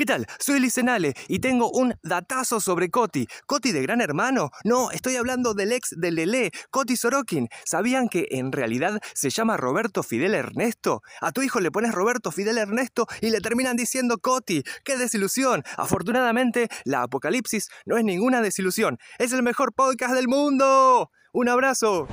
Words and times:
¿Qué 0.00 0.06
tal? 0.06 0.26
Soy 0.38 0.60
Licenale 0.60 1.12
y 1.28 1.40
tengo 1.40 1.70
un 1.70 1.94
datazo 2.02 2.58
sobre 2.58 2.88
Coti. 2.88 3.26
¿Coti 3.44 3.70
de 3.70 3.82
Gran 3.82 4.00
Hermano? 4.00 4.48
No, 4.64 4.90
estoy 4.92 5.16
hablando 5.16 5.52
del 5.52 5.72
ex 5.72 5.94
de 5.94 6.10
Lele, 6.10 6.52
Coti 6.70 6.96
Sorokin. 6.96 7.50
¿Sabían 7.66 8.08
que 8.08 8.26
en 8.30 8.50
realidad 8.50 8.98
se 9.12 9.28
llama 9.28 9.58
Roberto 9.58 10.02
Fidel 10.02 10.34
Ernesto? 10.34 11.02
A 11.20 11.32
tu 11.32 11.42
hijo 11.42 11.60
le 11.60 11.70
pones 11.70 11.92
Roberto 11.92 12.32
Fidel 12.32 12.56
Ernesto 12.56 13.06
y 13.20 13.28
le 13.28 13.42
terminan 13.42 13.76
diciendo 13.76 14.16
Coti. 14.16 14.62
¡Qué 14.86 14.96
desilusión! 14.96 15.64
Afortunadamente, 15.76 16.70
la 16.84 17.02
apocalipsis 17.02 17.68
no 17.84 17.98
es 17.98 18.04
ninguna 18.04 18.40
desilusión. 18.40 18.96
Es 19.18 19.34
el 19.34 19.42
mejor 19.42 19.74
podcast 19.74 20.14
del 20.14 20.28
mundo. 20.28 21.10
Un 21.34 21.50
abrazo. 21.50 22.08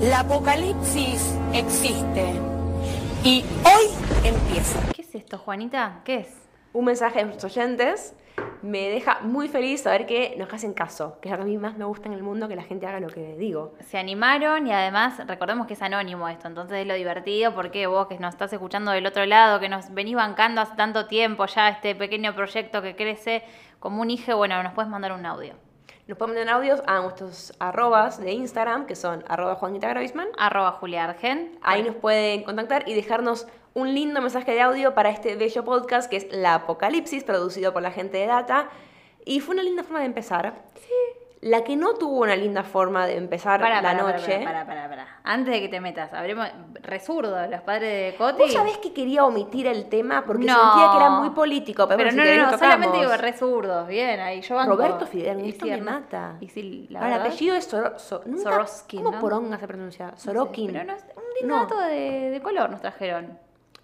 La 0.00 0.20
apocalipsis 0.20 1.20
existe. 1.52 2.34
Y 3.24 3.44
hoy 3.64 3.88
empieza. 4.22 4.91
¿Qué 5.12 5.18
es 5.18 5.24
esto, 5.24 5.36
Juanita? 5.36 6.00
¿Qué 6.04 6.20
es? 6.20 6.42
un 6.72 6.86
mensaje 6.86 7.18
de 7.18 7.26
nuestros 7.26 7.52
oyentes. 7.52 8.14
Me 8.62 8.88
deja 8.88 9.20
muy 9.20 9.46
feliz 9.46 9.82
saber 9.82 10.06
que 10.06 10.34
nos 10.38 10.50
hacen 10.54 10.72
caso, 10.72 11.18
que 11.20 11.28
es 11.28 11.32
lo 11.32 11.36
que 11.36 11.42
a 11.42 11.46
mí 11.46 11.58
más 11.58 11.76
me 11.76 11.84
gusta 11.84 12.08
en 12.08 12.14
el 12.14 12.22
mundo, 12.22 12.48
que 12.48 12.56
la 12.56 12.62
gente 12.62 12.86
haga 12.86 12.98
lo 12.98 13.08
que 13.08 13.36
digo. 13.36 13.74
Se 13.80 13.98
animaron 13.98 14.66
y 14.66 14.72
además 14.72 15.20
recordemos 15.26 15.66
que 15.66 15.74
es 15.74 15.82
anónimo 15.82 16.26
esto, 16.30 16.48
entonces 16.48 16.78
es 16.78 16.86
lo 16.86 16.94
divertido 16.94 17.54
porque 17.54 17.86
vos 17.86 18.06
que 18.06 18.18
nos 18.18 18.32
estás 18.32 18.54
escuchando 18.54 18.90
del 18.92 19.04
otro 19.04 19.26
lado, 19.26 19.60
que 19.60 19.68
nos 19.68 19.92
venís 19.92 20.14
bancando 20.14 20.62
hace 20.62 20.76
tanto 20.76 21.06
tiempo 21.06 21.44
ya 21.44 21.68
este 21.68 21.94
pequeño 21.94 22.34
proyecto 22.34 22.80
que 22.80 22.96
crece 22.96 23.42
como 23.80 24.00
un 24.00 24.08
hijo, 24.08 24.34
bueno, 24.38 24.62
nos 24.62 24.72
puedes 24.72 24.90
mandar 24.90 25.12
un 25.12 25.26
audio. 25.26 25.54
Nos 26.06 26.18
pueden 26.18 26.34
mandar 26.34 26.56
audios 26.56 26.82
a 26.86 27.00
nuestros 27.00 27.52
arrobas 27.58 28.18
de 28.18 28.32
Instagram, 28.32 28.86
que 28.86 28.96
son 28.96 29.24
arroba 29.28 29.56
Juanita 29.56 29.88
Groisman. 29.90 30.28
Arroba 30.38 30.72
Julia 30.72 31.04
Argen. 31.04 31.58
Ahí 31.62 31.82
nos 31.82 31.94
pueden 31.96 32.42
contactar 32.42 32.88
y 32.88 32.94
dejarnos 32.94 33.46
un 33.74 33.94
lindo 33.94 34.20
mensaje 34.20 34.52
de 34.52 34.60
audio 34.62 34.94
para 34.94 35.10
este 35.10 35.34
bello 35.36 35.64
podcast 35.64 36.10
que 36.10 36.16
es 36.18 36.26
La 36.32 36.54
Apocalipsis, 36.54 37.24
producido 37.24 37.72
por 37.72 37.82
la 37.82 37.90
gente 37.90 38.18
de 38.18 38.26
Data. 38.26 38.68
Y 39.24 39.40
fue 39.40 39.54
una 39.54 39.62
linda 39.62 39.82
forma 39.82 40.00
de 40.00 40.06
empezar. 40.06 40.54
Sí. 40.74 40.90
La 41.40 41.64
que 41.64 41.74
no 41.74 41.94
tuvo 41.94 42.20
una 42.20 42.36
linda 42.36 42.62
forma 42.62 43.04
de 43.04 43.16
empezar 43.16 43.60
Para, 43.60 43.82
la 43.82 43.96
para, 43.96 44.12
noche. 44.12 44.42
para, 44.44 44.64
para, 44.64 44.88
para. 44.88 45.08
Antes 45.24 45.54
de 45.54 45.60
que 45.60 45.68
te 45.68 45.80
metas, 45.80 46.12
hablemos 46.12 46.46
resurdo, 46.82 47.46
los 47.48 47.60
padres 47.62 48.12
de 48.12 48.16
Coti. 48.16 48.38
¿Vos 48.38 48.52
sabés 48.52 48.78
que 48.78 48.92
quería 48.92 49.24
omitir 49.24 49.66
el 49.66 49.88
tema 49.88 50.22
porque 50.24 50.44
No. 50.46 50.54
sentía 50.54 50.90
que 50.92 50.96
era 50.98 51.10
muy 51.10 51.30
político? 51.30 51.88
Pero, 51.88 51.98
Pero 51.98 52.10
bueno, 52.14 52.24
no, 52.24 52.30
si 52.30 52.38
no, 52.38 52.50
no, 52.52 52.58
solamente 52.58 52.98
digo 52.98 53.16
resurdos, 53.16 53.88
bien, 53.88 54.20
ahí 54.20 54.40
yo 54.40 54.54
banco. 54.54 54.76
Roberto 54.76 55.04
Fidel 55.06 55.38
Y 55.38 55.40
Ernesto 55.40 55.64
sí, 55.64 55.70
me 55.72 55.80
mata. 55.80 56.36
Y 56.40 56.48
sí, 56.48 56.86
la 56.90 57.00
Ahora, 57.00 57.16
el 57.16 57.22
apellido 57.22 57.56
es 57.56 57.64
Soro, 57.64 57.98
So- 57.98 58.22
nunca- 58.24 58.42
Soroskin, 58.50 59.02
¿Cómo 59.02 59.18
poronga 59.18 59.58
se 59.58 59.66
pronuncia? 59.66 60.06
No 60.12 60.16
sé, 60.16 60.22
Sorokin. 60.22 60.72
Pero 60.72 60.84
no, 60.84 60.94
un 61.42 61.48
dato 61.68 61.80
de, 61.80 62.30
de 62.30 62.40
color 62.40 62.70
nos 62.70 62.80
trajeron. 62.80 63.36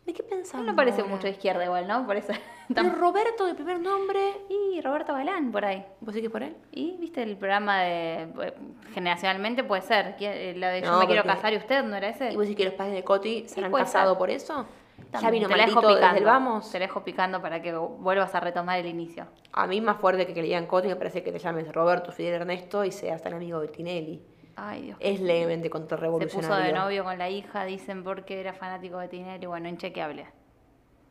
¿De 0.09 0.15
qué 0.15 0.23
pensamos? 0.23 0.67
No 0.67 0.75
parece 0.75 1.03
ahora? 1.03 1.13
mucho 1.13 1.27
de 1.27 1.33
izquierda 1.35 1.63
igual, 1.67 1.87
¿no? 1.87 2.07
Por 2.07 2.17
eso. 2.17 2.33
Pero 2.75 2.91
Roberto 2.95 3.45
de 3.45 3.55
primer 3.55 3.79
nombre. 3.79 4.19
Y 4.49 4.81
Roberto 4.81 5.13
Galán 5.13 5.53
por 5.53 5.67
ahí. 5.67 5.85
¿Vos 6.01 6.15
sí 6.15 6.23
que 6.23 6.31
por 6.31 6.43
él? 6.43 6.57
Y 6.73 6.97
viste 6.99 7.23
el 7.23 7.37
programa 7.37 7.81
de. 7.83 8.23
eh, 8.23 8.55
Generacionalmente 8.95 9.65
puede 9.65 9.83
ser. 9.83 10.15
¿quién- 10.17 10.33
eh, 10.35 10.55
La 10.57 10.71
de 10.71 10.81
Yo 10.81 10.91
No, 10.93 10.99
me 10.99 11.07
quiero 11.07 11.25
casar 11.25 11.53
y 11.53 11.57
usted, 11.59 11.85
¿no 11.85 11.95
era 11.95 12.09
ese? 12.09 12.33
¿Y 12.33 12.37
vos 12.37 12.47
sí 12.47 12.55
que 12.55 12.65
los 12.65 12.73
padres 12.73 12.95
de 12.95 13.05
Coti 13.05 13.47
se 13.47 13.63
han 13.63 13.71
casado 13.71 14.13
ser. 14.13 14.19
por 14.19 14.31
eso? 14.31 14.67
ya 15.13 15.21
También, 15.21 15.33
vino 15.45 15.49
te 15.49 15.57
la 15.59 15.67
dejo 15.67 15.81
picando. 15.81 16.01
desde 16.07 16.19
el 16.19 16.25
vamos. 16.25 16.73
Te 16.73 16.79
la 16.79 16.87
dejo 16.87 17.05
picando 17.05 17.43
para 17.43 17.61
que 17.61 17.75
vuelvas 17.75 18.35
a 18.35 18.41
retomar 18.41 18.79
el 18.79 18.87
inicio. 18.87 19.27
A 19.53 19.67
mí 19.67 19.81
más 19.83 19.99
fuerte 19.99 20.27
que 20.27 20.33
que 20.33 20.41
le 20.41 20.47
digan 20.49 20.65
Coti 20.67 20.89
me 20.89 20.97
parece 20.97 21.23
que 21.23 21.33
te 21.33 21.39
llames 21.39 21.71
Roberto 21.73 22.13
Fidel 22.13 22.35
Ernesto 22.41 22.83
y 22.85 22.93
seas 22.93 23.23
tan 23.23 23.35
amigo 23.35 23.61
de 23.61 23.69
Tinelli. 23.69 24.23
Ay, 24.61 24.83
Dios. 24.83 24.99
Es 25.01 25.21
levemente 25.21 25.67
Se 25.67 25.71
puso 25.71 25.79
contrarrevolucionario. 25.79 26.67
de 26.67 26.73
novio 26.73 27.05
con 27.05 27.17
la 27.17 27.31
hija, 27.31 27.65
dicen 27.65 28.03
porque 28.03 28.41
era 28.41 28.53
fanático 28.53 28.99
de 28.99 29.07
Tinelli. 29.09 29.47
Bueno, 29.47 29.69
inchequeable. 29.69 30.27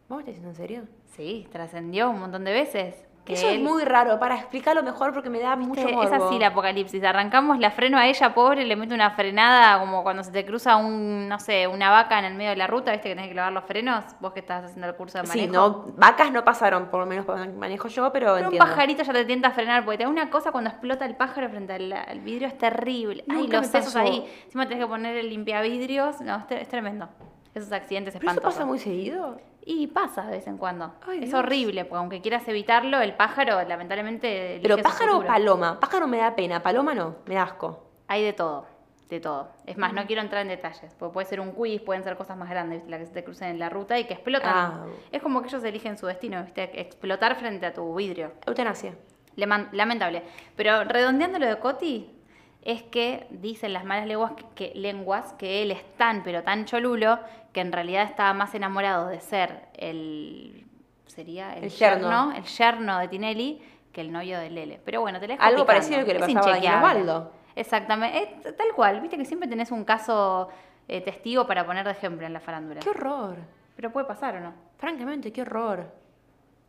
¿Vos 0.09 0.19
estás 0.19 0.35
diciendo 0.35 0.49
en 0.49 0.55
serio? 0.55 0.83
Sí, 1.05 1.47
trascendió 1.51 2.09
un 2.09 2.19
montón 2.19 2.43
de 2.43 2.51
veces. 2.51 3.06
Que 3.27 3.33
Eso 3.33 3.49
es 3.49 3.59
muy 3.59 3.83
raro. 3.83 4.17
Para 4.19 4.35
explicarlo 4.35 4.81
mejor 4.81 5.13
porque 5.13 5.29
me 5.29 5.39
da 5.39 5.55
mucho 5.55 5.81
morbo. 5.89 6.03
Es 6.03 6.11
así 6.11 6.39
la 6.39 6.47
apocalipsis. 6.47 7.03
Arrancamos, 7.03 7.59
la 7.59 7.69
freno 7.69 7.97
a 7.97 8.07
ella, 8.07 8.33
pobre, 8.33 8.65
le 8.65 8.75
mete 8.75 8.93
una 8.95 9.11
frenada 9.11 9.79
como 9.79 10.01
cuando 10.01 10.23
se 10.23 10.31
te 10.31 10.45
cruza 10.45 10.77
un, 10.77 11.27
no 11.27 11.37
sé, 11.39 11.67
una 11.67 11.91
vaca 11.91 12.17
en 12.17 12.25
el 12.25 12.33
medio 12.33 12.49
de 12.51 12.55
la 12.55 12.65
ruta, 12.67 12.91
viste 12.91 13.09
que 13.09 13.15
tenés 13.15 13.27
que 13.27 13.33
clavar 13.33 13.51
los 13.53 13.65
frenos. 13.65 14.03
Vos 14.19 14.33
que 14.33 14.39
estás 14.39 14.63
haciendo 14.63 14.87
el 14.87 14.95
curso 14.95 15.17
de 15.19 15.27
manejo. 15.27 15.45
Sí, 15.45 15.51
no, 15.51 15.85
vacas 15.97 16.31
no 16.31 16.43
pasaron, 16.43 16.87
por 16.87 17.01
lo 17.01 17.05
menos 17.05 17.25
por 17.25 17.37
manejo 17.53 17.87
yo, 17.89 18.11
pero, 18.11 18.33
Pero 18.35 18.49
un 18.49 18.57
pajarito 18.57 19.03
ya 19.03 19.13
te 19.13 19.25
tienta 19.25 19.49
a 19.49 19.51
frenar, 19.51 19.83
porque 19.85 19.97
te 19.99 20.03
da 20.05 20.09
una 20.09 20.29
cosa 20.29 20.51
cuando 20.51 20.69
explota 20.69 21.05
el 21.05 21.15
pájaro 21.15 21.49
frente 21.49 21.73
al, 21.73 21.91
al 21.91 22.19
vidrio, 22.21 22.47
es 22.47 22.57
terrible. 22.57 23.23
Ay, 23.29 23.47
los 23.47 23.67
sesos 23.67 23.95
ahí. 23.95 24.25
Encima 24.45 24.65
tenés 24.67 24.83
que 24.83 24.87
poner 24.87 25.17
el 25.17 25.29
limpiavidrios. 25.29 26.21
No, 26.21 26.37
es, 26.37 26.43
tre- 26.47 26.61
es 26.61 26.67
tremendo. 26.69 27.09
Esos 27.53 27.71
accidentes 27.71 28.13
¿Pero 28.13 28.23
eso 28.25 28.31
espantosos. 28.31 28.53
pasa 28.55 28.65
muy 28.65 28.79
seguido? 28.79 29.39
Y 29.69 29.87
pasa 29.87 30.23
de 30.23 30.37
vez 30.37 30.47
en 30.47 30.57
cuando. 30.57 30.93
Ay, 31.05 31.17
es 31.17 31.25
Dios. 31.25 31.33
horrible, 31.33 31.83
porque 31.83 31.99
aunque 31.99 32.21
quieras 32.21 32.47
evitarlo, 32.47 33.01
el 33.01 33.13
pájaro 33.15 33.61
lamentablemente. 33.67 34.59
Pero 34.61 34.77
pájaro 34.77 35.17
o 35.17 35.25
paloma. 35.25 35.77
Pájaro 35.77 36.07
me 36.07 36.19
da 36.19 36.33
pena, 36.37 36.63
paloma 36.63 36.95
no, 36.95 37.17
me 37.25 37.35
da 37.35 37.43
asco. 37.43 37.83
Hay 38.07 38.23
de 38.23 38.31
todo, 38.31 38.65
de 39.09 39.19
todo. 39.19 39.49
Es 39.65 39.77
más, 39.77 39.91
no 39.91 40.05
quiero 40.07 40.21
entrar 40.21 40.41
en 40.41 40.47
detalles, 40.47 40.95
porque 40.97 41.13
puede 41.13 41.27
ser 41.27 41.41
un 41.41 41.51
quiz, 41.51 41.81
pueden 41.81 42.01
ser 42.05 42.15
cosas 42.15 42.37
más 42.37 42.49
grandes, 42.49 42.77
¿viste? 42.77 42.91
la 42.91 42.97
que 42.97 43.07
se 43.07 43.11
te 43.11 43.25
crucen 43.25 43.49
en 43.49 43.59
la 43.59 43.67
ruta 43.69 43.99
y 43.99 44.05
que 44.05 44.13
explotan. 44.13 44.53
Ah. 44.53 44.85
Es 45.11 45.21
como 45.21 45.41
que 45.41 45.49
ellos 45.49 45.61
eligen 45.65 45.97
su 45.97 46.05
destino, 46.05 46.41
¿viste? 46.45 46.79
explotar 46.79 47.35
frente 47.35 47.65
a 47.65 47.73
tu 47.73 47.93
vidrio. 47.93 48.31
Eutanasia. 48.45 48.95
Lamentable. 49.35 50.23
Pero 50.55 50.85
redondeando 50.85 51.39
lo 51.39 51.45
de 51.45 51.59
Coti, 51.59 52.17
es 52.67 52.83
que 52.83 53.27
dicen 53.29 53.71
las 53.71 53.85
malas 53.85 54.07
lenguas 54.07 54.33
que, 54.55 54.71
lenguas 54.75 55.33
que 55.33 55.61
él 55.61 55.71
es 55.71 55.83
tan, 55.95 56.23
pero 56.23 56.43
tan 56.43 56.65
cholulo, 56.65 57.19
que 57.57 57.61
en 57.61 57.71
realidad 57.71 58.03
estaba 58.03 58.33
más 58.35 58.53
enamorado 58.53 59.07
de 59.07 59.19
ser 59.19 59.63
el. 59.73 60.63
sería 61.07 61.55
el, 61.57 61.63
El 61.63 61.69
yerno. 61.71 62.31
el 62.31 62.43
yerno 62.43 62.99
de 62.99 63.07
Tinelli 63.07 63.59
que 63.91 64.01
el 64.01 64.11
novio 64.11 64.37
de 64.37 64.51
Lele. 64.51 64.79
Pero 64.85 65.01
bueno, 65.01 65.19
te 65.19 65.27
la 65.27 65.33
Algo 65.33 65.63
picando. 65.63 65.65
parecido 65.65 66.05
que 66.05 66.13
le 66.13 66.19
Es 66.23 66.33
pasaba 66.35 66.55
a. 66.55 66.77
Osvaldo. 66.77 67.31
Exactamente, 67.55 68.15
es 68.45 68.55
tal 68.55 68.67
cual, 68.75 69.01
viste 69.01 69.17
que 69.17 69.25
siempre 69.25 69.49
tenés 69.49 69.71
un 69.71 69.85
caso 69.85 70.49
eh, 70.87 71.01
testigo 71.01 71.47
para 71.47 71.65
poner 71.65 71.83
de 71.83 71.93
ejemplo 71.93 72.27
en 72.27 72.33
la 72.33 72.39
farándula. 72.39 72.79
Qué 72.81 72.91
horror. 72.91 73.37
Pero 73.75 73.91
puede 73.91 74.05
pasar 74.05 74.35
o 74.35 74.39
no. 74.39 74.53
Francamente, 74.77 75.33
qué 75.33 75.41
horror. 75.41 75.91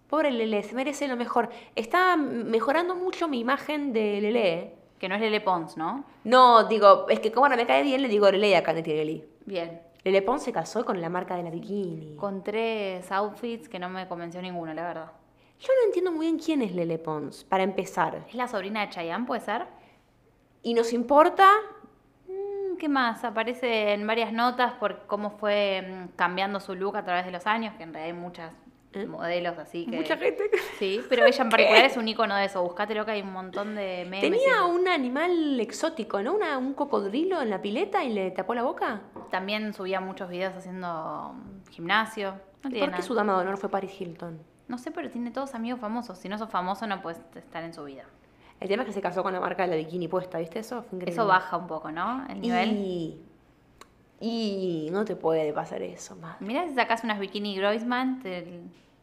Pobre 0.09 0.31
Lele, 0.31 0.63
se 0.63 0.75
merece 0.75 1.07
lo 1.07 1.17
mejor. 1.17 1.51
Está 1.77 2.17
mejorando 2.17 2.95
mucho 2.95 3.29
mi 3.29 3.41
imagen 3.41 3.93
de 3.93 4.23
Lele. 4.23 4.55
¿eh? 4.55 4.75
Que 4.99 5.07
no 5.07 5.17
es 5.17 5.21
Lele 5.21 5.43
Pons, 5.43 5.77
¿no? 5.77 6.07
No, 6.25 6.65
digo, 6.65 7.11
es 7.11 7.21
que 7.21 7.31
como 7.31 7.45
ahora 7.45 7.57
me 7.59 7.67
cae 7.67 7.83
bien, 7.83 8.01
le 8.01 8.09
digo 8.09 8.31
Lele 8.31 8.57
a 8.57 8.63
Candy 8.63 8.83
Lele. 8.83 9.29
Bien. 9.45 9.83
Lele 10.09 10.23
Pons 10.23 10.43
se 10.43 10.53
casó 10.53 10.87
con 10.87 11.03
la 11.03 11.11
marca 11.11 11.37
de 11.37 11.43
la 11.43 11.51
bikini. 11.51 12.17
Con 12.17 12.43
tres 12.43 13.13
outfits 13.13 13.69
que 13.69 13.79
no 13.79 13.91
me 13.91 14.09
convenció 14.09 14.41
ninguno, 14.41 14.73
la 14.73 14.83
verdad. 14.85 15.13
Yo 15.61 15.69
no 15.79 15.87
entiendo 15.87 16.11
muy 16.13 16.25
bien 16.27 16.39
quién 16.39 16.63
es 16.63 16.73
Lele 16.75 16.99
Pons, 16.99 17.45
para 17.45 17.63
empezar. 17.63 18.25
¿Es 18.27 18.35
la 18.35 18.49
sobrina 18.49 18.81
de 18.81 18.89
Chayanne, 18.89 19.27
puede 19.27 19.43
ser? 19.43 19.67
¿Y 20.63 20.73
nos 20.73 20.95
importa? 20.95 21.47
Mm, 22.27 22.77
¿Qué 22.79 22.89
más? 22.89 23.23
Aparece 23.25 23.93
en 23.93 24.07
varias 24.07 24.33
notas 24.33 24.73
por 24.75 25.07
cómo 25.07 25.31
fue 25.33 25.83
mm, 25.87 26.17
cambiando 26.17 26.59
su 26.59 26.75
look 26.75 26.97
a 26.97 27.05
través 27.05 27.27
de 27.27 27.33
los 27.33 27.47
años, 27.47 27.75
que 27.77 27.83
en 27.83 27.93
realidad 27.93 28.17
hay 28.17 28.23
muchas 28.23 28.53
¿Eh? 28.95 29.05
modelos 29.05 29.59
así 29.59 29.85
que... 29.85 29.97
Mucha 29.97 30.17
gente. 30.17 30.45
Sí, 30.79 31.03
pero 31.11 31.27
ella 31.27 31.43
en 31.43 31.51
particular 31.51 31.85
es 31.85 31.97
un 31.99 32.09
icono 32.09 32.35
de 32.35 32.47
eso. 32.47 32.63
Buscátelo 32.63 33.05
que 33.05 33.11
hay 33.11 33.21
un 33.23 33.33
montón 33.33 33.75
de 33.75 34.05
memes. 34.09 34.21
Tenía 34.23 34.59
y- 34.67 34.71
un 34.71 34.89
animal 34.89 35.61
exótico, 35.61 36.23
¿no? 36.23 36.35
Una- 36.35 36.57
un 36.57 36.73
cocodrilo 36.73 37.43
en 37.43 37.51
la 37.51 37.61
pileta 37.61 38.03
y 38.05 38.13
le 38.15 38.31
tapó 38.31 38.55
la 38.55 38.63
boca. 38.63 39.03
También 39.31 39.73
subía 39.75 40.01
muchos 40.01 40.29
videos 40.29 40.55
haciendo 40.55 41.35
mm, 41.35 41.71
gimnasio. 41.71 42.35
No 42.63 42.71
tiene 42.71 42.79
¿Por 42.81 42.89
qué 42.89 42.91
nada. 42.93 43.03
su 43.03 43.15
dama 43.15 43.35
de 43.35 43.41
honor 43.41 43.57
fue 43.57 43.69
Paris 43.69 44.01
Hilton? 44.01 44.39
No 44.69 44.79
sé, 44.79 44.91
pero 44.91 45.11
tiene 45.11 45.31
todos 45.31 45.55
amigos 45.55 45.81
famosos. 45.81 46.19
Si 46.19 46.29
no 46.29 46.37
sos 46.39 46.51
famoso 46.51 46.87
no 46.87 47.01
puedes 47.01 47.21
estar 47.35 47.65
en 47.65 47.73
su 47.73 47.85
vida. 47.85 48.05
El 48.61 48.69
tema 48.69 48.83
es 48.83 48.89
que 48.89 48.93
se 48.93 49.01
casó 49.01 49.23
con 49.23 49.33
la 49.33 49.41
marca 49.41 49.63
de 49.63 49.69
la 49.69 49.77
bikini 49.77 50.09
puesta, 50.09 50.39
¿viste 50.39 50.59
eso? 50.59 50.83
Fue 50.83 50.97
increíble. 50.97 51.13
Eso 51.13 51.27
baja 51.27 51.57
un 51.57 51.67
poco, 51.67 51.91
¿no? 51.93 52.27
El 52.29 52.41
nivel. 52.41 52.73
Y... 52.73 53.21
y 54.21 54.89
no 54.91 55.05
te 55.05 55.15
puede 55.15 55.53
pasar 55.53 55.81
eso, 55.83 56.17
más. 56.17 56.41
Mira 56.41 56.67
si 56.67 56.75
sacas 56.75 57.05
unas 57.05 57.21
bikini 57.21 57.57
Groisman, 57.57 58.21
te, 58.21 58.61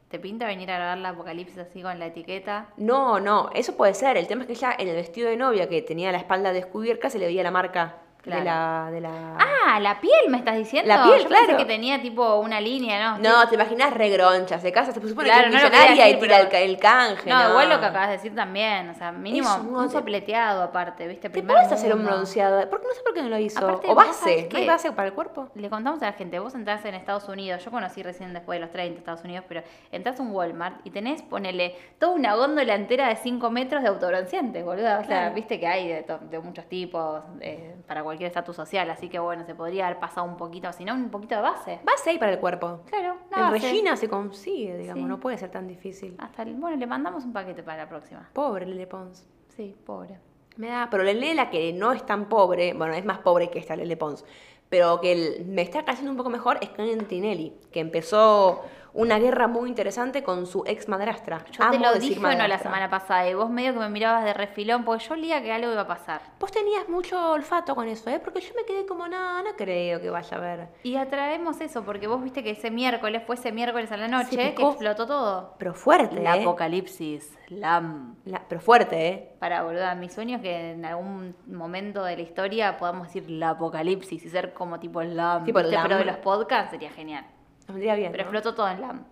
te 0.10 0.20
pinta 0.20 0.46
venir 0.46 0.70
a 0.72 0.76
grabar 0.76 0.98
la 0.98 1.10
apocalipsis 1.10 1.58
así 1.58 1.82
con 1.82 1.98
la 2.00 2.08
etiqueta. 2.08 2.68
No, 2.76 3.20
no, 3.22 3.50
eso 3.56 3.78
puede 3.78 3.94
ser. 3.94 4.18
El 4.18 4.28
tema 4.28 4.42
es 4.42 4.48
que 4.48 4.56
ya 4.56 4.76
en 4.78 4.90
el 4.90 4.96
vestido 4.96 5.30
de 5.30 5.38
novia 5.38 5.70
que 5.70 5.82
tenía 5.82 6.12
la 6.12 6.18
espalda 6.18 6.52
descubierta 6.52 7.10
se 7.10 7.18
le 7.18 7.26
veía 7.26 7.42
la 7.42 7.52
marca 7.52 7.96
Claro. 8.26 8.40
de 8.42 8.46
la... 8.46 8.90
De 8.92 9.02
la... 9.02 9.38
Ah, 9.38 9.80
la 9.80 10.02
piel 10.02 10.30
me 10.30 10.38
estás 10.38 10.58
diciendo. 10.58 10.88
La 10.88 11.04
piel, 11.04 11.22
Yo 11.24 11.30
pensé 11.30 11.44
claro. 11.46 11.58
que 11.58 11.66
tenía 11.66 12.02
tipo 12.02 12.38
una 12.40 12.60
línea, 12.60 13.18
¿no? 13.18 13.18
No, 13.20 13.48
te 13.48 13.56
imaginas 13.56 13.94
regroncha, 13.94 14.60
se 14.60 14.72
casa, 14.72 14.92
se 14.92 15.00
supone 15.08 15.28
Claro, 15.30 15.50
que 15.52 15.56
es 15.58 15.64
no 15.64 15.70
millonaria 15.70 16.06
decir, 16.06 16.18
y 16.18 16.20
tira 16.22 16.38
pero- 16.50 16.58
el, 16.64 16.70
el 16.72 16.78
canje. 16.80 17.30
No, 17.30 17.50
igual 17.52 17.70
lo 17.70 17.80
que 17.80 17.86
acabas 17.86 18.08
de 18.10 18.14
decir 18.14 18.36
también, 18.36 18.90
o 18.90 18.96
sea, 18.96 19.12
mínimo 19.12 19.48
Es 19.48 19.62
un 19.62 19.90
sopleteado 19.90 20.64
aparte, 20.64 21.08
¿viste? 21.08 21.22
¿Te 21.24 21.30
Primer 21.30 21.56
puedes 21.56 21.72
hacer 21.72 21.94
un 21.96 22.04
bronceado? 22.04 22.68
¿Por 22.70 22.82
qué 22.82 22.88
no 22.88 22.94
sé 22.94 23.02
por 23.04 23.14
qué 23.14 23.22
no 23.22 23.30
lo 23.30 23.38
hizo? 23.38 23.60
Aparte, 23.60 23.88
o 23.90 23.94
base, 23.96 24.50
¿no 24.52 24.58
hay 24.58 24.66
base 24.68 24.92
para 24.92 25.08
el 25.10 25.14
cuerpo? 25.14 25.50
Le 25.54 25.70
contamos 25.70 26.02
a 26.02 26.08
la 26.08 26.14
gente, 26.14 26.40
vos 26.40 26.56
entras 26.56 26.84
en 26.86 26.96
Estados 26.96 27.28
Unidos, 27.30 27.64
yo 27.64 27.70
conocí 27.70 28.02
recién 28.02 28.34
después 28.34 28.58
de 28.58 28.62
los 28.66 28.72
30 28.72 28.98
Estados 28.98 29.24
Unidos, 29.24 29.46
pero 29.48 29.62
entras 29.92 30.20
a 30.20 30.24
un 30.24 30.32
Walmart 30.32 30.80
y 30.84 30.90
tenés, 30.90 31.22
ponele, 31.22 31.76
toda 32.00 32.14
una 32.14 32.36
góndola 32.36 32.74
entera 32.74 33.08
de 33.10 33.18
5 33.18 33.52
metros 33.52 33.84
de 33.84 33.90
autobronceante, 33.90 34.64
boludo. 34.64 35.00
O 35.00 35.04
sea, 35.04 35.30
viste 35.30 35.60
que 35.60 35.68
hay 35.68 35.88
de, 35.88 36.06
de 36.32 36.40
muchos 36.40 36.66
tipos, 36.68 37.22
eh, 37.42 37.76
para 37.88 38.02
cualquier 38.02 38.15
cualquier 38.16 38.28
estatus 38.30 38.56
social, 38.56 38.90
así 38.90 39.10
que 39.10 39.20
bueno, 39.20 39.46
se 39.46 39.54
podría 39.56 39.88
haber 39.88 40.00
pasado 40.00 40.26
un 40.26 40.38
poquito, 40.38 40.72
si 40.72 40.86
no, 40.86 40.94
un 40.94 41.10
poquito 41.10 41.36
de 41.36 41.42
base. 41.42 41.80
Base 41.84 42.12
ahí 42.12 42.18
para 42.18 42.32
el 42.32 42.40
cuerpo. 42.40 42.80
Claro, 42.86 43.18
En 43.32 43.38
una 43.40 43.52
base. 43.52 43.68
Regina 43.68 43.96
se 43.98 44.08
consigue, 44.08 44.78
digamos, 44.78 45.04
Sí. 45.04 45.08
no 45.10 45.20
puede 45.20 45.38
ser 45.38 45.52
tan 45.52 45.68
difícil. 45.68 46.16
Hasta 46.18 46.44
el- 46.44 46.54
bueno, 46.56 46.78
le 46.78 46.88
mandamos 46.88 47.26
un 47.26 47.34
paquete 47.34 47.62
para 47.62 47.84
la 47.84 47.90
próxima. 47.90 48.30
Pobre 48.32 48.66
Lele 48.66 48.88
Pons. 48.88 49.28
Sí, 49.50 49.76
pobre. 49.86 50.20
Me 50.56 50.68
da, 50.70 50.88
pero 50.90 51.04
Lele, 51.04 51.34
la 51.36 51.50
que 51.50 51.74
no 51.74 51.92
es 51.92 52.06
tan 52.06 52.30
pobre, 52.30 52.74
bueno, 52.74 52.94
es 52.94 53.04
más 53.04 53.20
pobre 53.20 53.50
que 53.50 53.60
esta 53.60 53.76
Lele 53.76 53.98
Pons, 53.98 54.24
pero 54.70 55.02
que 55.02 55.12
el- 55.12 55.46
me 55.46 55.62
está 55.62 55.84
cayendo 55.84 56.12
un 56.12 56.18
poco 56.18 56.30
mejor 56.30 56.58
es 56.62 56.70
Karen 56.70 57.06
Tinelli, 57.08 57.54
que 57.72 57.82
empezó 57.82 58.62
una 58.96 59.20
guerra 59.20 59.48
muy 59.48 59.70
interesante 59.70 60.24
con 60.24 60.46
su 60.48 60.64
ex 60.66 60.88
madrastra. 60.88 61.44
Yo 61.52 61.58
te 61.70 61.76
Amo 61.76 61.86
lo 61.86 61.94
decir 61.94 62.16
dije 62.16 62.26
o 62.26 62.38
no 62.38 62.48
la 62.48 62.58
semana 62.60 62.90
pasada 62.90 63.30
y 63.30 63.34
vos 63.34 63.50
medio 63.50 63.74
que 63.74 63.80
me 63.80 63.90
mirabas 63.90 64.24
de 64.24 64.34
refilón 64.34 64.86
porque 64.86 65.04
yo 65.04 65.14
olía 65.14 65.42
que 65.44 65.52
algo 65.52 65.72
iba 65.72 65.82
a 65.82 65.88
pasar. 65.88 66.22
Vos 66.40 66.52
tenías 66.52 66.88
mucho 66.88 67.32
olfato 67.32 67.76
con 67.76 67.88
eso, 67.90 68.10
¿eh? 68.10 68.20
Porque 68.24 68.40
yo 68.40 68.54
me 68.56 68.64
quedé 68.64 68.86
como, 68.86 69.08
no, 69.08 69.44
no 69.44 69.50
creo 69.58 70.00
que 70.00 70.10
vaya 70.10 70.38
a 70.38 70.40
ver. 70.40 70.68
Y 70.84 70.96
atraemos 70.96 71.60
eso 71.60 71.84
porque 71.84 72.08
vos 72.08 72.24
viste 72.24 72.42
que 72.42 72.52
ese 72.52 72.72
miércoles, 72.72 73.22
fue 73.26 73.36
ese 73.36 73.52
miércoles 73.52 73.92
a 73.92 73.98
la 73.98 74.08
noche 74.08 74.56
que 74.56 74.62
explotó 74.64 75.06
todo. 75.06 75.56
Pero 75.60 75.74
fuerte, 75.74 76.16
El 76.18 76.26
¿eh? 76.26 76.42
apocalipsis, 76.44 77.38
lam. 77.50 78.16
La- 78.24 78.44
pero 78.48 78.62
fuerte, 78.62 79.08
¿eh? 79.08 79.32
Para 79.40 79.64
boluda, 79.64 79.94
mi 79.96 80.08
sueño 80.10 80.38
es 80.38 80.42
que 80.42 80.72
en 80.72 80.86
algún 80.86 81.36
momento 81.48 82.04
de 82.04 82.16
la 82.16 82.22
historia 82.22 82.78
podamos 82.78 83.08
decir 83.08 83.30
la 83.30 83.50
apocalipsis 83.50 84.24
y 84.24 84.30
ser 84.30 84.54
como 84.54 84.80
tipo 84.80 85.04
lam. 85.04 85.44
Tipo. 85.44 85.60
Lam. 85.60 85.84
Pero 85.84 85.98
de 85.98 86.06
los 86.06 86.18
podcasts 86.18 86.72
sería 86.72 86.90
genial. 86.92 87.26
Vendría 87.68 87.96
bien. 87.96 88.12
Pero 88.12 88.24
¿no? 88.26 88.30
explotó 88.30 88.56
todo 88.56 88.68
en 88.70 88.82
lam. 88.82 89.06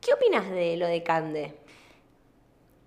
¿Qué 0.00 0.12
opinas 0.14 0.48
de 0.50 0.76
lo 0.76 0.86
de 0.86 1.02
Cande? 1.02 1.58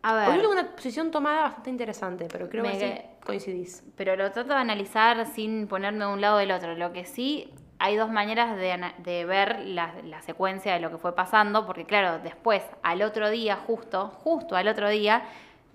A 0.02 0.14
ver. 0.14 0.40
tengo 0.40 0.52
una 0.52 0.76
posición 0.76 1.10
tomada 1.10 1.44
bastante 1.44 1.70
interesante, 1.72 2.28
pero 2.32 2.48
creo 2.50 2.64
Me- 2.64 2.78
que 2.78 2.78
sí 2.98 3.26
coincidís. 3.26 3.84
pero 3.96 4.16
lo 4.16 4.32
trato 4.32 4.50
de 4.50 4.60
analizar 4.60 5.26
sin 5.26 5.68
ponerme 5.68 6.06
de 6.06 6.12
un 6.12 6.22
lado 6.22 6.36
o 6.36 6.40
del 6.40 6.52
otro. 6.52 6.76
Lo 6.76 6.92
que 6.94 7.06
sí, 7.06 7.52
hay 7.80 7.96
dos 7.96 8.12
maneras 8.12 8.56
de, 8.56 8.92
de 9.00 9.26
ver 9.26 9.60
la, 9.62 9.94
la 10.04 10.22
secuencia 10.22 10.74
de 10.74 10.80
lo 10.80 10.92
que 10.92 10.98
fue 10.98 11.16
pasando, 11.16 11.66
porque 11.66 11.86
claro, 11.86 12.20
después, 12.22 12.62
al 12.84 13.02
otro 13.02 13.32
día, 13.32 13.56
justo, 13.66 14.10
justo 14.10 14.56
al 14.56 14.68
otro 14.68 14.90
día, 14.90 15.24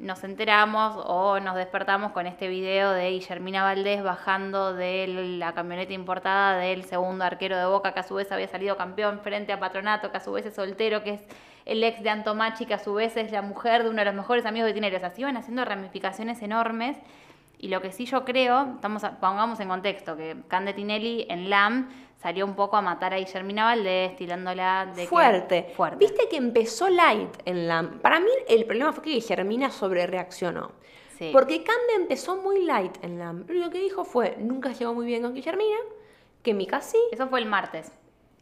nos 0.00 0.24
enteramos 0.24 0.96
o 1.06 1.38
nos 1.40 1.56
despertamos 1.56 2.12
con 2.12 2.26
este 2.26 2.48
video 2.48 2.92
de 2.92 3.10
Guillermina 3.10 3.62
Valdés 3.62 4.02
bajando 4.02 4.72
de 4.72 5.06
la 5.38 5.52
camioneta 5.52 5.92
importada 5.92 6.58
del 6.58 6.84
segundo 6.84 7.22
arquero 7.24 7.58
de 7.58 7.66
Boca, 7.66 7.92
que 7.92 8.00
a 8.00 8.02
su 8.02 8.14
vez 8.14 8.32
había 8.32 8.48
salido 8.48 8.78
campeón 8.78 9.20
frente 9.20 9.52
a 9.52 9.60
Patronato, 9.60 10.10
que 10.10 10.16
a 10.16 10.20
su 10.20 10.32
vez 10.32 10.46
es 10.46 10.54
soltero, 10.54 11.04
que 11.04 11.14
es 11.14 11.20
el 11.66 11.84
ex 11.84 12.02
de 12.02 12.08
Antomachi, 12.08 12.64
que 12.64 12.72
a 12.72 12.78
su 12.78 12.94
vez 12.94 13.14
es 13.18 13.30
la 13.30 13.42
mujer 13.42 13.82
de 13.82 13.90
uno 13.90 13.98
de 13.98 14.06
los 14.06 14.14
mejores 14.14 14.46
amigos 14.46 14.68
de 14.68 14.72
Tinelli. 14.72 14.96
O 14.96 15.00
sea, 15.00 15.08
haciendo 15.08 15.64
ramificaciones 15.66 16.40
enormes. 16.40 16.96
Y 17.62 17.68
lo 17.68 17.82
que 17.82 17.92
sí 17.92 18.06
yo 18.06 18.24
creo, 18.24 18.72
estamos 18.76 19.04
a- 19.04 19.20
pongamos 19.20 19.60
en 19.60 19.68
contexto, 19.68 20.16
que 20.16 20.36
Cande 20.48 20.72
Tinelli 20.72 21.26
en 21.28 21.50
LAM 21.50 21.90
salió 22.16 22.44
un 22.46 22.54
poco 22.54 22.76
a 22.78 22.82
matar 22.82 23.12
a 23.12 23.18
Guillermina 23.18 23.64
Valdés, 23.64 24.16
tirándola 24.16 24.86
de 24.86 25.02
que- 25.02 25.08
fuerte. 25.08 25.72
fuerte. 25.76 25.96
Viste 25.98 26.28
que 26.28 26.36
empezó 26.36 26.88
light 26.88 27.30
en 27.44 27.68
la... 27.68 27.82
Para 28.02 28.18
mí 28.20 28.30
el 28.48 28.64
problema 28.64 28.92
fue 28.92 29.04
que 29.04 29.10
Guillermina 29.10 29.70
sobre 29.70 30.06
reaccionó. 30.06 30.72
Sí. 31.18 31.30
Porque 31.34 31.62
Cande 31.62 31.94
empezó 31.96 32.36
muy 32.36 32.64
light 32.64 32.96
en 33.04 33.18
la... 33.18 33.32
Lo 33.32 33.68
que 33.68 33.78
dijo 33.78 34.04
fue, 34.04 34.36
nunca 34.38 34.72
llegó 34.72 34.94
muy 34.94 35.04
bien 35.04 35.22
con 35.22 35.34
Guillermina, 35.34 35.76
que 36.42 36.54
Mika 36.54 36.80
sí. 36.80 36.98
Eso 37.12 37.28
fue 37.28 37.40
el 37.40 37.46
martes. 37.46 37.92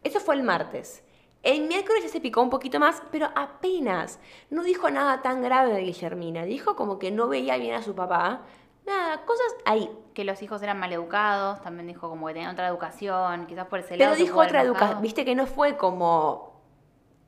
Eso 0.05 0.21
fue 0.21 0.37
el 0.37 0.45
martes. 0.45 1.03
El 1.43 1.67
miércoles 1.67 2.05
ya 2.05 2.09
se 2.09 2.21
picó 2.21 2.41
un 2.43 2.51
poquito 2.51 2.79
más, 2.79 3.03
pero 3.11 3.29
apenas. 3.35 4.21
No 4.51 4.63
dijo 4.63 4.91
nada 4.91 5.23
tan 5.23 5.43
grave 5.43 5.73
de 5.75 5.81
Guillermina. 5.83 6.45
Dijo 6.45 6.77
como 6.77 6.99
que 7.01 7.11
no 7.11 7.27
veía 7.29 7.57
bien 7.57 7.75
a 7.75 7.83
su 7.83 7.95
papá. 7.97 8.43
Nada, 8.89 9.25
cosas 9.25 9.55
ahí. 9.65 9.89
Que 10.15 10.25
los 10.25 10.43
hijos 10.43 10.61
eran 10.63 10.81
maleducados, 10.81 11.63
también 11.63 11.87
dijo 11.87 12.09
como 12.09 12.27
que 12.27 12.33
tenían 12.33 12.53
otra 12.53 12.67
educación, 12.67 13.47
quizás 13.47 13.67
por 13.67 13.79
ese 13.79 13.91
Pero 13.91 14.07
lado. 14.07 14.17
se 14.17 14.23
dijo 14.23 14.41
otra 14.41 14.63
educación. 14.63 15.01
Viste 15.01 15.25
que 15.25 15.37
no 15.37 15.47
fue 15.47 15.77
como 15.77 16.61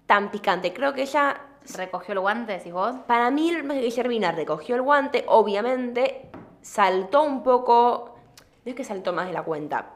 tan 0.07 0.33
picante. 0.33 0.73
Creo 0.73 0.93
que 0.93 1.03
ella 1.03 1.41
¿Recogió 1.75 2.13
el 2.13 2.21
guante, 2.21 2.53
decís 2.53 2.73
vos? 2.73 2.97
Para 3.07 3.31
mí, 3.31 3.53
Guillermina 3.55 4.33
recogió 4.33 4.77
el 4.77 4.83
guante, 4.83 5.25
obviamente, 5.29 6.31
saltó 6.63 7.23
un 7.23 7.43
poco, 7.43 8.17
no 8.65 8.71
es 8.71 8.75
que 8.75 8.85
saltó 8.85 9.13
más 9.13 9.27
de 9.27 9.33
la 9.33 9.43
cuenta, 9.43 9.91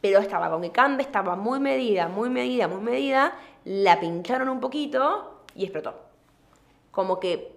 pero 0.00 0.18
estaba 0.18 0.50
con 0.50 0.62
que 0.62 0.72
Cambe 0.72 1.02
estaba 1.02 1.36
muy 1.36 1.60
medida, 1.60 2.08
muy 2.08 2.28
medida, 2.28 2.68
muy 2.68 2.80
medida, 2.80 3.34
la 3.64 4.00
pincharon 4.00 4.48
un 4.48 4.60
poquito 4.60 5.42
y 5.54 5.64
explotó. 5.64 5.94
Como 6.90 7.20
que 7.20 7.56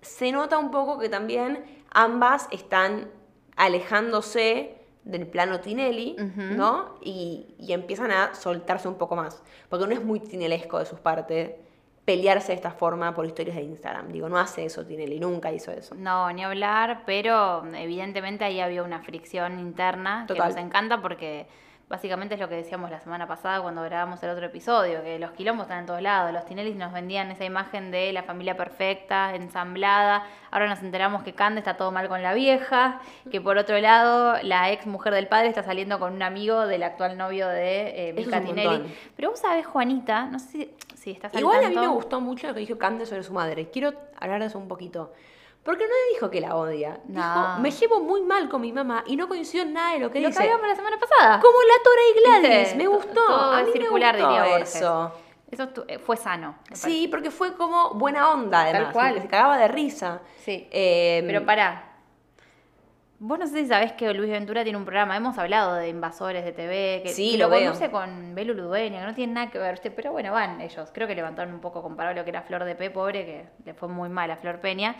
se 0.00 0.32
nota 0.32 0.58
un 0.58 0.70
poco 0.70 0.98
que 0.98 1.08
también 1.08 1.83
ambas 1.94 2.48
están 2.50 3.08
alejándose 3.56 4.76
del 5.04 5.26
plano 5.26 5.60
Tinelli. 5.60 6.16
¿no? 6.18 6.98
Y, 7.02 7.54
y 7.58 7.72
empiezan 7.72 8.10
a 8.10 8.34
soltarse 8.34 8.88
un 8.88 8.96
poco 8.96 9.16
más. 9.16 9.42
Porque 9.68 9.86
no 9.86 9.92
es 9.92 10.04
muy 10.04 10.20
tinelesco 10.20 10.78
de 10.78 10.86
sus 10.86 11.00
partes 11.00 11.52
pelearse 12.04 12.48
de 12.48 12.56
esta 12.56 12.70
forma 12.70 13.14
por 13.14 13.24
historias 13.24 13.56
de 13.56 13.62
Instagram. 13.62 14.08
Digo, 14.08 14.28
no 14.28 14.38
hace 14.38 14.64
eso 14.64 14.84
Tinelli, 14.84 15.18
nunca 15.18 15.52
hizo 15.52 15.70
eso. 15.70 15.94
No, 15.94 16.30
ni 16.32 16.44
hablar, 16.44 17.02
pero 17.06 17.64
evidentemente 17.74 18.44
ahí 18.44 18.60
había 18.60 18.82
una 18.82 19.00
fricción 19.00 19.58
interna 19.58 20.26
Total. 20.26 20.48
que 20.48 20.54
nos 20.54 20.64
encanta 20.64 21.00
porque 21.00 21.46
básicamente 21.88 22.34
es 22.34 22.40
lo 22.40 22.48
que 22.48 22.56
decíamos 22.56 22.90
la 22.90 23.00
semana 23.00 23.26
pasada 23.26 23.60
cuando 23.60 23.82
grabamos 23.82 24.22
el 24.22 24.30
otro 24.30 24.46
episodio, 24.46 25.02
que 25.02 25.18
los 25.18 25.32
quilombos 25.32 25.64
están 25.64 25.80
en 25.80 25.86
todos 25.86 26.02
lados. 26.02 26.32
Los 26.32 26.44
Tinellis 26.46 26.76
nos 26.76 26.92
vendían 26.92 27.30
esa 27.30 27.44
imagen 27.44 27.90
de 27.90 28.12
la 28.12 28.22
familia 28.22 28.56
perfecta, 28.56 29.34
ensamblada. 29.34 30.24
Ahora 30.50 30.68
nos 30.68 30.80
enteramos 30.82 31.22
que 31.22 31.32
Cande 31.34 31.60
está 31.60 31.76
todo 31.76 31.90
mal 31.90 32.08
con 32.08 32.22
la 32.22 32.34
vieja, 32.34 33.00
que 33.30 33.40
por 33.40 33.58
otro 33.58 33.78
lado 33.78 34.36
la 34.42 34.70
ex 34.72 34.86
mujer 34.86 35.12
del 35.14 35.28
padre 35.28 35.48
está 35.48 35.62
saliendo 35.62 35.98
con 35.98 36.14
un 36.14 36.22
amigo 36.22 36.66
del 36.66 36.82
actual 36.82 37.16
novio 37.16 37.48
de 37.48 38.08
eh, 38.08 38.12
Mica 38.12 38.40
Tinelli. 38.40 38.94
Pero 39.16 39.30
vos 39.30 39.40
sabés, 39.40 39.66
Juanita, 39.66 40.26
no 40.26 40.38
sé 40.38 40.48
si, 40.48 40.70
si 40.94 41.10
estás 41.10 41.34
al 41.34 41.40
Igual 41.40 41.58
a 41.58 41.68
mí 41.68 41.74
me 41.74 41.82
tanto. 41.82 41.92
gustó 41.92 42.20
mucho 42.20 42.46
lo 42.46 42.54
que 42.54 42.60
dijo 42.60 42.78
Cande 42.78 43.06
sobre 43.06 43.22
su 43.22 43.32
madre. 43.32 43.68
Quiero 43.70 43.92
hablar 44.18 44.40
de 44.40 44.46
eso 44.46 44.58
un 44.58 44.68
poquito. 44.68 45.12
Porque 45.64 45.84
no 45.84 45.94
dijo 46.12 46.30
que 46.30 46.40
la 46.40 46.56
odia. 46.56 47.00
No. 47.06 47.20
Dijo, 47.22 47.58
me 47.60 47.70
llevo 47.70 48.00
muy 48.00 48.22
mal 48.22 48.48
con 48.50 48.60
mi 48.60 48.70
mamá 48.72 49.02
y 49.06 49.16
no 49.16 49.26
coincidió 49.28 49.62
en 49.62 49.72
nada 49.72 49.94
de 49.94 49.98
lo 50.00 50.10
que 50.10 50.20
Lo 50.20 50.24
que 50.24 50.28
dice. 50.28 50.42
hablábamos 50.42 50.68
la 50.68 50.76
semana 50.76 50.98
pasada. 50.98 51.40
Como 51.40 51.56
la 51.62 51.82
Tora 51.82 52.00
y 52.10 52.20
Gladys, 52.48 52.76
me 52.76 52.86
gustó. 52.86 53.14
todo 53.14 53.52
a 53.52 53.60
es 53.62 53.66
mí 53.68 53.72
circular, 53.72 54.14
me 54.14 54.20
gustó 54.20 54.34
diría 54.36 54.50
Borges. 54.52 54.74
eso. 54.76 55.12
Eso 55.50 55.68
eh, 55.88 55.98
fue 55.98 56.16
sano. 56.16 56.56
Sí, 56.72 57.08
porque 57.08 57.30
fue 57.30 57.54
como 57.56 57.90
buena 57.94 58.30
onda 58.32 58.62
además. 58.62 58.92
cual. 58.92 59.08
porque 59.14 59.22
Se 59.22 59.28
cagaba 59.28 59.56
de 59.56 59.68
risa. 59.68 60.20
Sí. 60.44 60.68
Eh, 60.70 61.22
Pero 61.26 61.46
pará. 61.46 61.90
Vos 63.20 63.38
no 63.38 63.46
sé 63.46 63.62
si 63.62 63.68
sabés 63.68 63.92
que 63.92 64.12
Luis 64.12 64.30
Ventura 64.30 64.64
tiene 64.64 64.76
un 64.76 64.84
programa, 64.84 65.16
hemos 65.16 65.38
hablado 65.38 65.74
de 65.76 65.88
invasores 65.88 66.44
de 66.44 66.52
TV, 66.52 67.00
que, 67.04 67.08
Sí, 67.10 67.32
que 67.32 67.38
lo 67.38 67.44
lo 67.44 67.50
veo. 67.54 67.70
conduce 67.70 67.90
con 67.90 68.34
Belu 68.34 68.52
Ludueña, 68.52 69.00
que 69.00 69.06
no 69.06 69.14
tiene 69.14 69.32
nada 69.32 69.50
que 69.50 69.58
ver, 69.58 69.80
pero 69.96 70.12
bueno, 70.12 70.32
van 70.32 70.60
ellos. 70.60 70.90
Creo 70.92 71.06
que 71.08 71.14
levantaron 71.14 71.54
un 71.54 71.60
poco 71.60 71.80
comparado 71.80 72.12
a 72.12 72.18
lo 72.18 72.24
que 72.24 72.30
era 72.30 72.42
Flor 72.42 72.64
de 72.64 72.74
P, 72.74 72.90
pobre, 72.90 73.24
que 73.24 73.46
le 73.64 73.72
fue 73.72 73.88
muy 73.88 74.10
mal 74.10 74.30
a 74.30 74.36
Flor 74.36 74.60
Peña. 74.60 74.96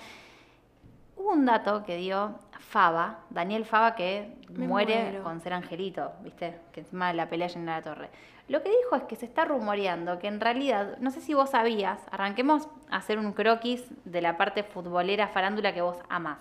Hubo 1.17 1.33
un 1.33 1.47
dato 1.47 1.85
que 1.85 1.97
dio 1.97 2.35
Fava, 2.59 3.21
Daniel 3.31 3.65
Fava, 3.65 3.95
que 3.95 4.37
Me 4.51 4.67
muere 4.67 5.03
muero. 5.03 5.23
con 5.23 5.41
ser 5.41 5.53
angelito, 5.53 6.13
¿viste? 6.23 6.59
Que 6.73 6.81
encima 6.81 7.09
de 7.09 7.15
la 7.15 7.29
pelea 7.29 7.49
en 7.55 7.67
la 7.67 7.83
torre. 7.83 8.11
Lo 8.49 8.63
que 8.63 8.69
dijo 8.69 8.97
es 8.97 9.05
que 9.05 9.17
se 9.17 9.25
está 9.25 9.45
rumoreando 9.45 10.19
que 10.19 10.27
en 10.27 10.41
realidad, 10.41 10.99
no 10.99 11.11
sé 11.11 11.21
si 11.21 11.33
vos 11.33 11.51
sabías, 11.51 12.01
arranquemos 12.11 12.69
a 12.91 12.97
hacer 12.99 13.19
un 13.19 13.33
croquis 13.33 13.85
de 14.05 14.21
la 14.21 14.37
parte 14.37 14.63
futbolera 14.65 15.29
farándula 15.29 15.73
que 15.73 15.81
vos 15.81 15.97
amás. 16.09 16.39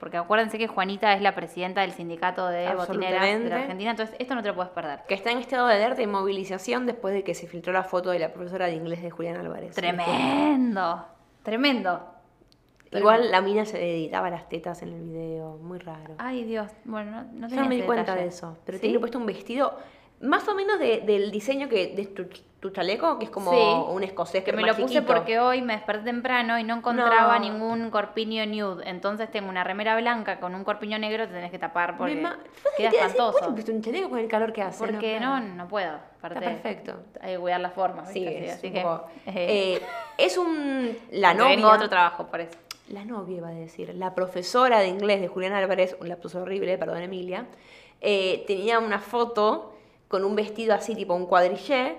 Porque 0.00 0.18
acuérdense 0.18 0.58
que 0.58 0.66
Juanita 0.66 1.14
es 1.14 1.22
la 1.22 1.34
presidenta 1.34 1.80
del 1.80 1.92
sindicato 1.92 2.48
de 2.48 2.74
botineras 2.74 3.22
de 3.40 3.48
la 3.48 3.56
Argentina, 3.56 3.92
entonces 3.92 4.14
esto 4.18 4.34
no 4.34 4.42
te 4.42 4.48
lo 4.48 4.54
puedes 4.54 4.72
perder. 4.72 5.00
que 5.08 5.14
está 5.14 5.30
en 5.30 5.38
estado 5.38 5.66
de 5.66 5.76
alerta 5.76 6.02
y 6.02 6.06
movilización 6.06 6.84
después 6.84 7.14
de 7.14 7.22
que 7.24 7.32
se 7.32 7.46
filtró 7.46 7.72
la 7.72 7.84
foto 7.84 8.10
de 8.10 8.18
la 8.18 8.32
profesora 8.32 8.66
de 8.66 8.74
inglés 8.74 9.00
de 9.00 9.10
Julián 9.10 9.36
Álvarez. 9.36 9.74
Tremendo, 9.74 11.06
tremendo. 11.42 12.13
Igual 12.94 13.30
la 13.30 13.40
mina 13.40 13.64
se 13.64 13.82
editaba 13.82 14.30
las 14.30 14.48
tetas 14.48 14.82
en 14.82 14.92
el 14.92 15.02
video, 15.02 15.58
muy 15.62 15.78
raro. 15.78 16.14
Ay 16.18 16.44
Dios, 16.44 16.70
bueno, 16.84 17.10
no, 17.10 17.22
no 17.32 17.48
Yo 17.48 17.56
no 17.56 17.68
me 17.68 17.76
di 17.76 17.82
cuenta 17.82 18.02
detalle. 18.02 18.22
de 18.22 18.28
eso, 18.28 18.56
pero 18.64 18.78
¿Sí? 18.78 18.82
tiene 18.82 18.98
puesto 18.98 19.18
un 19.18 19.26
vestido 19.26 19.78
más 20.20 20.46
o 20.48 20.54
menos 20.54 20.78
de- 20.78 21.00
del 21.00 21.30
diseño 21.30 21.68
que 21.68 21.88
de 21.88 22.06
tu, 22.06 22.26
tu 22.60 22.70
chaleco, 22.70 23.18
que 23.18 23.26
es 23.26 23.30
como 23.30 23.50
Sí. 23.50 23.92
un 23.92 24.02
escocés 24.04 24.42
Que 24.42 24.54
me 24.54 24.62
lo 24.62 24.68
puse 24.74 24.94
chiquito. 24.94 25.12
porque 25.12 25.38
hoy 25.38 25.60
me 25.60 25.74
desperté 25.74 26.04
temprano 26.04 26.58
y 26.58 26.64
no 26.64 26.76
encontraba 26.76 27.38
No. 27.38 27.40
ningún 27.44 27.90
corpiño 27.90 28.46
nude. 28.46 28.88
Entonces 28.88 29.30
tengo 29.30 29.50
una 29.50 29.64
remera 29.64 29.96
blanca 29.96 30.40
con 30.40 30.54
un 30.54 30.64
corpiño 30.64 30.98
negro, 30.98 31.26
te 31.26 31.34
tenés 31.34 31.50
que 31.50 31.58
tapar 31.58 31.98
porque 31.98 32.14
ma- 32.14 32.38
queda 32.78 32.88
¿por 32.90 32.98
qué 33.00 33.04
espantoso. 33.06 33.50
pusiste 33.50 33.72
un 33.72 33.82
chaleco 33.82 34.08
con 34.08 34.18
el 34.20 34.28
calor 34.28 34.52
que 34.54 34.62
hace? 34.62 34.78
Porque 34.78 35.18
claro. 35.18 35.44
no, 35.44 35.54
no 35.56 35.68
puedo. 35.68 35.92
Aparte, 36.18 36.38
Está 36.38 36.50
perfecto. 36.62 36.94
Hay 37.20 37.34
que 37.34 37.38
cuidar 37.40 37.60
la 37.60 37.70
forma. 37.70 38.06
Sí, 38.06 38.24
es 38.26 38.54
así 38.54 38.68
un 38.68 38.72
que. 38.72 38.80
poco- 38.80 39.04
eh, 39.26 39.74
eh, 39.76 39.82
es 40.16 40.38
un... 40.38 40.96
La 41.10 41.34
novia... 41.34 41.56
Vengo 41.56 41.68
a 41.68 41.74
otro 41.74 41.88
trabajo, 41.90 42.28
por 42.28 42.40
eso. 42.40 42.56
La 42.88 43.04
novia 43.04 43.38
iba 43.38 43.48
a 43.48 43.52
decir. 43.52 43.94
La 43.94 44.14
profesora 44.14 44.80
de 44.80 44.88
inglés 44.88 45.20
de 45.20 45.28
Julián 45.28 45.52
Álvarez, 45.52 45.96
un 46.00 46.08
lapsus 46.08 46.34
horrible, 46.34 46.76
perdón 46.78 47.02
Emilia, 47.02 47.46
eh, 48.00 48.44
tenía 48.46 48.78
una 48.78 48.98
foto 48.98 49.74
con 50.08 50.24
un 50.24 50.36
vestido 50.36 50.74
así, 50.74 50.94
tipo 50.94 51.14
un 51.14 51.26
cuadrillé, 51.26 51.96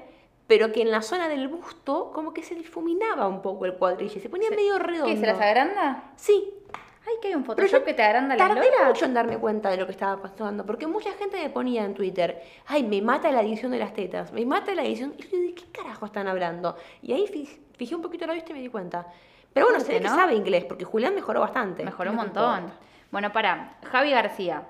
pero 0.48 0.72
que 0.72 0.82
en 0.84 0.92
la 0.92 1.01
zona 1.01 1.27
del 1.27 1.48
busto 1.48 2.12
como 2.13 2.34
que 2.34 2.44
se 2.44 2.54
difuminaba 2.54 3.27
un 3.27 3.42
poco 3.42 3.65
el 3.65 3.74
cuadrillé, 3.74 4.20
se 4.20 4.30
ponía 4.30 4.50
medio 4.51 4.77
redondo. 4.77 5.08
¿Qué, 5.13 5.20
se 5.20 5.25
las 5.25 5.39
agranda? 5.42 6.12
Sí, 6.15 6.51
Ay, 7.08 7.13
que 7.22 7.27
hay 7.27 7.36
un 7.36 7.44
Pero 7.44 7.56
Photoshop 7.58 7.80
yo 7.82 7.86
que 7.86 7.94
te 7.94 8.01
agranda 8.01 8.36
las 8.36 8.48
Tardé 8.48 8.68
lolas. 8.72 8.88
mucho 8.88 9.06
en 9.06 9.13
darme 9.13 9.38
cuenta 9.38 9.70
de 9.70 9.77
lo 9.77 9.86
que 9.86 9.92
estaba 9.92 10.20
pasando, 10.24 10.65
porque 10.65 10.88
mucha 10.88 11.12
gente 11.13 11.38
me 11.38 11.50
ponía 11.51 11.86
en 11.86 11.94
Twitter, 11.94 12.42
ay, 12.65 12.82
me 12.82 13.00
mata 13.01 13.32
la 13.32 13.42
edición 13.42 13.72
de 13.72 13.77
las 13.77 13.94
tetas, 13.94 14.32
me 14.34 14.44
mata 14.44 14.74
la 14.74 14.84
edición. 14.84 15.13
Y 15.18 15.22
yo, 15.22 15.38
¿de 15.38 15.54
qué 15.54 15.65
carajo 15.72 16.08
están 16.08 16.27
hablando? 16.27 16.75
Y 17.04 17.13
ahí 17.13 17.27
fi- 17.27 17.46
fijé 17.77 17.94
un 17.96 18.01
poquito 18.01 18.25
la 18.25 18.34
vista 18.34 18.51
y 18.51 18.56
me 18.56 18.62
di 18.62 18.70
cuenta. 18.70 19.06
Pero 19.56 19.68
bueno, 19.68 19.80
se 19.80 19.94
ve 19.94 20.00
que 20.02 20.10
¿no? 20.10 20.16
sabe 20.16 20.36
inglés, 20.36 20.66
porque 20.66 20.84
Julián 20.84 21.16
mejoró 21.16 21.40
bastante. 21.40 21.86
Mejoró 21.86 22.10
un 22.12 22.18
montón. 22.18 22.74
Bueno, 23.10 23.32
para, 23.32 23.78
Javi 23.90 24.12
García. 24.12 24.64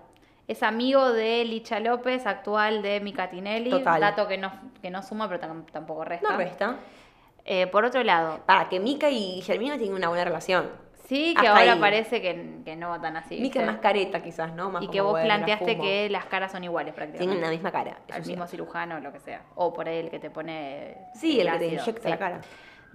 Es 0.47 0.61
amigo 0.61 1.11
de 1.11 1.43
Licha 1.43 1.79
López, 1.79 2.27
actual 2.27 2.83
de 2.83 2.99
Mica 2.99 3.27
Tinelli. 3.31 3.71
Total. 3.71 3.99
Dato 3.99 4.27
que 4.27 4.37
no, 4.37 4.51
que 4.83 4.91
no 4.91 5.01
suma, 5.01 5.27
pero 5.27 5.41
tam- 5.41 5.65
tampoco 5.71 6.05
resta. 6.05 6.29
No 6.29 6.37
resta. 6.37 6.75
Eh, 7.45 7.65
por 7.65 7.83
otro 7.83 8.03
lado, 8.03 8.41
Para 8.45 8.69
que 8.69 8.79
Mika 8.79 9.09
y 9.09 9.41
Germina 9.41 9.75
tienen 9.75 9.95
una 9.95 10.09
buena 10.09 10.23
relación. 10.23 10.69
sí 11.07 11.33
que 11.33 11.47
Hasta 11.47 11.59
ahora 11.59 11.73
ahí. 11.73 11.79
parece 11.79 12.21
que, 12.21 12.59
que 12.63 12.75
no 12.75 13.01
tan 13.01 13.17
así. 13.17 13.41
¿viste? 13.41 13.59
es 13.59 13.65
más 13.65 13.77
careta, 13.77 14.21
quizás, 14.21 14.53
¿no? 14.53 14.69
Más 14.69 14.83
y 14.83 14.87
que 14.87 15.01
vos 15.01 15.19
planteaste 15.19 15.79
que 15.79 16.09
las 16.11 16.25
caras 16.25 16.51
son 16.51 16.63
iguales 16.63 16.93
prácticamente. 16.93 17.25
Tienen 17.25 17.41
la 17.41 17.49
misma 17.49 17.71
cara. 17.71 17.97
sí. 18.21 18.29
mismo 18.29 18.45
cirujano 18.45 18.97
o 18.97 18.99
lo 18.99 19.11
que 19.11 19.19
sea. 19.19 19.41
O 19.55 19.73
por 19.73 19.87
ahí 19.89 19.97
el 19.97 20.11
que 20.11 20.19
te 20.19 20.29
pone. 20.29 20.95
Sí, 21.15 21.39
el 21.39 21.51
que 21.53 21.57
te 21.57 21.67
inyecta 21.69 22.03
sí. 22.03 22.09
la 22.09 22.17
cara. 22.19 22.41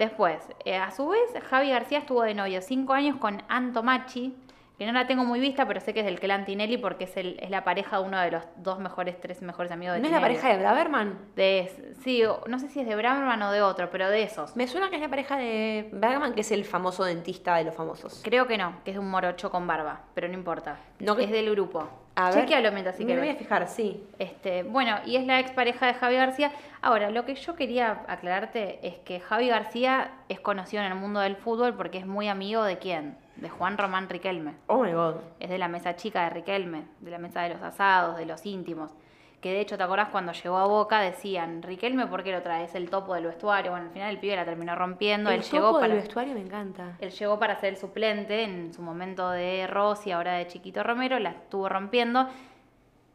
Después, 0.04 0.38
eh, 0.64 0.76
a 0.78 0.90
su 0.92 1.07
vez, 1.09 1.21
Javi 1.50 1.69
García 1.69 1.99
estuvo 1.99 2.23
de 2.23 2.33
novio 2.33 2.62
cinco 2.62 2.95
años 2.95 3.19
con 3.19 3.42
Anto 3.49 3.83
Machi, 3.83 4.35
que 4.78 4.87
no 4.87 4.92
la 4.92 5.07
tengo 5.07 5.26
muy 5.26 5.40
vista, 5.40 5.69
pero 5.69 5.78
sé 5.78 5.92
que 5.92 6.00
es 6.00 6.07
del 6.07 6.19
clan 6.19 6.47
Tinelli 6.47 6.78
porque 6.78 7.04
es, 7.04 7.14
el, 7.19 7.38
es 7.38 7.50
la 7.50 7.64
pareja 7.64 7.99
de 8.00 8.04
uno 8.07 8.19
de 8.19 8.30
los 8.30 8.42
dos 8.57 8.78
mejores, 8.78 9.21
tres 9.21 9.42
mejores 9.42 9.71
amigos 9.71 9.97
de 9.97 10.00
¿No 10.00 10.07
es 10.07 10.12
la 10.14 10.23
pareja 10.23 10.49
de 10.49 10.57
Braverman? 10.57 11.19
de 11.37 11.95
Sí, 12.02 12.23
no 12.47 12.59
sé 12.59 12.69
si 12.71 12.80
es 12.80 12.87
de 12.88 12.97
Braverman 12.97 13.42
o 13.42 13.52
de 13.52 13.61
otro, 13.61 13.90
pero 13.90 14.09
de 14.09 14.23
esos. 14.23 14.57
Me 14.57 14.66
suena 14.69 14.88
que 14.88 14.97
es 14.97 15.02
la 15.02 15.11
pareja 15.11 15.37
de 15.37 15.90
Braverman, 15.92 16.33
que 16.33 16.40
es 16.40 16.50
el 16.50 16.64
famoso 16.64 17.04
dentista 17.04 17.54
de 17.57 17.64
los 17.64 17.75
famosos. 17.75 18.23
Creo 18.25 18.47
que 18.47 18.57
no, 18.57 18.76
que 18.87 18.92
es 18.92 18.97
un 18.97 19.11
morocho 19.11 19.50
con 19.50 19.66
barba, 19.66 20.00
pero 20.14 20.28
no 20.28 20.33
importa. 20.35 20.78
No, 20.99 21.14
que- 21.14 21.25
Es 21.25 21.30
del 21.30 21.50
grupo. 21.50 21.87
A 22.26 22.30
ver. 22.30 22.40
Chequealo 22.40 22.72
mientras 22.72 22.96
si 22.96 23.04
Me 23.04 23.18
voy 23.18 23.28
a 23.28 23.34
fijar, 23.34 23.66
sí. 23.68 24.02
Este, 24.18 24.62
bueno, 24.62 24.96
y 25.06 25.16
es 25.16 25.26
la 25.26 25.40
expareja 25.40 25.86
de 25.86 25.94
Javi 25.94 26.16
García. 26.16 26.52
Ahora, 26.82 27.10
lo 27.10 27.24
que 27.24 27.34
yo 27.34 27.56
quería 27.56 28.02
aclararte 28.08 28.86
es 28.86 28.98
que 28.98 29.20
Javi 29.20 29.48
García 29.48 30.10
es 30.28 30.40
conocido 30.40 30.82
en 30.82 30.92
el 30.92 30.98
mundo 30.98 31.20
del 31.20 31.36
fútbol 31.36 31.74
porque 31.74 31.98
es 31.98 32.06
muy 32.06 32.28
amigo 32.28 32.62
de 32.64 32.78
quién? 32.78 33.16
De 33.36 33.48
Juan 33.48 33.78
Román 33.78 34.08
Riquelme. 34.08 34.54
Oh 34.66 34.82
my 34.82 34.92
god. 34.92 35.16
Es 35.38 35.48
de 35.50 35.58
la 35.58 35.68
mesa 35.68 35.96
chica 35.96 36.24
de 36.24 36.30
Riquelme, 36.30 36.84
de 37.00 37.10
la 37.10 37.18
mesa 37.18 37.42
de 37.42 37.50
los 37.50 37.62
asados, 37.62 38.16
de 38.16 38.26
los 38.26 38.44
íntimos. 38.44 38.92
Que 39.40 39.54
de 39.54 39.61
hecho, 39.62 39.78
¿te 39.78 39.82
acordás 39.82 40.11
cuando 40.11 40.32
llegó 40.32 40.59
a 40.59 40.66
Boca? 40.66 41.00
Decían, 41.00 41.62
Riquelme, 41.62 42.06
¿por 42.06 42.23
qué 42.23 42.30
lo 42.30 42.42
traes? 42.42 42.70
Es 42.70 42.75
el 42.75 42.90
topo 42.90 43.14
del 43.14 43.25
vestuario. 43.25 43.70
Bueno, 43.70 43.87
al 43.87 43.92
final 43.92 44.11
el 44.11 44.18
pibe 44.18 44.37
la 44.37 44.44
terminó 44.44 44.75
rompiendo. 44.76 45.30
el 45.30 45.37
él 45.37 45.42
topo 45.42 45.56
llegó 45.56 45.78
del 45.78 45.80
para. 45.80 45.94
vestuario 45.94 46.35
me 46.35 46.42
encanta. 46.42 46.97
Él 46.99 47.11
llegó 47.11 47.38
para 47.38 47.56
ser 47.56 47.70
el 47.70 47.76
suplente 47.78 48.44
en 48.44 48.75
su 48.75 48.82
momento 48.82 49.30
de 49.30 49.66
Rossi, 49.66 50.12
ahora 50.12 50.35
de 50.35 50.47
Chiquito 50.47 50.82
Romero, 50.82 51.18
la 51.18 51.30
estuvo 51.30 51.70
rompiendo. 51.70 52.28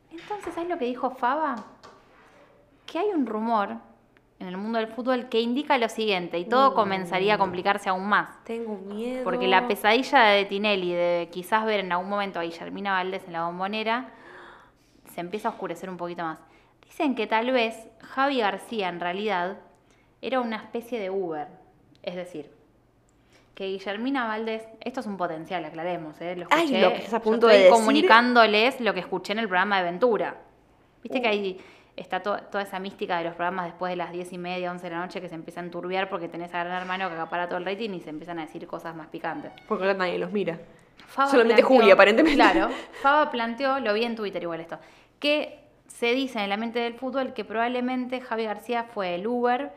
Entonces, 0.10 0.54
¿sabes 0.56 0.68
lo 0.68 0.80
que 0.80 0.86
dijo 0.86 1.12
Faba? 1.12 1.56
Que 2.88 2.98
hay 3.00 3.10
un 3.10 3.28
rumor 3.28 3.76
en 4.40 4.48
el 4.48 4.58
mundo 4.58 4.80
del 4.80 4.88
fútbol 4.88 5.30
que 5.30 5.40
indica 5.40 5.78
lo 5.78 5.90
siguiente, 5.90 6.40
y 6.40 6.46
todo 6.46 6.74
comenzaría 6.74 7.36
a 7.36 7.38
complicarse 7.38 7.90
aún 7.90 8.08
más. 8.08 8.44
Tengo 8.46 8.78
miedo. 8.78 9.24
Porque 9.24 9.48
la 9.48 9.68
pesadilla 9.68 10.24
de 10.24 10.46
Tinelli 10.46 10.92
de 10.94 11.30
quizás 11.32 11.66
ver 11.66 11.82
en 11.82 11.92
algún 11.92 12.10
momento 12.10 12.40
a 12.40 12.44
Guillermina 12.44 12.94
Valdés 12.94 13.26
en 13.28 13.34
la 13.34 13.46
bombonera 13.46 14.12
se 15.16 15.22
empieza 15.22 15.48
a 15.48 15.52
oscurecer 15.52 15.90
un 15.90 15.96
poquito 15.98 16.24
más. 16.24 16.40
Dicen 16.86 17.16
que 17.16 17.26
tal 17.26 17.52
vez 17.52 17.88
Javi 18.02 18.40
García 18.42 18.90
en 18.90 19.00
realidad 19.00 19.58
era 20.22 20.42
una 20.42 20.58
especie 20.58 21.00
de 21.00 21.10
Uber. 21.10 21.48
Es 22.04 22.16
decir, 22.16 22.52
que 23.56 23.66
Guillermina 23.68 24.28
Valdés, 24.28 24.64
esto 24.82 25.00
es 25.00 25.06
un 25.06 25.16
potencial, 25.18 25.64
aclaremos, 25.64 26.20
¿eh? 26.20 26.36
Lo 26.36 26.48
Ay, 26.52 26.66
escuché, 26.66 26.82
lo 26.82 26.90
que 26.90 26.98
estás 26.98 27.14
a 27.14 27.18
yo 27.20 27.24
punto 27.24 27.48
estoy 27.48 27.58
de 27.58 27.64
decir. 27.70 27.72
comunicándoles 27.80 28.82
lo 28.82 28.94
que 28.94 29.00
escuché 29.00 29.32
en 29.34 29.40
el 29.40 29.48
programa 29.48 29.78
de 29.78 29.84
Ventura. 29.86 30.36
Viste 31.02 31.20
Uh. 31.20 31.22
que 31.22 31.28
ahí 31.28 31.62
está 31.96 32.22
to- 32.22 32.38
toda 32.52 32.64
esa 32.64 32.80
mística 32.80 33.18
de 33.18 33.24
los 33.24 33.36
programas 33.36 33.66
después 33.68 33.90
de 33.92 33.96
las 33.96 34.12
10 34.12 34.34
y 34.34 34.38
media, 34.38 34.70
11 34.72 34.84
de 34.90 34.96
la 34.96 35.00
noche 35.00 35.22
que 35.22 35.30
se 35.30 35.36
empiezan 35.36 35.70
a 35.70 35.72
turbiar 35.72 36.10
porque 36.10 36.28
tenés 36.28 36.54
a 36.54 36.64
Gran 36.64 36.82
Hermano 36.82 37.08
que 37.08 37.16
acapara 37.16 37.48
todo 37.48 37.58
el 37.58 37.66
rating 37.66 37.92
y 37.92 38.02
se 38.02 38.10
empiezan 38.10 38.40
a 38.40 38.46
decir 38.46 38.68
cosas 38.68 38.94
más 38.96 39.08
picantes. 39.08 39.52
Porque 39.68 39.86
ahora 39.86 39.98
nadie 39.98 40.18
los 40.20 40.32
mira. 40.34 40.60
Solamente 41.30 41.62
Julia, 41.62 41.94
aparentemente. 41.94 42.36
Claro, 42.36 42.70
Faba 43.02 43.32
planteó, 43.32 43.80
lo 43.80 43.94
vi 43.94 44.04
en 44.04 44.16
Twitter 44.16 44.42
igual 44.44 44.60
esto, 44.60 44.78
que 45.26 45.58
se 45.88 46.14
dice 46.14 46.40
en 46.44 46.52
la 46.52 46.58
mente 46.58 46.78
del 46.78 46.94
fútbol 46.94 47.34
que 47.34 47.44
probablemente 47.44 48.22
Javi 48.22 48.44
García 48.44 48.84
fue 48.84 49.16
el 49.16 49.26
Uber 49.26 49.74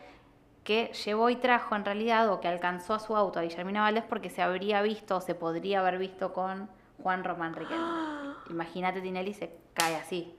que 0.63 0.93
llevó 1.07 1.31
y 1.31 1.37
trajo 1.37 1.75
en 1.75 1.87
realidad 1.87 2.31
o 2.31 2.39
que 2.39 2.49
alcanzó 2.49 2.93
a 2.93 2.99
su 2.99 3.17
auto 3.17 3.39
a 3.39 3.43
Guillermina 3.45 3.81
Valdés 3.81 4.05
porque 4.05 4.29
se 4.29 4.43
habría 4.43 4.83
visto 4.83 5.17
o 5.17 5.21
se 5.23 5.35
podría 5.35 5.81
haber 5.81 5.97
visto 5.97 6.35
con 6.35 6.69
Juan 7.03 7.25
Román 7.25 7.55
Riquelme. 7.55 7.83
Imagínate 8.51 9.01
Tinelli 9.01 9.33
se 9.33 9.57
cae 9.73 9.97
así. 9.97 10.37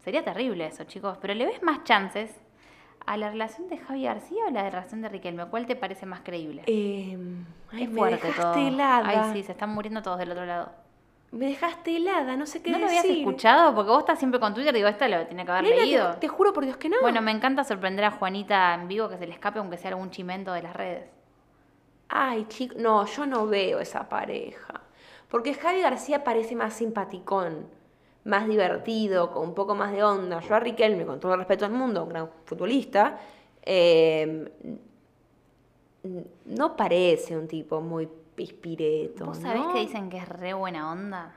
Sería 0.00 0.22
terrible 0.22 0.66
eso, 0.66 0.84
chicos. 0.84 1.16
Pero 1.22 1.32
¿le 1.32 1.46
ves 1.46 1.62
más 1.62 1.82
chances 1.84 2.30
a 3.06 3.16
la 3.16 3.30
relación 3.30 3.68
de 3.68 3.78
Javi 3.78 4.02
García 4.02 4.44
o 4.46 4.50
la 4.50 4.68
relación 4.68 5.00
de 5.00 5.08
Riquelme? 5.08 5.46
¿Cuál 5.46 5.64
te 5.64 5.76
parece 5.76 6.04
más 6.04 6.20
creíble? 6.20 6.62
Eh, 6.66 7.16
ay, 7.72 7.84
es 7.84 7.90
me 7.90 7.96
fuerte 7.96 8.26
dejaste 8.26 8.42
todo. 8.42 8.68
helada. 8.68 9.08
Ay, 9.08 9.32
sí, 9.32 9.42
se 9.42 9.52
están 9.52 9.70
muriendo 9.70 10.02
todos 10.02 10.18
del 10.18 10.30
otro 10.30 10.44
lado. 10.44 10.83
Me 11.34 11.46
dejaste 11.46 11.96
helada, 11.96 12.36
no 12.36 12.46
sé 12.46 12.62
qué 12.62 12.70
¿No 12.70 12.78
lo 12.78 12.84
decir. 12.86 13.00
habías 13.00 13.16
escuchado? 13.18 13.74
Porque 13.74 13.90
vos 13.90 13.98
estás 14.00 14.18
siempre 14.20 14.38
con 14.38 14.54
Twitter, 14.54 14.72
digo, 14.72 14.86
esta 14.86 15.08
lo 15.08 15.26
tiene 15.26 15.44
que 15.44 15.50
haber 15.50 15.64
Nena, 15.64 15.76
leído. 15.82 16.10
te, 16.12 16.20
te 16.20 16.28
juro 16.28 16.52
por 16.52 16.64
Dios 16.64 16.76
que 16.76 16.88
no. 16.88 17.00
Bueno, 17.00 17.20
me 17.22 17.32
encanta 17.32 17.64
sorprender 17.64 18.04
a 18.04 18.12
Juanita 18.12 18.72
en 18.74 18.86
vivo 18.86 19.08
que 19.08 19.18
se 19.18 19.26
le 19.26 19.32
escape 19.32 19.58
aunque 19.58 19.76
sea 19.76 19.90
algún 19.90 20.10
chimento 20.10 20.52
de 20.52 20.62
las 20.62 20.74
redes. 20.76 21.08
Ay, 22.08 22.44
chico, 22.48 22.76
no, 22.78 23.04
yo 23.06 23.26
no 23.26 23.46
veo 23.48 23.80
esa 23.80 24.08
pareja. 24.08 24.80
Porque 25.28 25.54
Javi 25.54 25.80
García 25.80 26.22
parece 26.22 26.54
más 26.54 26.74
simpaticón, 26.74 27.66
más 28.22 28.46
divertido, 28.46 29.32
con 29.32 29.48
un 29.48 29.54
poco 29.54 29.74
más 29.74 29.90
de 29.90 30.04
onda. 30.04 30.38
Yo 30.40 30.54
a 30.54 30.60
Riquelme, 30.60 31.04
con 31.04 31.18
todo 31.18 31.32
el 31.32 31.38
respeto 31.38 31.64
al 31.64 31.72
mundo, 31.72 32.04
un 32.04 32.10
gran 32.10 32.30
futbolista, 32.44 33.18
eh, 33.62 34.52
no 36.44 36.76
parece 36.76 37.36
un 37.36 37.48
tipo 37.48 37.80
muy 37.80 38.08
pispireto. 38.34 39.26
¿Vos 39.26 39.38
sabés 39.38 39.62
¿no? 39.62 39.72
que 39.72 39.80
dicen 39.80 40.10
que 40.10 40.18
es 40.18 40.28
re 40.28 40.54
buena 40.54 40.90
onda? 40.92 41.32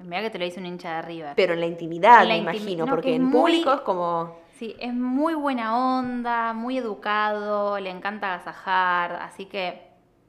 Mirá 0.00 0.22
que 0.22 0.30
te 0.30 0.38
lo 0.38 0.44
dice 0.44 0.60
un 0.60 0.66
hincha 0.66 0.96
de 0.96 1.02
River. 1.02 1.32
Pero 1.36 1.54
en 1.54 1.60
la 1.60 1.66
intimidad, 1.66 2.22
En 2.22 2.28
la 2.28 2.34
me 2.34 2.40
imagino, 2.40 2.84
no, 2.86 2.90
porque 2.90 3.08
que 3.08 3.14
es 3.14 3.20
en 3.20 3.26
muy- 3.26 3.32
público 3.40 3.72
es 3.72 3.80
como... 3.82 4.38
Sí, 4.58 4.76
es 4.78 4.94
muy 4.94 5.34
buena 5.34 5.98
onda, 5.98 6.52
muy 6.52 6.78
educado, 6.78 7.78
le 7.80 7.90
encanta 7.90 8.34
agasajar, 8.34 9.12
así 9.16 9.46
que 9.46 9.82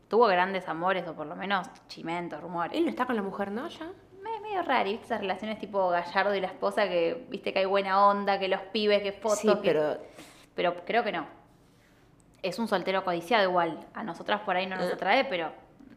tuvo 0.07 0.25
grandes 0.27 0.67
amores, 0.67 1.07
o 1.07 1.13
por 1.13 1.27
lo 1.27 1.36
menos 1.36 1.67
chimentos, 1.88 2.41
rumores. 2.41 2.75
Él 2.77 2.84
no 2.86 2.89
está 2.89 3.05
con 3.05 3.15
la 3.15 3.22
mujer, 3.22 3.51
¿no? 3.51 3.67
Ya. 3.67 3.91
Me- 4.24 4.39
medio 4.39 4.63
raro, 4.63 4.86
¿viste? 4.89 5.05
Esas 5.05 5.22
relaciones 5.22 5.60
tipo 5.60 5.89
Gallardo 5.89 6.34
y 6.36 6.41
la 6.41 6.48
esposa 6.48 6.88
que, 6.88 7.25
viste, 7.29 7.53
que 7.53 7.60
hay 7.60 7.65
buena 7.65 8.07
onda, 8.07 8.39
que 8.39 8.48
los 8.48 8.62
pibes, 8.74 9.01
que 9.03 9.12
fotos, 9.12 9.39
Sí, 9.39 9.48
que- 9.48 9.55
pero 9.62 9.98
Pero 10.55 10.75
creo 10.86 11.03
que 11.03 11.12
no. 11.12 11.27
Es 12.41 12.57
un 12.60 12.67
soltero 12.67 13.03
codiciado 13.03 13.43
igual. 13.50 13.79
A 13.93 14.03
nosotras 14.03 14.41
por 14.41 14.55
ahí 14.55 14.65
no 14.67 14.75
nos 14.77 14.89
Eh. 14.89 14.93
atrae, 14.93 15.25
pero 15.25 15.51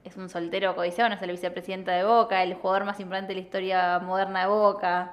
es 0.04 0.16
un 0.16 0.28
soltero 0.28 0.74
codiciado, 0.74 1.08
no 1.10 1.16
es 1.16 1.22
el 1.22 1.30
vicepresidente 1.30 1.90
de 1.90 2.04
Boca, 2.04 2.42
el 2.42 2.54
jugador 2.54 2.84
más 2.84 2.98
importante 3.00 3.28
de 3.34 3.40
la 3.40 3.44
historia 3.44 3.98
moderna 4.00 4.40
de 4.42 4.46
Boca. 4.48 5.12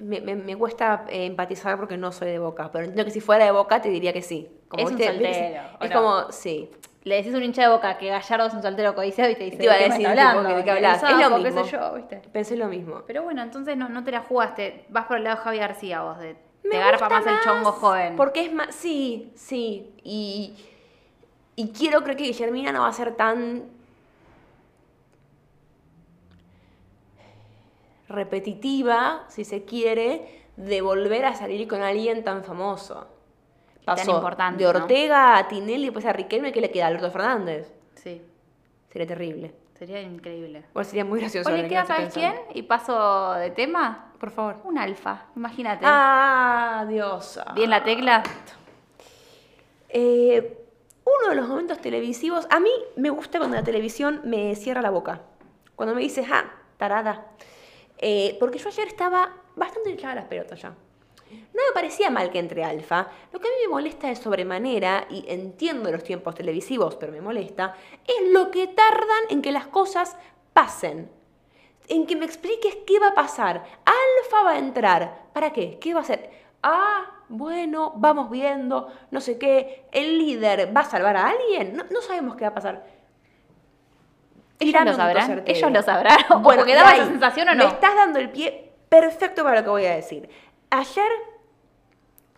me, 0.00 0.20
me- 0.20 0.36
me 0.36 0.56
cuesta 0.56 1.04
eh, 1.08 1.26
empatizar 1.26 1.78
porque 1.78 1.96
no 1.96 2.12
soy 2.12 2.28
de 2.28 2.38
Boca. 2.38 2.70
Pero 2.70 2.84
entiendo 2.84 3.04
que 3.04 3.10
si 3.10 3.20
fuera 3.20 3.44
de 3.46 3.50
Boca 3.50 3.80
te 3.80 3.88
diría 3.88 4.12
que 4.12 4.22
sí. 4.22 4.48
Es 4.76 4.90
un 4.90 4.98
soltero, 4.98 5.62
¿o 5.80 5.84
Es 5.84 5.90
no? 5.90 5.96
como, 5.96 6.32
sí. 6.32 6.70
Le 7.04 7.16
decís 7.16 7.32
a 7.32 7.36
un 7.38 7.44
hincha 7.44 7.62
de 7.62 7.68
Boca 7.68 7.96
que 7.98 8.08
Gallardo 8.08 8.46
es 8.48 8.54
un 8.54 8.62
soltero 8.62 8.94
codiciado 8.94 9.30
y 9.30 9.36
te 9.36 9.44
dice, 9.44 9.58
Te 9.58 9.64
iba 9.64 9.74
a 9.74 9.76
¿de 9.76 9.84
qué 9.84 9.88
me 9.90 9.94
decir, 9.94 10.08
tipo, 10.08 10.20
hablando? 10.20 10.48
¿de 10.48 10.54
qué 10.56 10.70
Que 10.72 10.86
Es 11.12 11.20
lo 11.20 11.38
mismo. 11.38 11.64
sé 11.64 11.70
yo, 11.70 11.94
¿viste? 11.94 12.16
Pensé 12.32 12.56
lo 12.56 12.66
mismo. 12.66 13.02
Pero 13.06 13.22
bueno, 13.22 13.42
entonces 13.42 13.76
no, 13.76 13.88
no 13.88 14.02
te 14.04 14.10
la 14.10 14.20
jugaste. 14.22 14.84
Vas 14.88 15.06
por 15.06 15.16
el 15.18 15.24
lado 15.24 15.36
de 15.36 15.42
Javi 15.44 15.58
García 15.58 16.02
vos, 16.02 16.18
de 16.18 16.34
Me 16.64 16.70
te 16.70 16.78
garpa 16.78 17.08
gusta 17.08 17.20
más, 17.20 17.26
el 17.26 17.40
chongo 17.44 17.72
joven. 17.72 18.16
Porque 18.16 18.44
es 18.46 18.52
más, 18.52 18.74
sí, 18.74 19.30
sí. 19.36 19.94
Y, 20.02 20.56
y 21.56 21.68
quiero 21.70 22.02
creer 22.02 22.18
que 22.18 22.24
Guillermina 22.24 22.70
no 22.72 22.82
va 22.82 22.88
a 22.88 22.92
ser 22.92 23.16
tan 23.16 23.64
repetitiva, 28.08 29.24
si 29.28 29.44
se 29.44 29.64
quiere, 29.64 30.44
de 30.56 30.80
volver 30.80 31.24
a 31.24 31.34
salir 31.34 31.66
con 31.68 31.82
alguien 31.82 32.24
tan 32.24 32.44
famoso. 32.44 33.06
tan 33.84 34.08
importante, 34.08 34.64
de 34.64 34.72
¿no? 34.72 34.78
Ortega 34.80 35.36
a 35.38 35.48
Tinelli 35.48 35.82
y 35.82 35.86
después 35.86 36.04
a 36.06 36.12
Riquelme, 36.12 36.52
que 36.52 36.60
le 36.60 36.70
queda 36.70 36.84
a 36.84 36.88
Alberto 36.88 37.10
Fernández. 37.10 37.72
Sí, 37.94 38.22
Sería 38.90 39.06
terrible. 39.06 39.54
sería 39.78 40.00
increíble. 40.00 40.64
Bueno, 40.72 40.88
sería 40.88 41.04
muy 41.04 41.20
gracioso. 41.20 41.44
¿Cuál 41.44 41.56
ahora 41.56 41.62
le 41.62 41.68
que 41.68 41.74
queda, 41.74 41.86
sabes 41.86 42.14
quién? 42.14 42.34
Y 42.54 42.62
paso 42.62 43.32
de 43.34 43.50
tema. 43.50 44.12
Por 44.18 44.30
favor. 44.30 44.56
Un 44.64 44.78
alfa, 44.78 45.26
imagínate. 45.36 45.84
Ah, 45.86 46.86
diosa. 46.88 47.52
Bien 47.54 47.68
la 47.68 47.84
tecla. 47.84 48.22
Eh, 49.90 50.65
uno 51.20 51.30
de 51.30 51.36
los 51.36 51.48
momentos 51.48 51.80
televisivos, 51.80 52.46
a 52.50 52.60
mí 52.60 52.70
me 52.96 53.10
gusta 53.10 53.38
cuando 53.38 53.56
la 53.56 53.64
televisión 53.64 54.20
me 54.24 54.54
cierra 54.54 54.82
la 54.82 54.90
boca. 54.90 55.22
Cuando 55.74 55.94
me 55.94 56.02
dice, 56.02 56.24
ah, 56.30 56.52
tarada. 56.76 57.26
Eh, 57.98 58.36
porque 58.38 58.58
yo 58.58 58.68
ayer 58.68 58.86
estaba 58.88 59.34
bastante 59.54 59.90
hinchada 59.90 60.14
las 60.14 60.24
pelotas 60.26 60.60
ya. 60.60 60.74
No 61.30 61.62
me 61.68 61.74
parecía 61.74 62.10
mal 62.10 62.30
que 62.30 62.38
entre 62.38 62.64
Alfa. 62.64 63.08
Lo 63.32 63.40
que 63.40 63.48
a 63.48 63.50
mí 63.50 63.56
me 63.62 63.68
molesta 63.68 64.08
de 64.08 64.16
sobremanera, 64.16 65.06
y 65.10 65.24
entiendo 65.28 65.90
los 65.90 66.04
tiempos 66.04 66.34
televisivos, 66.34 66.96
pero 66.96 67.12
me 67.12 67.20
molesta, 67.20 67.74
es 68.06 68.30
lo 68.30 68.50
que 68.50 68.68
tardan 68.68 69.24
en 69.30 69.42
que 69.42 69.52
las 69.52 69.66
cosas 69.66 70.16
pasen. 70.52 71.10
En 71.88 72.06
que 72.06 72.16
me 72.16 72.26
expliques 72.26 72.76
qué 72.86 72.98
va 72.98 73.08
a 73.08 73.14
pasar. 73.14 73.64
Alfa 73.84 74.42
va 74.44 74.52
a 74.52 74.58
entrar. 74.58 75.28
¿Para 75.32 75.52
qué? 75.52 75.78
¿Qué 75.80 75.94
va 75.94 76.00
a 76.00 76.02
hacer? 76.02 76.30
Ah, 76.68 77.04
bueno, 77.28 77.92
vamos 77.94 78.28
viendo, 78.28 78.88
no 79.12 79.20
sé 79.20 79.38
qué. 79.38 79.84
El 79.92 80.18
líder 80.18 80.76
va 80.76 80.80
a 80.80 80.84
salvar 80.84 81.16
a 81.16 81.28
alguien. 81.28 81.76
No, 81.76 81.84
no 81.88 82.00
sabemos 82.00 82.34
qué 82.34 82.42
va 82.42 82.48
a 82.48 82.54
pasar. 82.54 82.84
Ellos 84.58 84.84
lo 84.84 84.94
sabrán. 84.94 85.44
Ellos 85.46 85.70
lo 85.70 85.82
sabrán. 85.82 86.16
Bueno, 86.42 86.64
que 86.64 86.74
daba 86.74 86.94
esa 86.96 87.06
sensación 87.06 87.48
o 87.50 87.52
Me 87.52 87.58
no. 87.58 87.68
estás 87.68 87.94
dando 87.94 88.18
el 88.18 88.30
pie 88.30 88.72
perfecto 88.88 89.44
para 89.44 89.60
lo 89.60 89.62
que 89.64 89.70
voy 89.70 89.84
a 89.84 89.94
decir. 89.94 90.28
Ayer, 90.70 91.06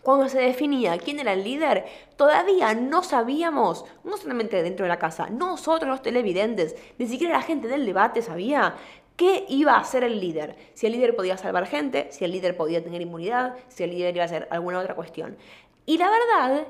cuando 0.03 0.29
se 0.29 0.39
definía 0.39 0.99
quién 0.99 1.19
era 1.19 1.33
el 1.33 1.43
líder, 1.43 1.85
todavía 2.15 2.75
no 2.75 3.01
sabíamos, 3.01 3.85
no 4.03 4.15
solamente 4.15 4.61
dentro 4.61 4.83
de 4.83 4.89
la 4.89 4.99
casa, 4.99 5.27
nosotros 5.31 5.89
los 5.89 6.03
televidentes, 6.03 6.75
ni 6.99 7.07
siquiera 7.07 7.33
la 7.33 7.41
gente 7.41 7.67
del 7.67 7.83
debate 7.83 8.21
sabía 8.21 8.75
qué 9.19 9.43
iba 9.49 9.75
a 9.75 9.83
ser 9.83 10.05
el 10.05 10.21
líder. 10.21 10.55
Si 10.73 10.87
el 10.87 10.93
líder 10.93 11.13
podía 11.13 11.35
salvar 11.35 11.67
gente, 11.67 12.07
si 12.09 12.23
el 12.23 12.31
líder 12.31 12.55
podía 12.55 12.81
tener 12.81 13.01
inmunidad, 13.01 13.57
si 13.67 13.83
el 13.83 13.89
líder 13.89 14.15
iba 14.15 14.23
a 14.23 14.27
hacer 14.27 14.47
alguna 14.49 14.79
otra 14.79 14.95
cuestión. 14.95 15.37
Y 15.85 15.97
la 15.97 16.09
verdad 16.09 16.67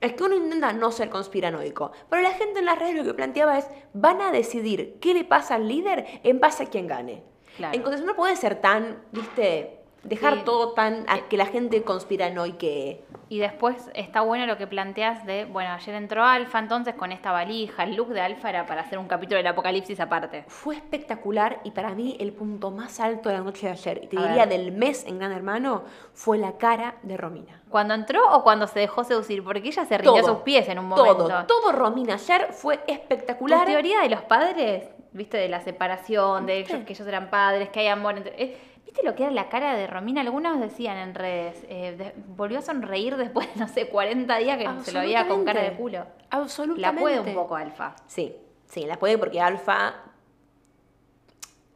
es 0.00 0.12
que 0.14 0.24
uno 0.24 0.34
intenta 0.34 0.72
no 0.72 0.90
ser 0.90 1.10
conspiranoico, 1.10 1.92
pero 2.10 2.22
la 2.22 2.32
gente 2.32 2.58
en 2.58 2.64
las 2.64 2.76
redes 2.76 2.96
lo 2.96 3.04
que 3.04 3.14
planteaba 3.14 3.56
es, 3.56 3.68
van 3.92 4.20
a 4.20 4.32
decidir 4.32 4.98
qué 5.00 5.14
le 5.14 5.22
pasa 5.22 5.54
al 5.54 5.68
líder 5.68 6.20
en 6.24 6.40
base 6.40 6.64
a 6.64 6.66
quien 6.66 6.88
gane. 6.88 7.22
Claro. 7.56 7.76
Entonces 7.76 8.04
no 8.04 8.16
puede 8.16 8.34
ser 8.34 8.60
tan, 8.60 9.04
viste, 9.12 9.78
dejar 10.06 10.34
Sí. 10.36 10.42
todo 10.44 10.72
tan 10.72 11.04
a 11.08 11.28
que 11.28 11.36
la 11.36 11.46
gente 11.46 11.82
conspiranoique. 11.82 13.04
Y 13.28 13.38
después 13.40 13.90
está 13.94 14.20
bueno 14.20 14.46
lo 14.46 14.56
que 14.56 14.68
planteas 14.68 15.26
de, 15.26 15.46
bueno, 15.46 15.70
ayer 15.72 15.96
entró 15.96 16.24
Alfa, 16.24 16.60
entonces 16.60 16.94
con 16.94 17.10
esta 17.10 17.32
valija, 17.32 17.82
el 17.82 17.96
look 17.96 18.10
de 18.10 18.20
Alfa 18.20 18.50
era 18.50 18.66
para 18.66 18.82
hacer 18.82 18.98
un 18.98 19.08
capítulo 19.08 19.38
del 19.38 19.46
apocalipsis 19.48 19.98
aparte. 19.98 20.44
Fue 20.46 20.76
espectacular 20.76 21.58
y 21.64 21.72
para 21.72 21.90
mí 21.94 22.16
el 22.20 22.32
punto 22.32 22.70
más 22.70 23.00
alto 23.00 23.28
de 23.28 23.34
la 23.36 23.40
noche 23.42 23.66
de 23.66 23.72
ayer, 23.72 24.00
y 24.04 24.06
te 24.06 24.16
A 24.18 24.22
diría 24.22 24.46
ver. 24.46 24.48
del 24.50 24.70
mes 24.72 25.04
en 25.06 25.18
Gran 25.18 25.32
Hermano, 25.32 25.82
fue 26.12 26.38
la 26.38 26.52
cara 26.56 26.94
de 27.02 27.16
Romina. 27.16 27.62
¿Cuando 27.68 27.94
entró 27.94 28.20
o 28.32 28.44
cuando 28.44 28.68
se 28.68 28.78
dejó 28.78 29.02
seducir? 29.02 29.42
Porque 29.42 29.58
ella 29.68 29.84
se 29.84 29.98
rindió 29.98 30.22
a 30.22 30.26
sus 30.26 30.38
pies 30.42 30.68
en 30.68 30.78
un 30.78 30.86
momento. 30.86 31.26
Todo, 31.26 31.46
todo 31.46 31.72
Romina 31.72 32.14
ayer 32.14 32.52
fue 32.52 32.78
espectacular. 32.86 33.66
teoría 33.66 34.02
de 34.02 34.08
los 34.08 34.22
padres, 34.22 34.84
viste, 35.10 35.36
de 35.36 35.48
la 35.48 35.60
separación, 35.60 36.46
de 36.46 36.58
ellos, 36.58 36.84
que 36.86 36.92
ellos 36.92 37.08
eran 37.08 37.28
padres, 37.28 37.70
que 37.70 37.80
hay 37.80 37.88
amor 37.88 38.18
entre... 38.18 38.75
¿Viste 38.96 39.10
lo 39.10 39.14
que 39.14 39.24
era 39.24 39.32
la 39.32 39.50
cara 39.50 39.74
de 39.74 39.86
Romina? 39.86 40.22
Algunos 40.22 40.58
decían 40.58 40.96
en 40.96 41.14
redes, 41.14 41.66
eh, 41.68 41.94
de- 41.98 42.14
volvió 42.28 42.60
a 42.60 42.62
sonreír 42.62 43.16
después 43.18 43.52
de, 43.52 43.60
no 43.60 43.68
sé, 43.68 43.88
40 43.90 44.38
días 44.38 44.56
que 44.56 44.84
se 44.84 44.92
lo 44.92 45.00
veía 45.00 45.28
con 45.28 45.44
cara 45.44 45.60
de 45.62 45.72
culo. 45.74 46.06
Absolutamente. 46.30 46.80
La 46.80 46.98
puede 46.98 47.20
un 47.20 47.34
poco 47.34 47.56
Alfa. 47.56 47.94
Sí, 48.06 48.34
sí, 48.64 48.86
la 48.86 48.96
puede 48.98 49.18
porque 49.18 49.38
Alfa 49.38 49.96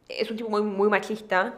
es 0.09 0.31
un 0.31 0.37
tipo 0.37 0.49
muy, 0.49 0.63
muy 0.63 0.89
machista, 0.89 1.53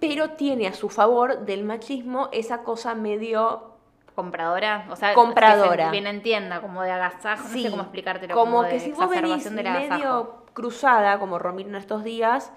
pero 0.00 0.30
tiene 0.30 0.66
a 0.66 0.72
su 0.72 0.88
favor 0.88 1.44
del 1.46 1.62
machismo 1.62 2.28
esa 2.32 2.64
cosa 2.64 2.94
medio... 2.96 3.68
Compradora, 4.16 4.86
o 4.90 4.96
sea, 4.96 5.14
Compradora. 5.14 5.76
que 5.76 5.82
se 5.84 5.90
bien 5.92 6.06
entienda, 6.08 6.60
como 6.60 6.82
de 6.82 6.90
agasajo, 6.90 7.44
no 7.44 7.48
sí, 7.54 7.62
sé 7.62 7.70
cómo 7.70 7.82
explicártelo, 7.82 8.34
como, 8.34 8.56
como, 8.56 8.62
de 8.64 8.70
que 8.70 8.80
si 8.80 8.90
vos 8.92 9.08
venís 9.08 9.48
medio 9.50 10.42
cruzada, 10.52 11.18
como 11.18 11.38
Romina 11.38 11.70
en 11.70 11.76
estos 11.76 12.04
días, 12.04 12.52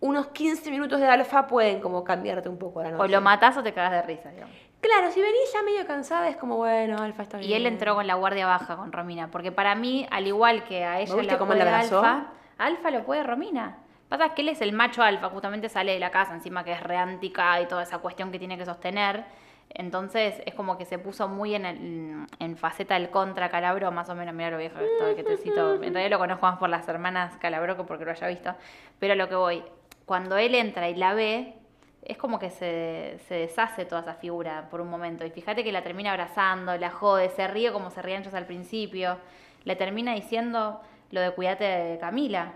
unos 0.00 0.28
15 0.28 0.70
minutos 0.70 1.00
de 1.00 1.06
alfa 1.06 1.46
pueden 1.46 1.80
como 1.80 2.04
cambiarte 2.04 2.48
un 2.48 2.58
poco 2.58 2.82
la 2.82 2.90
noche. 2.90 3.02
O 3.02 3.08
lo 3.08 3.20
matás 3.20 3.56
o 3.56 3.62
te 3.62 3.72
cagas 3.72 3.92
de 3.92 4.02
risa, 4.02 4.30
digamos. 4.30 4.54
Claro, 4.80 5.10
si 5.10 5.20
venís 5.20 5.52
ya 5.52 5.62
medio 5.62 5.86
cansada 5.86 6.28
es 6.28 6.36
como, 6.36 6.56
bueno, 6.56 7.02
alfa 7.02 7.22
está 7.22 7.38
bien. 7.38 7.50
Y 7.50 7.54
él 7.54 7.66
entró 7.66 7.94
con 7.94 8.06
la 8.06 8.14
guardia 8.14 8.46
baja 8.46 8.76
con 8.76 8.92
Romina, 8.92 9.30
porque 9.30 9.50
para 9.50 9.74
mí, 9.74 10.06
al 10.10 10.26
igual 10.26 10.64
que 10.64 10.84
a 10.84 11.00
ella 11.00 11.22
la 11.22 11.38
cómo 11.38 11.52
puede? 11.52 11.68
Alfa, 11.68 12.26
Alfa 12.58 12.90
lo 12.90 13.04
puede 13.04 13.22
Romina. 13.22 13.78
Pasa 14.08 14.34
que 14.34 14.42
él 14.42 14.50
es 14.50 14.60
el 14.60 14.72
macho 14.72 15.02
alfa, 15.02 15.28
justamente 15.30 15.68
sale 15.68 15.92
de 15.92 15.98
la 15.98 16.10
casa, 16.10 16.32
encima 16.32 16.62
que 16.62 16.72
es 16.72 16.80
reántica 16.80 17.60
y 17.60 17.66
toda 17.66 17.82
esa 17.82 17.98
cuestión 17.98 18.30
que 18.30 18.38
tiene 18.38 18.56
que 18.56 18.64
sostener. 18.64 19.24
Entonces 19.70 20.40
es 20.46 20.54
como 20.54 20.78
que 20.78 20.84
se 20.84 20.98
puso 20.98 21.26
muy 21.26 21.54
en, 21.56 21.66
el, 21.66 22.26
en 22.38 22.56
faceta 22.56 22.94
del 22.94 23.10
contra 23.10 23.48
Calabro, 23.48 23.90
más 23.90 24.08
o 24.08 24.14
menos, 24.14 24.32
mira 24.32 24.50
lo 24.50 24.58
viejo 24.58 24.78
que 24.78 24.86
estoy, 24.86 25.14
que 25.16 25.24
te 25.24 25.36
cito. 25.36 25.74
En 25.74 25.92
realidad 25.92 26.10
lo 26.10 26.18
conozco 26.18 26.46
más 26.46 26.58
por 26.58 26.68
las 26.68 26.86
hermanas 26.86 27.36
Calabro 27.38 27.76
que 27.76 27.82
porque 27.82 28.04
lo 28.04 28.12
haya 28.12 28.28
visto. 28.28 28.54
Pero 29.00 29.14
a 29.14 29.16
lo 29.16 29.28
que 29.28 29.34
voy, 29.34 29.64
cuando 30.06 30.38
él 30.38 30.54
entra 30.54 30.88
y 30.88 30.94
la 30.94 31.12
ve, 31.14 31.54
es 32.02 32.16
como 32.16 32.38
que 32.38 32.50
se, 32.50 33.18
se 33.26 33.34
deshace 33.34 33.84
toda 33.84 34.00
esa 34.00 34.14
figura 34.14 34.68
por 34.70 34.80
un 34.80 34.88
momento. 34.88 35.26
Y 35.26 35.30
fíjate 35.30 35.64
que 35.64 35.72
la 35.72 35.82
termina 35.82 36.12
abrazando, 36.12 36.76
la 36.76 36.90
jode, 36.90 37.28
se 37.30 37.46
ríe 37.48 37.72
como 37.72 37.90
se 37.90 38.00
rían 38.00 38.22
ellos 38.22 38.32
al 38.32 38.46
principio. 38.46 39.18
Le 39.64 39.74
termina 39.74 40.14
diciendo 40.14 40.80
lo 41.10 41.20
de 41.20 41.32
cuídate 41.32 41.64
de 41.64 41.98
Camila. 41.98 42.52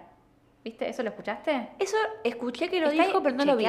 ¿Viste? 0.63 0.89
¿Eso 0.89 1.03
lo 1.03 1.11
escuchaste? 1.11 1.71
Eso 1.79 1.97
escuché 2.23 2.69
que 2.69 2.81
lo 2.81 2.91
¿Está 2.91 3.05
dijo, 3.05 3.23
pero 3.23 3.35
no 3.35 3.45
lo 3.45 3.57
vi. 3.57 3.67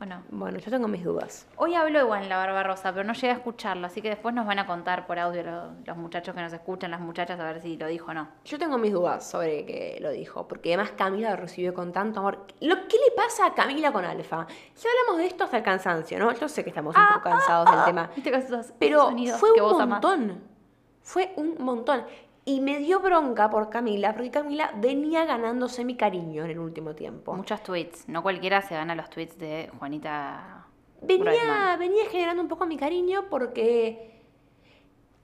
O 0.00 0.04
no? 0.06 0.22
Bueno, 0.30 0.58
yo 0.58 0.70
tengo 0.70 0.88
mis 0.88 1.04
dudas. 1.04 1.46
Hoy 1.56 1.74
habló 1.74 2.00
igual 2.00 2.24
en 2.24 2.28
la 2.28 2.36
Barbarosa, 2.36 2.92
pero 2.92 3.04
no 3.04 3.12
llegué 3.12 3.30
a 3.30 3.34
escucharlo, 3.34 3.86
así 3.86 4.02
que 4.02 4.08
después 4.08 4.34
nos 4.34 4.46
van 4.46 4.58
a 4.58 4.66
contar 4.66 5.06
por 5.06 5.18
audio 5.18 5.42
lo- 5.42 5.72
los, 5.84 5.96
muchachos 5.96 6.34
que 6.34 6.40
nos 6.40 6.52
escuchan, 6.52 6.90
las 6.90 7.00
muchachas, 7.00 7.38
a 7.40 7.44
ver 7.44 7.60
si 7.62 7.76
lo 7.76 7.86
dijo 7.86 8.10
o 8.10 8.14
no. 8.14 8.28
Yo 8.44 8.58
tengo 8.58 8.76
mis 8.78 8.92
dudas 8.92 9.28
sobre 9.28 9.64
que 9.66 9.98
lo 10.00 10.10
dijo, 10.10 10.46
porque 10.48 10.74
además 10.74 10.92
Camila 10.96 11.30
lo 11.30 11.36
recibió 11.36 11.74
con 11.74 11.92
tanto 11.92 12.20
amor. 12.20 12.46
Lo, 12.60 12.74
¿Qué 12.88 12.96
le 12.96 13.14
pasa 13.16 13.46
a 13.46 13.54
Camila 13.54 13.92
con 13.92 14.04
Alfa? 14.04 14.46
Ya 14.76 14.88
hablamos 14.90 15.18
de 15.18 15.26
esto 15.26 15.44
hasta 15.44 15.56
el 15.58 15.62
cansancio, 15.62 16.18
¿no? 16.18 16.32
Yo 16.32 16.48
sé 16.48 16.62
que 16.64 16.70
estamos 16.70 16.96
un 16.96 17.06
poco 17.06 17.22
cansados 17.22 17.70
del 17.70 17.84
tema. 17.84 18.10
¿Viste 18.14 18.30
que 18.30 18.36
esos 18.38 18.72
Pero 18.78 19.02
sonidos 19.06 19.38
fue 19.40 19.52
un 19.52 19.58
vos 19.60 19.80
amás? 19.80 20.02
montón. 20.02 20.54
Fue 21.02 21.32
un 21.36 21.56
montón. 21.58 22.04
Y 22.46 22.60
me 22.60 22.78
dio 22.78 23.00
bronca 23.00 23.48
por 23.48 23.70
Camila, 23.70 24.12
porque 24.12 24.30
Camila 24.30 24.72
venía 24.76 25.24
ganándose 25.24 25.84
mi 25.84 25.96
cariño 25.96 26.44
en 26.44 26.50
el 26.50 26.58
último 26.58 26.94
tiempo. 26.94 27.32
Muchos 27.34 27.62
tweets, 27.62 28.06
no 28.08 28.22
cualquiera 28.22 28.60
se 28.60 28.74
gana 28.74 28.94
los 28.94 29.08
tweets 29.08 29.38
de 29.38 29.70
Juanita. 29.78 30.66
Venía, 31.00 31.76
venía 31.78 32.04
generando 32.10 32.42
un 32.42 32.48
poco 32.48 32.66
mi 32.66 32.76
cariño 32.76 33.24
porque 33.30 34.22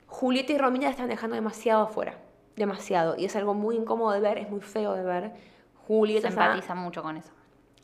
Julieta 0.06 0.52
y 0.52 0.58
Romina 0.58 0.86
la 0.86 0.90
están 0.90 1.08
dejando 1.08 1.34
demasiado 1.36 1.82
afuera. 1.84 2.18
Demasiado. 2.56 3.16
Y 3.16 3.24
es 3.26 3.36
algo 3.36 3.54
muy 3.54 3.76
incómodo 3.76 4.12
de 4.12 4.20
ver, 4.20 4.38
es 4.38 4.50
muy 4.50 4.60
feo 4.60 4.94
de 4.94 5.02
ver. 5.04 5.32
Se 5.32 5.86
Julieta 5.86 6.28
está- 6.28 6.46
empatiza 6.46 6.74
mucho 6.74 7.02
con 7.02 7.16
eso. 7.16 7.32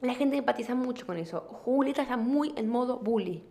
La 0.01 0.15
gente 0.15 0.37
empatiza 0.37 0.75
mucho 0.75 1.07
con 1.07 1.17
eso. 1.17 1.41
Julieta 1.41 2.03
está 2.03 2.17
muy 2.17 2.53
en 2.57 2.69
modo 2.69 2.99
bully. 2.99 3.45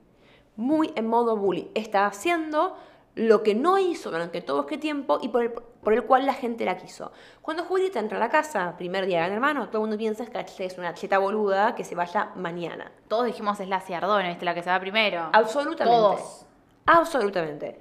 Muy 0.56 0.92
en 0.96 1.08
modo 1.08 1.36
bully. 1.38 1.70
Está 1.74 2.06
haciendo 2.06 2.78
lo 3.16 3.44
que 3.44 3.56
no 3.56 3.80
hizo 3.80 4.12
durante 4.12 4.42
todo 4.42 4.62
este 4.62 4.78
tiempo 4.78 5.20
y 5.22 5.30
por 5.30 5.44
el, 5.44 5.52
por 5.52 5.94
el 5.94 6.04
cual 6.04 6.26
la 6.26 6.34
gente 6.34 6.66
la 6.66 6.78
quiso. 6.78 7.12
Cuando 7.42 7.64
Julieta 7.64 8.00
entra 8.00 8.18
a 8.18 8.20
la 8.20 8.30
casa, 8.30 8.76
primer 8.78 9.06
día 9.06 9.20
de 9.20 9.24
Gran 9.24 9.34
hermano, 9.34 9.70
todo 9.70 9.84
el 9.84 9.90
mundo 9.90 9.98
piensa 9.98 10.26
que 10.26 10.66
es 10.66 10.78
una 10.78 10.94
cheta 10.94 11.18
boluda 11.18 11.76
que 11.76 11.86
se 11.86 11.96
vaya 11.96 12.32
mañana. 12.36 12.92
Todos 13.08 13.26
dijimos 13.26 13.60
es 13.62 13.70
la 13.70 13.80
Ciardone, 13.80 14.30
¿viste? 14.30 14.44
La 14.44 14.54
que 14.54 14.64
se 14.64 14.70
va 14.70 14.80
primero. 14.80 15.30
Absolutamente. 15.32 15.98
Todos. 15.98 16.46
Absolutamente. 16.86 17.80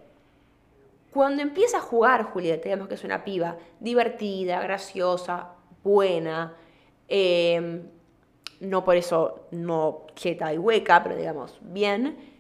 Cuando 1.13 1.43
empieza 1.43 1.79
a 1.79 1.81
jugar 1.81 2.25
Julieta, 2.25 2.65
digamos 2.65 2.89
que 2.89 2.95
es 2.95 3.05
una 3.05 3.25
piba 3.25 3.57
divertida, 3.81 4.61
graciosa, 4.61 5.51
buena, 5.83 6.55
eh, 7.09 7.83
no 8.61 8.85
por 8.85 8.97
eso 8.97 9.47
no 9.51 10.07
cheta 10.15 10.53
y 10.53 10.59
hueca, 10.59 11.03
pero 11.03 11.17
digamos 11.17 11.59
bien, 11.61 12.34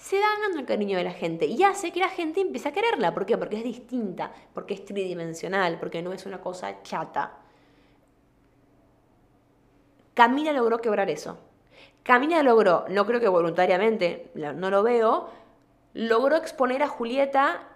se 0.00 0.18
da 0.18 0.26
ganando 0.34 0.58
el 0.58 0.64
cariño 0.64 0.96
de 0.96 1.04
la 1.04 1.12
gente 1.12 1.44
y 1.44 1.62
hace 1.62 1.92
que 1.92 2.00
la 2.00 2.08
gente 2.08 2.40
empiece 2.40 2.70
a 2.70 2.72
quererla. 2.72 3.12
¿Por 3.12 3.26
qué? 3.26 3.36
Porque 3.36 3.58
es 3.58 3.64
distinta, 3.64 4.32
porque 4.54 4.72
es 4.72 4.84
tridimensional, 4.86 5.78
porque 5.78 6.00
no 6.00 6.14
es 6.14 6.24
una 6.24 6.40
cosa 6.40 6.82
chata. 6.82 7.34
Camila 10.14 10.54
logró 10.54 10.78
quebrar 10.78 11.10
eso. 11.10 11.38
Camila 12.02 12.42
logró, 12.42 12.86
no 12.88 13.04
creo 13.04 13.20
que 13.20 13.28
voluntariamente, 13.28 14.30
no 14.34 14.70
lo 14.70 14.82
veo, 14.82 15.28
logró 15.92 16.36
exponer 16.36 16.82
a 16.82 16.88
Julieta 16.88 17.68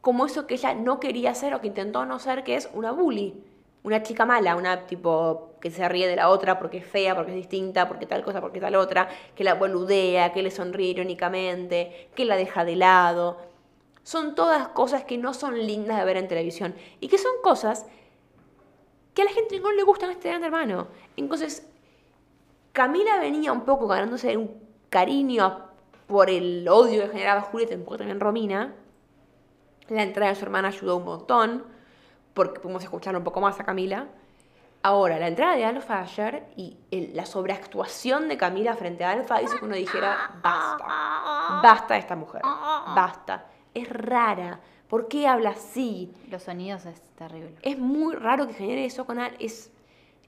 como 0.00 0.26
eso 0.26 0.48
que 0.48 0.54
ella 0.54 0.74
no 0.74 0.98
quería 0.98 1.36
ser 1.36 1.54
o 1.54 1.60
que 1.60 1.68
intentó 1.68 2.04
no 2.04 2.18
ser, 2.18 2.42
que 2.42 2.56
es 2.56 2.68
una 2.74 2.90
bully. 2.90 3.44
Una 3.82 4.02
chica 4.02 4.26
mala, 4.26 4.56
una 4.56 4.86
tipo 4.86 5.54
que 5.60 5.70
se 5.70 5.88
ríe 5.88 6.08
de 6.08 6.16
la 6.16 6.28
otra 6.28 6.58
porque 6.58 6.78
es 6.78 6.86
fea, 6.86 7.14
porque 7.14 7.30
es 7.32 7.36
distinta, 7.36 7.88
porque 7.88 8.06
tal 8.06 8.22
cosa, 8.22 8.40
porque 8.40 8.60
tal 8.60 8.74
otra, 8.76 9.08
que 9.34 9.44
la 9.44 9.54
boludea, 9.54 10.32
que 10.32 10.42
le 10.42 10.50
sonríe 10.50 10.90
irónicamente, 10.90 12.10
que 12.14 12.24
la 12.24 12.36
deja 12.36 12.64
de 12.64 12.76
lado. 12.76 13.38
Son 14.02 14.34
todas 14.34 14.68
cosas 14.68 15.04
que 15.04 15.18
no 15.18 15.34
son 15.34 15.58
lindas 15.66 15.98
de 15.98 16.04
ver 16.04 16.16
en 16.16 16.28
televisión 16.28 16.74
y 17.00 17.08
que 17.08 17.18
son 17.18 17.32
cosas 17.42 17.86
que 19.14 19.22
a 19.22 19.24
la 19.24 19.30
gente 19.30 19.60
no 19.60 19.72
le 19.72 19.82
gustan 19.82 20.10
este 20.10 20.28
gran 20.28 20.44
hermano. 20.44 20.88
Entonces, 21.16 21.66
Camila 22.72 23.18
venía 23.18 23.52
un 23.52 23.64
poco 23.64 23.86
ganándose 23.86 24.36
un 24.36 24.60
cariño 24.88 25.66
por 26.06 26.30
el 26.30 26.68
odio 26.68 27.02
que 27.02 27.08
generaba 27.08 27.42
Julieta, 27.42 27.74
un 27.74 27.84
poco 27.84 27.98
también 27.98 28.20
Romina. 28.20 28.74
La 29.88 30.02
entrada 30.02 30.30
de 30.30 30.36
su 30.36 30.44
hermana 30.44 30.68
ayudó 30.68 30.96
un 30.96 31.04
montón, 31.04 31.64
porque 32.34 32.60
pudimos 32.60 32.82
escuchar 32.82 33.16
un 33.16 33.24
poco 33.24 33.40
más 33.40 33.58
a 33.60 33.64
Camila. 33.64 34.06
Ahora, 34.82 35.18
la 35.18 35.28
entrada 35.28 35.56
de 35.56 35.64
Alfa 35.64 36.00
ayer 36.00 36.46
y 36.56 36.76
el- 36.90 37.14
la 37.14 37.26
sobreactuación 37.26 38.28
de 38.28 38.38
Camila 38.38 38.74
frente 38.76 39.04
a 39.04 39.10
Alfa 39.10 39.42
hizo 39.42 39.58
que 39.58 39.64
uno 39.66 39.74
dijera, 39.74 40.30
basta, 40.42 40.84
basta 41.62 41.94
de 41.94 42.00
esta 42.00 42.16
mujer, 42.16 42.40
basta. 42.94 43.44
Es 43.74 43.88
rara, 43.90 44.60
¿por 44.88 45.06
qué 45.08 45.28
habla 45.28 45.50
así? 45.50 46.12
Los 46.30 46.44
sonidos 46.44 46.86
es 46.86 47.00
terrible. 47.14 47.56
Es 47.62 47.78
muy 47.78 48.14
raro 48.16 48.46
que 48.46 48.54
genere 48.54 48.86
eso 48.86 49.04
con 49.04 49.18
Al, 49.18 49.36
es, 49.38 49.70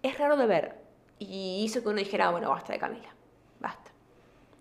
es 0.03 0.19
raro 0.19 0.37
de 0.37 0.47
ver. 0.47 0.83
Y 1.19 1.63
hizo 1.65 1.83
que 1.83 1.89
uno 1.89 1.99
dijera, 1.99 2.31
bueno, 2.31 2.51
basta 2.51 2.73
de 2.75 2.79
Camila. 2.79 3.09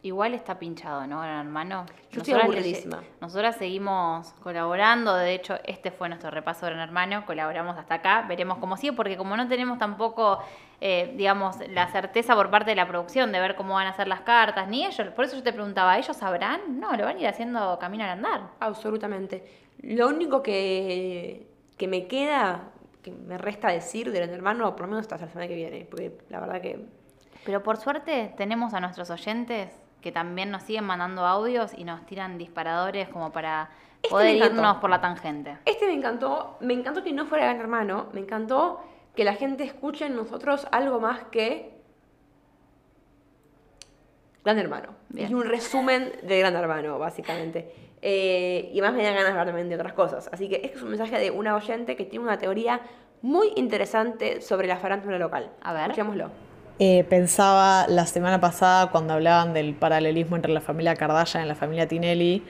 Igual 0.03 0.33
está 0.33 0.57
pinchado, 0.57 1.05
¿no, 1.05 1.21
gran 1.21 1.45
hermano? 1.45 1.85
Yo 2.09 2.21
estoy 2.21 2.33
Nosotras 2.33 2.43
aburridísima. 2.43 3.03
Nosotras 3.19 3.55
seguimos 3.57 4.33
colaborando, 4.41 5.15
de 5.15 5.35
hecho, 5.35 5.59
este 5.63 5.91
fue 5.91 6.09
nuestro 6.09 6.31
repaso 6.31 6.65
de 6.65 6.71
Gran 6.71 6.87
Hermano, 6.87 7.23
colaboramos 7.27 7.77
hasta 7.77 7.95
acá, 7.95 8.25
veremos 8.27 8.57
cómo 8.57 8.77
sigue, 8.77 8.93
porque 8.93 9.15
como 9.15 9.37
no 9.37 9.47
tenemos 9.47 9.77
tampoco, 9.77 10.39
eh, 10.79 11.13
digamos, 11.15 11.57
la 11.69 11.87
certeza 11.91 12.35
por 12.35 12.49
parte 12.49 12.71
de 12.71 12.77
la 12.77 12.87
producción 12.87 13.31
de 13.31 13.39
ver 13.39 13.55
cómo 13.55 13.75
van 13.75 13.85
a 13.85 13.93
ser 13.93 14.07
las 14.07 14.21
cartas, 14.21 14.67
ni 14.67 14.87
ellos, 14.87 15.07
por 15.09 15.25
eso 15.25 15.35
yo 15.35 15.43
te 15.43 15.53
preguntaba, 15.53 15.95
¿ellos 15.99 16.17
sabrán? 16.17 16.79
No, 16.79 16.91
lo 16.93 17.05
van 17.05 17.17
a 17.17 17.19
ir 17.19 17.27
haciendo 17.27 17.77
camino 17.77 18.03
al 18.03 18.09
andar. 18.09 18.41
Absolutamente. 18.59 19.45
Lo 19.83 20.07
único 20.07 20.41
que, 20.41 21.45
que 21.77 21.87
me 21.87 22.07
queda, 22.07 22.71
que 23.03 23.11
me 23.11 23.37
resta 23.37 23.67
decir 23.67 24.11
del 24.11 24.31
hermano, 24.31 24.71
por 24.71 24.81
lo 24.81 24.87
menos 24.87 25.01
hasta 25.01 25.23
la 25.23 25.31
semana 25.31 25.47
que 25.47 25.55
viene, 25.55 25.85
porque 25.87 26.17
la 26.29 26.39
verdad 26.39 26.59
que 26.59 26.87
Pero 27.45 27.61
por 27.61 27.77
suerte 27.77 28.33
tenemos 28.35 28.73
a 28.73 28.79
nuestros 28.79 29.11
oyentes 29.11 29.71
que 30.01 30.11
también 30.11 30.51
nos 30.51 30.63
siguen 30.63 30.83
mandando 30.83 31.25
audios 31.25 31.71
y 31.77 31.83
nos 31.83 32.05
tiran 32.05 32.37
disparadores 32.37 33.09
como 33.09 33.31
para 33.31 33.69
Este 34.01 34.09
poder 34.09 34.35
irnos 34.35 34.77
por 34.77 34.89
la 34.89 34.99
tangente. 34.99 35.57
Este 35.65 35.85
me 35.85 35.93
encantó, 35.93 36.57
me 36.59 36.73
encantó 36.73 37.03
que 37.03 37.13
no 37.13 37.25
fuera 37.25 37.45
Gran 37.45 37.59
Hermano, 37.59 38.07
me 38.13 38.21
encantó 38.21 38.81
que 39.15 39.23
la 39.23 39.33
gente 39.33 39.63
escuche 39.63 40.05
en 40.05 40.15
nosotros 40.15 40.67
algo 40.71 40.99
más 40.99 41.23
que 41.25 41.81
Gran 44.43 44.57
Hermano. 44.57 44.95
Bien. 45.09 45.29
Y 45.29 45.33
un 45.33 45.45
resumen 45.45 46.11
de 46.23 46.39
Gran 46.39 46.55
Hermano, 46.55 46.97
básicamente. 46.97 47.91
Eh, 48.01 48.71
y 48.73 48.81
más 48.81 48.93
me 48.93 49.03
dan 49.03 49.13
ganas 49.13 49.25
de 49.25 49.31
hablar 49.31 49.47
también 49.47 49.69
de 49.69 49.75
otras 49.75 49.93
cosas. 49.93 50.29
Así 50.33 50.49
que 50.49 50.55
este 50.63 50.77
es 50.77 50.81
un 50.81 50.89
mensaje 50.89 51.19
de 51.19 51.29
una 51.29 51.55
oyente 51.55 51.95
que 51.95 52.05
tiene 52.05 52.25
una 52.25 52.39
teoría 52.39 52.81
muy 53.21 53.51
interesante 53.55 54.41
sobre 54.41 54.67
la 54.67 54.77
farándula 54.77 55.19
local. 55.19 55.51
A 55.61 55.73
ver. 55.73 55.83
Escuchémoslo. 55.83 56.50
Eh, 56.83 57.05
pensaba 57.07 57.85
la 57.87 58.07
semana 58.07 58.41
pasada 58.41 58.89
cuando 58.89 59.13
hablaban 59.13 59.53
del 59.53 59.75
paralelismo 59.75 60.35
entre 60.35 60.51
la 60.51 60.61
familia 60.61 60.95
Kardashian 60.95 61.45
y 61.45 61.47
la 61.47 61.53
familia 61.53 61.87
Tinelli, 61.87 62.43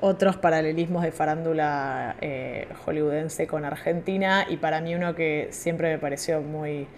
otros 0.00 0.36
paralelismos 0.36 1.04
de 1.04 1.12
farándula 1.12 2.16
eh, 2.20 2.66
hollywoodense 2.84 3.46
con 3.46 3.64
Argentina 3.64 4.44
y 4.50 4.56
para 4.56 4.80
mí 4.80 4.96
uno 4.96 5.14
que 5.14 5.50
siempre 5.52 5.92
me 5.92 5.98
pareció 6.00 6.40
muy, 6.40 6.88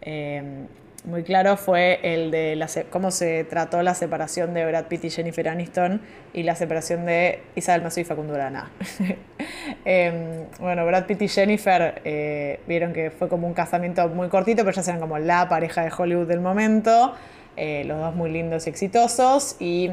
eh, 0.00 0.66
muy 1.04 1.24
claro 1.24 1.56
fue 1.56 1.98
el 2.02 2.30
de 2.30 2.64
cómo 2.90 3.10
se 3.10 3.42
trató 3.44 3.82
la 3.82 3.94
separación 3.94 4.54
de 4.54 4.64
Brad 4.64 4.84
Pitt 4.84 5.04
y 5.04 5.10
Jennifer 5.10 5.48
Aniston 5.48 6.00
y 6.32 6.44
la 6.44 6.54
separación 6.54 7.06
de 7.06 7.42
Isabel 7.56 7.82
Mazo 7.82 8.00
y 8.00 8.04
Facundo 8.04 8.34
Arana. 8.34 8.70
Em, 9.84 10.46
bueno, 10.60 10.86
Brad 10.86 11.06
Pitt 11.06 11.22
y 11.22 11.28
Jennifer 11.28 12.00
eh, 12.04 12.60
vieron 12.68 12.92
que 12.92 13.10
fue 13.10 13.28
como 13.28 13.48
un 13.48 13.54
casamiento 13.54 14.08
muy 14.08 14.28
cortito, 14.28 14.64
pero 14.64 14.80
ya 14.80 14.82
eran 14.82 15.00
como 15.00 15.18
la 15.18 15.48
pareja 15.48 15.82
de 15.82 15.90
Hollywood 15.96 16.28
del 16.28 16.40
momento, 16.40 17.14
eh, 17.56 17.82
los 17.84 17.98
dos 17.98 18.14
muy 18.14 18.30
lindos 18.30 18.66
y 18.66 18.70
exitosos, 18.70 19.56
y 19.58 19.90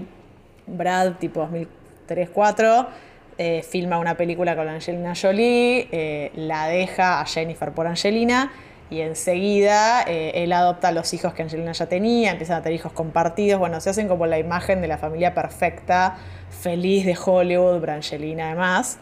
Brad, 0.67 1.13
tipo 1.13 1.48
2003-2004, 2.08 2.88
eh, 3.39 3.63
filma 3.67 3.98
una 3.98 4.15
película 4.15 4.56
con 4.56 4.67
Angelina 4.67 5.13
Jolie, 5.19 6.32
la 6.36 6.67
deja 6.67 7.22
a 7.22 7.26
Jennifer 7.26 7.72
por 7.72 7.88
Angelina, 7.88 8.52
y 8.89 9.02
enseguida 9.02 10.04
eh, 10.04 10.32
él 10.36 10.52
adopta 10.52 10.88
a 10.88 10.91
los 10.91 11.13
hijos 11.13 11.34
que 11.34 11.43
Angelina 11.43 11.71
ya 11.73 11.86
tenía, 11.86 12.32
empiezan 12.32 12.58
a 12.58 12.62
tener 12.63 12.80
hijos 12.80 12.91
compartidos, 12.91 13.60
bueno, 13.60 13.80
se 13.82 13.91
hacen 13.91 14.08
como 14.08 14.25
la 14.25 14.39
imagen 14.39 14.82
de 14.82 14.88
la 14.88 14.97
familia 14.97 15.34
perfecta, 15.34 16.17
feliz 16.49 17.06
de 17.06 17.17
Hollywood, 17.23 17.80
Brangelina 17.80 18.47
además. 18.47 18.97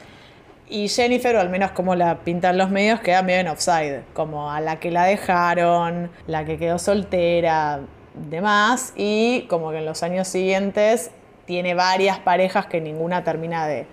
Y 0.70 0.90
Jennifer, 0.90 1.34
o 1.38 1.40
al 1.40 1.50
menos 1.50 1.72
como 1.72 1.96
la 1.96 2.20
pintan 2.20 2.58
los 2.58 2.70
medios, 2.70 3.00
queda 3.00 3.22
medio 3.22 3.40
en 3.40 3.48
offside, 3.48 4.02
como 4.14 4.52
a 4.52 4.60
la 4.60 4.82
que 4.82 4.92
la 4.92 5.06
dejaron, 5.06 6.12
la 6.28 6.44
que 6.44 6.58
quedó 6.58 6.78
soltera, 6.78 7.80
demás, 8.14 8.92
y 8.98 9.44
como 9.44 9.72
que 9.72 9.78
en 9.78 9.86
los 9.86 10.04
años 10.04 10.28
siguientes 10.28 11.12
tiene 11.46 11.74
varias 11.74 12.20
parejas 12.20 12.66
que 12.66 12.82
ninguna 12.82 13.24
termina 13.24 13.66
de 13.66 13.88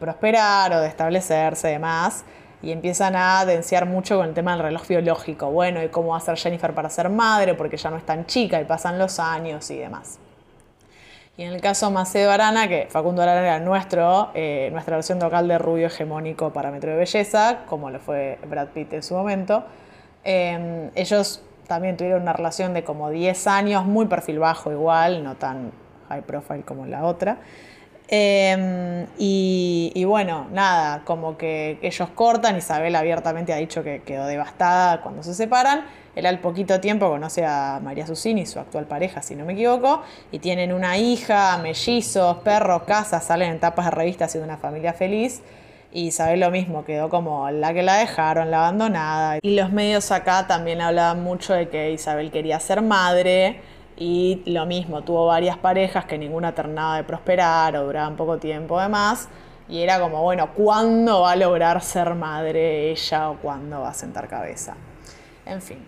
prosperar 0.00 0.72
o 0.72 0.80
de 0.80 0.88
establecerse, 0.88 1.68
demás, 1.68 2.24
y 2.62 2.72
empiezan 2.72 3.16
a 3.16 3.44
denciar 3.44 3.86
mucho 3.86 4.18
con 4.18 4.28
el 4.28 4.34
tema 4.34 4.52
del 4.52 4.62
reloj 4.62 4.86
biológico, 4.86 5.50
bueno, 5.50 5.82
y 5.82 5.88
cómo 5.88 6.10
va 6.10 6.18
a 6.18 6.20
ser 6.20 6.36
Jennifer 6.36 6.74
para 6.74 6.90
ser 6.90 7.08
madre, 7.08 7.54
porque 7.54 7.76
ya 7.76 7.90
no 7.90 7.96
es 7.96 8.04
tan 8.04 8.26
chica 8.26 8.60
y 8.60 8.64
pasan 8.64 8.98
los 8.98 9.18
años 9.18 9.70
y 9.70 9.78
demás. 9.78 10.18
Y 11.36 11.44
en 11.44 11.52
el 11.54 11.60
caso 11.62 11.90
Macedo 11.90 12.30
Arana, 12.30 12.68
que 12.68 12.86
Facundo 12.90 13.22
Arana 13.22 13.40
era 13.40 13.60
nuestro, 13.60 14.30
eh, 14.34 14.68
nuestra 14.72 14.96
versión 14.96 15.18
local 15.18 15.48
de 15.48 15.58
rubio 15.58 15.86
hegemónico 15.86 16.52
parámetro 16.52 16.90
de 16.90 16.96
belleza, 16.96 17.60
como 17.66 17.90
lo 17.90 17.98
fue 17.98 18.38
Brad 18.46 18.68
Pitt 18.68 18.92
en 18.92 19.02
su 19.02 19.14
momento, 19.14 19.64
eh, 20.24 20.90
ellos 20.94 21.42
también 21.66 21.96
tuvieron 21.96 22.22
una 22.22 22.32
relación 22.32 22.74
de 22.74 22.84
como 22.84 23.10
10 23.10 23.46
años, 23.46 23.86
muy 23.86 24.06
perfil 24.06 24.38
bajo 24.38 24.70
igual, 24.70 25.24
no 25.24 25.36
tan 25.36 25.70
high 26.08 26.22
profile 26.22 26.62
como 26.62 26.84
la 26.84 27.04
otra. 27.04 27.38
Eh, 28.12 29.06
y, 29.18 30.04
bueno, 30.04 30.48
nada, 30.50 31.02
como 31.04 31.38
que 31.38 31.78
ellos 31.80 32.08
cortan, 32.12 32.56
Isabel 32.56 32.96
abiertamente 32.96 33.52
ha 33.52 33.56
dicho 33.56 33.84
que 33.84 34.02
quedó 34.02 34.26
devastada 34.26 35.00
cuando 35.00 35.22
se 35.22 35.32
separan. 35.32 35.84
Él 36.16 36.26
al 36.26 36.40
poquito 36.40 36.80
tiempo 36.80 37.08
conoce 37.08 37.46
a 37.46 37.78
María 37.80 38.08
Susini, 38.08 38.46
su 38.46 38.58
actual 38.58 38.86
pareja, 38.86 39.22
si 39.22 39.36
no 39.36 39.44
me 39.44 39.52
equivoco, 39.52 40.02
y 40.32 40.40
tienen 40.40 40.72
una 40.72 40.98
hija, 40.98 41.56
mellizos, 41.58 42.38
perros, 42.38 42.82
casa, 42.82 43.20
salen 43.20 43.52
en 43.52 43.60
tapas 43.60 43.84
de 43.84 43.90
revistas 43.92 44.32
siendo 44.32 44.46
una 44.46 44.58
familia 44.58 44.92
feliz. 44.92 45.40
Y 45.92 46.06
Isabel 46.06 46.40
lo 46.40 46.50
mismo, 46.50 46.84
quedó 46.84 47.08
como 47.08 47.48
la 47.50 47.72
que 47.72 47.82
la 47.82 47.96
dejaron, 47.98 48.50
la 48.50 48.58
abandonada. 48.58 49.38
Y 49.40 49.54
los 49.54 49.70
medios 49.70 50.10
acá 50.10 50.48
también 50.48 50.80
hablaban 50.80 51.22
mucho 51.22 51.54
de 51.54 51.68
que 51.68 51.92
Isabel 51.92 52.32
quería 52.32 52.58
ser 52.58 52.82
madre. 52.82 53.60
Y 54.00 54.42
lo 54.46 54.64
mismo, 54.64 55.02
tuvo 55.02 55.26
varias 55.26 55.58
parejas 55.58 56.06
que 56.06 56.16
ninguna 56.16 56.54
terminaba 56.54 56.96
de 56.96 57.04
prosperar 57.04 57.76
o 57.76 57.84
duraban 57.84 58.16
poco 58.16 58.38
tiempo 58.38 58.80
además. 58.80 59.28
Y 59.68 59.82
era 59.82 60.00
como, 60.00 60.22
bueno, 60.22 60.54
¿cuándo 60.54 61.20
va 61.20 61.32
a 61.32 61.36
lograr 61.36 61.82
ser 61.82 62.14
madre 62.14 62.90
ella 62.90 63.28
o 63.28 63.36
cuándo 63.36 63.82
va 63.82 63.90
a 63.90 63.94
sentar 63.94 64.26
cabeza? 64.26 64.74
En 65.44 65.60
fin. 65.60 65.86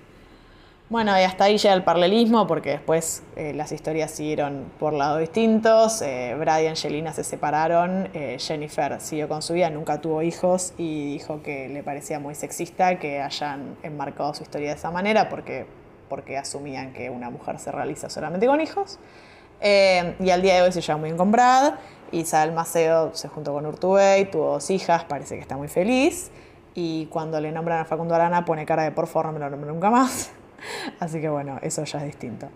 Bueno, 0.91 1.19
y 1.19 1.23
hasta 1.23 1.45
ahí 1.45 1.57
llega 1.57 1.73
el 1.73 1.85
paralelismo, 1.85 2.47
porque 2.47 2.73
después 2.73 3.23
eh, 3.35 3.55
las 3.55 3.73
historias 3.73 4.11
siguieron 4.11 4.71
por 4.79 4.93
lados 4.93 5.21
distintos. 5.21 6.03
Eh, 6.03 6.37
Brad 6.39 6.61
y 6.61 6.67
Angelina 6.67 7.15
se 7.15 7.25
separaron. 7.25 8.11
eh, 8.13 8.37
Jennifer 8.39 9.01
siguió 9.01 9.27
con 9.27 9.41
su 9.41 9.55
vida, 9.55 9.71
nunca 9.71 10.03
tuvo 10.03 10.21
hijos 10.21 10.75
y 10.77 11.15
dijo 11.15 11.43
que 11.43 11.71
le 11.71 11.83
parecía 11.83 12.19
muy 12.19 12.35
sexista 12.35 12.99
que 12.99 13.23
hayan 13.23 13.79
enmarcado 13.83 14.35
su 14.35 14.43
historia 14.43 14.69
de 14.69 14.75
esa 14.75 14.91
manera, 14.91 15.31
porque, 15.31 15.65
porque 16.13 16.37
asumían 16.37 16.93
que 16.93 17.09
una 17.09 17.31
mujer 17.31 17.59
se 17.59 17.73
realiza 17.73 18.11
solamente 18.11 18.47
con 18.47 18.61
hijos. 18.61 18.99
Eh, 19.63 20.15
y 20.21 20.29
al 20.29 20.43
día 20.43 20.57
de 20.57 20.61
hoy 20.61 20.71
se 20.71 20.83
lleva 20.83 20.99
muy 20.99 21.09
bien 21.09 21.17
con 21.17 21.33
Brad. 21.33 21.73
Isabel 22.11 22.53
Macedo 22.53 23.15
se 23.15 23.29
juntó 23.29 23.55
con 23.55 23.65
Urtubey, 23.65 24.31
tuvo 24.31 24.51
dos 24.53 24.69
hijas, 24.69 25.05
parece 25.05 25.37
que 25.37 25.41
está 25.41 25.57
muy 25.57 25.69
feliz. 25.69 26.31
Y 26.75 27.07
cuando 27.07 27.41
le 27.41 27.51
nombran 27.51 27.79
a 27.81 27.87
Facundo 27.87 28.15
Arana 28.15 28.45
pone 28.45 28.67
cara 28.67 28.83
de 28.83 28.93
por 28.93 29.07
favor 29.07 29.29
no 29.29 29.33
me 29.33 29.39
lo 29.39 29.49
nombro 29.49 29.73
nunca 29.73 29.89
más. 29.89 30.33
Así 31.01 31.19
que 31.19 31.31
bueno, 31.31 31.59
eso 31.63 31.83
ya 31.85 32.01
es 32.01 32.05
distinto. 32.05 32.47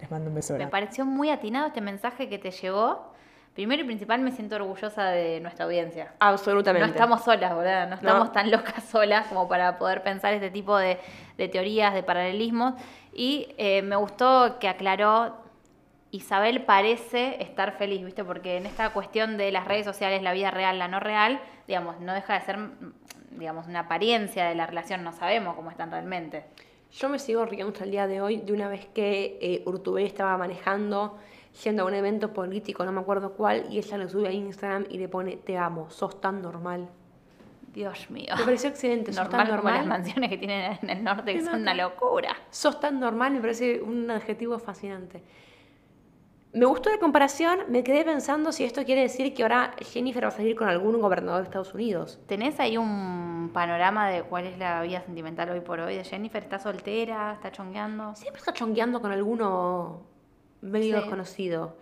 Les 0.00 0.10
mando 0.10 0.28
un 0.30 0.34
beso 0.34 0.54
Me 0.54 0.58
grande. 0.58 0.72
pareció 0.72 1.06
muy 1.06 1.30
atinado 1.30 1.68
este 1.68 1.80
mensaje 1.82 2.28
que 2.28 2.38
te 2.40 2.50
llegó. 2.50 3.13
Primero 3.54 3.82
y 3.82 3.84
principal 3.84 4.20
me 4.20 4.32
siento 4.32 4.56
orgullosa 4.56 5.10
de 5.10 5.38
nuestra 5.40 5.64
audiencia. 5.64 6.12
Absolutamente. 6.18 6.88
No 6.88 6.92
estamos 6.92 7.22
solas, 7.22 7.56
¿verdad? 7.56 7.88
No 7.88 7.94
estamos 7.94 8.32
tan 8.32 8.50
locas 8.50 8.82
solas 8.90 9.28
como 9.28 9.48
para 9.48 9.78
poder 9.78 10.02
pensar 10.02 10.34
este 10.34 10.50
tipo 10.50 10.76
de, 10.76 10.98
de 11.38 11.48
teorías, 11.48 11.94
de 11.94 12.02
paralelismos. 12.02 12.74
Y 13.12 13.54
eh, 13.56 13.82
me 13.82 13.94
gustó 13.94 14.58
que 14.58 14.66
aclaró, 14.66 15.36
Isabel 16.10 16.62
parece 16.62 17.40
estar 17.40 17.78
feliz, 17.78 18.04
¿viste? 18.04 18.24
Porque 18.24 18.56
en 18.56 18.66
esta 18.66 18.90
cuestión 18.90 19.36
de 19.36 19.52
las 19.52 19.66
redes 19.66 19.84
sociales, 19.84 20.20
la 20.22 20.32
vida 20.32 20.50
real, 20.50 20.78
la 20.78 20.88
no 20.88 20.98
real, 20.98 21.40
digamos, 21.68 22.00
no 22.00 22.12
deja 22.12 22.34
de 22.34 22.40
ser, 22.44 22.58
digamos, 23.30 23.68
una 23.68 23.80
apariencia 23.80 24.46
de 24.46 24.56
la 24.56 24.66
relación, 24.66 25.04
no 25.04 25.12
sabemos 25.12 25.54
cómo 25.54 25.70
están 25.70 25.92
realmente. 25.92 26.44
Yo 26.92 27.08
me 27.08 27.20
sigo 27.20 27.44
riendo 27.44 27.72
hasta 27.72 27.84
el 27.84 27.92
día 27.92 28.08
de 28.08 28.20
hoy 28.20 28.36
de 28.38 28.52
una 28.52 28.68
vez 28.68 28.86
que 28.86 29.38
eh, 29.40 29.62
Urtubey 29.66 30.06
estaba 30.06 30.36
manejando, 30.36 31.18
yendo 31.62 31.82
a 31.84 31.86
un 31.86 31.94
evento 31.94 32.32
político, 32.32 32.84
no 32.84 32.92
me 32.92 33.00
acuerdo 33.00 33.32
cuál, 33.32 33.66
y 33.70 33.78
ella 33.78 33.98
lo 33.98 34.08
sube 34.08 34.28
a 34.28 34.32
Instagram 34.32 34.86
y 34.90 34.98
le 34.98 35.08
pone, 35.08 35.36
te 35.36 35.56
amo, 35.56 35.90
sos 35.90 36.20
tan 36.20 36.42
normal. 36.42 36.88
Dios 37.72 38.08
mío. 38.08 38.34
Me 38.38 38.44
pareció 38.44 38.70
excelente, 38.70 39.12
sos 39.12 39.24
Normal, 39.24 39.46
tan 39.48 39.56
como 39.56 39.68
las 39.68 39.78
normal. 39.80 39.98
mansiones 39.98 40.30
que 40.30 40.38
tienen 40.38 40.78
en 40.80 40.90
el 40.90 41.02
norte, 41.02 41.34
que 41.34 41.42
son 41.42 41.60
una 41.62 41.74
locura. 41.74 42.36
Sos 42.50 42.78
tan 42.78 43.00
normal, 43.00 43.32
me 43.32 43.40
parece 43.40 43.82
un 43.82 44.10
adjetivo 44.10 44.58
fascinante. 44.58 45.22
Me 46.52 46.66
gustó 46.66 46.88
la 46.88 46.98
comparación, 46.98 47.60
me 47.68 47.82
quedé 47.82 48.04
pensando 48.04 48.52
si 48.52 48.62
esto 48.62 48.84
quiere 48.84 49.00
decir 49.00 49.34
que 49.34 49.42
ahora 49.42 49.74
Jennifer 49.80 50.22
va 50.22 50.28
a 50.28 50.30
salir 50.30 50.54
con 50.54 50.68
algún 50.68 51.00
gobernador 51.00 51.40
de 51.40 51.44
Estados 51.46 51.74
Unidos. 51.74 52.20
¿Tenés 52.28 52.60
ahí 52.60 52.76
un 52.76 53.50
panorama 53.52 54.08
de 54.08 54.22
cuál 54.22 54.46
es 54.46 54.56
la 54.56 54.80
vida 54.82 55.00
sentimental 55.02 55.50
hoy 55.50 55.58
por 55.58 55.80
hoy 55.80 55.96
de 55.96 56.04
Jennifer? 56.04 56.40
¿Está 56.40 56.60
soltera? 56.60 57.32
¿Está 57.32 57.50
chongueando? 57.50 58.14
Siempre 58.14 58.38
está 58.38 58.52
chongueando 58.52 59.00
con 59.00 59.10
alguno 59.10 60.13
medio 60.64 60.94
Sí. 60.96 61.00
desconocido. 61.00 61.76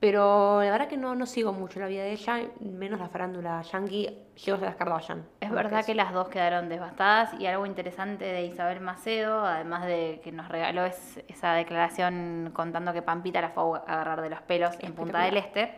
Pero 0.00 0.62
la 0.62 0.70
verdad 0.70 0.86
que 0.86 0.96
no, 0.96 1.16
no 1.16 1.26
sigo 1.26 1.52
mucho 1.52 1.80
la 1.80 1.88
vida 1.88 2.04
de 2.04 2.12
ella, 2.12 2.40
menos 2.60 3.00
la 3.00 3.08
farándula 3.08 3.62
yankee, 3.62 4.16
llego 4.44 4.56
a 4.58 4.60
las 4.60 4.76
Kardashian. 4.76 5.26
Es 5.40 5.50
verdad 5.50 5.80
es. 5.80 5.86
que 5.86 5.94
las 5.96 6.12
dos 6.12 6.28
quedaron 6.28 6.68
devastadas 6.68 7.34
y 7.40 7.46
algo 7.46 7.66
interesante 7.66 8.24
de 8.24 8.44
Isabel 8.44 8.78
Macedo, 8.80 9.44
además 9.44 9.86
de 9.86 10.20
que 10.22 10.30
nos 10.30 10.46
regaló 10.48 10.84
es- 10.84 11.20
esa 11.26 11.52
declaración 11.54 12.52
contando 12.54 12.92
que 12.92 13.02
Pampita 13.02 13.40
la 13.40 13.48
fue 13.50 13.80
a 13.80 13.92
agarrar 13.92 14.22
de 14.22 14.30
los 14.30 14.40
pelos 14.42 14.76
en 14.78 14.92
Punta 14.94 15.22
del 15.22 15.36
Este, 15.36 15.72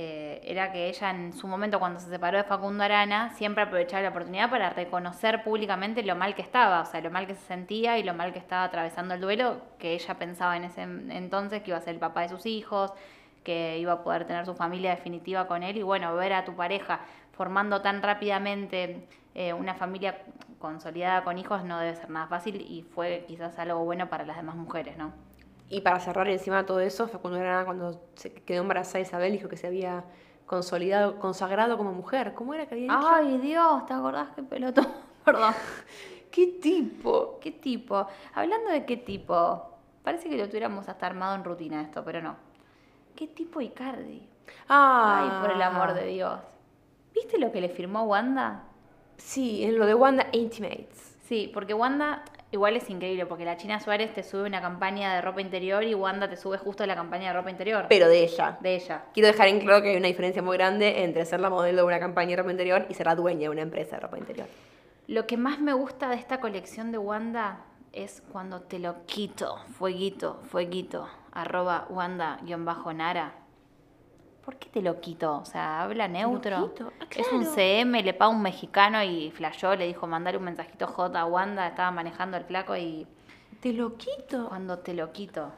eh, 0.00 0.40
era 0.44 0.70
que 0.70 0.88
ella 0.88 1.10
en 1.10 1.32
su 1.32 1.48
momento 1.48 1.80
cuando 1.80 1.98
se 1.98 2.08
separó 2.08 2.38
de 2.38 2.44
Facundo 2.44 2.84
Arana 2.84 3.30
siempre 3.30 3.64
aprovechaba 3.64 4.00
la 4.00 4.10
oportunidad 4.10 4.48
para 4.48 4.70
reconocer 4.70 5.42
públicamente 5.42 6.04
lo 6.04 6.14
mal 6.14 6.36
que 6.36 6.42
estaba, 6.42 6.82
o 6.82 6.86
sea, 6.86 7.00
lo 7.00 7.10
mal 7.10 7.26
que 7.26 7.34
se 7.34 7.44
sentía 7.48 7.98
y 7.98 8.04
lo 8.04 8.14
mal 8.14 8.32
que 8.32 8.38
estaba 8.38 8.62
atravesando 8.62 9.14
el 9.14 9.20
duelo, 9.20 9.60
que 9.80 9.94
ella 9.94 10.14
pensaba 10.14 10.56
en 10.56 10.62
ese 10.62 10.82
entonces 10.82 11.62
que 11.62 11.70
iba 11.70 11.78
a 11.78 11.80
ser 11.80 11.94
el 11.94 11.98
papá 11.98 12.20
de 12.20 12.28
sus 12.28 12.46
hijos, 12.46 12.92
que 13.42 13.80
iba 13.80 13.94
a 13.94 14.04
poder 14.04 14.24
tener 14.24 14.46
su 14.46 14.54
familia 14.54 14.90
definitiva 14.90 15.48
con 15.48 15.64
él 15.64 15.76
y 15.76 15.82
bueno, 15.82 16.14
ver 16.14 16.32
a 16.32 16.44
tu 16.44 16.54
pareja 16.54 17.00
formando 17.32 17.82
tan 17.82 18.00
rápidamente 18.00 19.04
eh, 19.34 19.52
una 19.52 19.74
familia 19.74 20.22
consolidada 20.60 21.24
con 21.24 21.38
hijos 21.38 21.64
no 21.64 21.76
debe 21.80 21.96
ser 21.96 22.10
nada 22.10 22.28
fácil 22.28 22.60
y 22.60 22.82
fue 22.94 23.24
quizás 23.26 23.58
algo 23.58 23.84
bueno 23.84 24.08
para 24.08 24.24
las 24.24 24.36
demás 24.36 24.54
mujeres, 24.54 24.96
¿no? 24.96 25.12
Y 25.70 25.82
para 25.82 26.00
cerrar 26.00 26.28
encima 26.28 26.58
de 26.58 26.64
todo 26.64 26.80
eso, 26.80 27.08
Facundo 27.08 27.38
Arana 27.38 27.64
cuando 27.64 28.00
se 28.14 28.32
quedó 28.32 28.62
embarazada 28.62 29.00
Isabel 29.00 29.32
dijo 29.32 29.48
que 29.48 29.56
se 29.56 29.66
había 29.66 30.04
consolidado, 30.46 31.18
consagrado 31.18 31.76
como 31.76 31.92
mujer. 31.92 32.34
¿Cómo 32.34 32.54
era 32.54 32.66
que 32.66 32.74
había 32.74 32.94
dicho? 32.94 33.08
Ay, 33.08 33.38
Dios, 33.38 33.86
¿te 33.86 33.92
acordás 33.92 34.30
qué 34.34 34.42
pelotón? 34.42 34.88
Perdón. 35.24 35.54
¡Qué 36.30 36.46
tipo! 36.62 37.38
¿Qué 37.40 37.50
tipo? 37.52 38.06
Hablando 38.34 38.70
de 38.70 38.84
qué 38.84 38.96
tipo, 38.96 39.78
parece 40.02 40.28
que 40.28 40.36
lo 40.38 40.46
tuviéramos 40.46 40.88
hasta 40.88 41.06
armado 41.06 41.34
en 41.34 41.44
rutina 41.44 41.82
esto, 41.82 42.02
pero 42.04 42.22
no. 42.22 42.36
¿Qué 43.14 43.26
tipo 43.26 43.60
Icardi? 43.60 44.28
Ay, 44.68 45.28
Ah, 45.30 45.38
por 45.42 45.50
el 45.50 45.60
amor 45.60 45.94
de 45.94 46.06
Dios. 46.06 46.38
¿Viste 47.14 47.38
lo 47.38 47.50
que 47.52 47.60
le 47.60 47.68
firmó 47.68 48.04
Wanda? 48.04 48.64
Sí, 49.16 49.64
en 49.64 49.78
lo 49.78 49.86
de 49.86 49.94
Wanda 49.94 50.28
Intimates. 50.32 51.16
Sí, 51.24 51.50
porque 51.52 51.74
Wanda 51.74 52.24
igual 52.50 52.76
es 52.76 52.88
increíble, 52.90 53.26
porque 53.26 53.44
la 53.44 53.56
China 53.56 53.80
Suárez 53.80 54.12
te 54.12 54.22
sube 54.22 54.44
una 54.44 54.60
campaña 54.60 55.14
de 55.14 55.20
ropa 55.20 55.40
interior 55.40 55.84
y 55.84 55.94
Wanda 55.94 56.28
te 56.28 56.36
sube 56.36 56.58
justo 56.58 56.86
la 56.86 56.94
campaña 56.94 57.28
de 57.28 57.34
ropa 57.34 57.50
interior. 57.50 57.86
Pero 57.88 58.08
de 58.08 58.24
ella. 58.24 58.58
de 58.60 58.74
ella. 58.76 59.04
Quiero 59.12 59.26
dejar 59.28 59.48
en 59.48 59.60
claro 59.60 59.82
que 59.82 59.90
hay 59.90 59.96
una 59.96 60.08
diferencia 60.08 60.42
muy 60.42 60.56
grande 60.56 61.04
entre 61.04 61.24
ser 61.24 61.40
la 61.40 61.50
modelo 61.50 61.82
de 61.82 61.86
una 61.86 62.00
campaña 62.00 62.30
de 62.30 62.36
ropa 62.36 62.50
interior 62.50 62.86
y 62.88 62.94
ser 62.94 63.06
la 63.06 63.14
dueña 63.14 63.42
de 63.42 63.48
una 63.50 63.62
empresa 63.62 63.96
de 63.96 64.00
ropa 64.00 64.18
interior. 64.18 64.46
Lo 65.06 65.26
que 65.26 65.36
más 65.36 65.58
me 65.60 65.72
gusta 65.72 66.10
de 66.10 66.16
esta 66.16 66.40
colección 66.40 66.92
de 66.92 66.98
Wanda 66.98 67.64
es 67.92 68.22
cuando 68.30 68.60
te 68.60 68.78
lo 68.78 69.06
quito, 69.06 69.58
fueguito, 69.78 70.40
fueguito, 70.50 71.08
arroba 71.32 71.86
Wanda-Nara. 71.90 73.32
¿Por 74.48 74.56
qué 74.56 74.70
te 74.70 74.80
lo 74.80 74.98
quito? 74.98 75.36
O 75.36 75.44
sea, 75.44 75.82
habla 75.82 76.08
neutro. 76.08 76.70
quito? 76.70 76.90
Ah, 77.00 77.04
Es 77.10 77.30
un 77.32 77.40
claro. 77.40 77.54
CM, 77.54 78.02
le 78.02 78.14
paga 78.14 78.30
un 78.30 78.40
mexicano 78.40 79.02
y 79.02 79.30
flashó, 79.30 79.76
le 79.76 79.86
dijo 79.86 80.06
mandar 80.06 80.38
un 80.38 80.44
mensajito 80.44 80.86
J 80.86 81.20
a 81.20 81.26
Wanda, 81.26 81.66
estaba 81.68 81.90
manejando 81.90 82.38
el 82.38 82.44
flaco 82.44 82.74
y 82.74 83.06
Te 83.60 83.74
lo 83.74 83.98
quito. 83.98 84.48
cuando 84.48 84.78
te 84.78 84.94
lo 84.94 85.12
quito. 85.12 85.52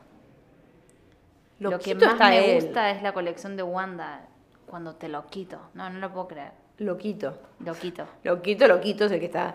Lo 1.61 1.71
Lo, 1.71 1.79
que 1.79 1.93
quito 1.93 2.05
más 2.05 2.19
me 2.19 2.57
él. 2.57 2.65
gusta 2.65 2.91
es 2.91 3.01
la 3.01 3.13
colección 3.13 3.57
de 3.57 3.63
Wanda, 3.63 4.27
cuando 4.67 4.97
te 4.97 5.09
lo 5.09 5.25
quito. 5.29 5.61
No, 5.75 5.89
no 5.89 6.01
lo 6.01 6.11
puedo 6.13 6.27
creer. 6.27 6.51
Lo 6.79 6.99
quito. 6.99 7.39
Lo 7.61 7.75
quito. 7.75 8.07
Lo 8.25 8.43
quito, 8.43 8.67
lo 8.67 8.81
quito, 8.81 9.05
es 9.05 9.13
el 9.13 9.21
que 9.21 9.27
está. 9.27 9.55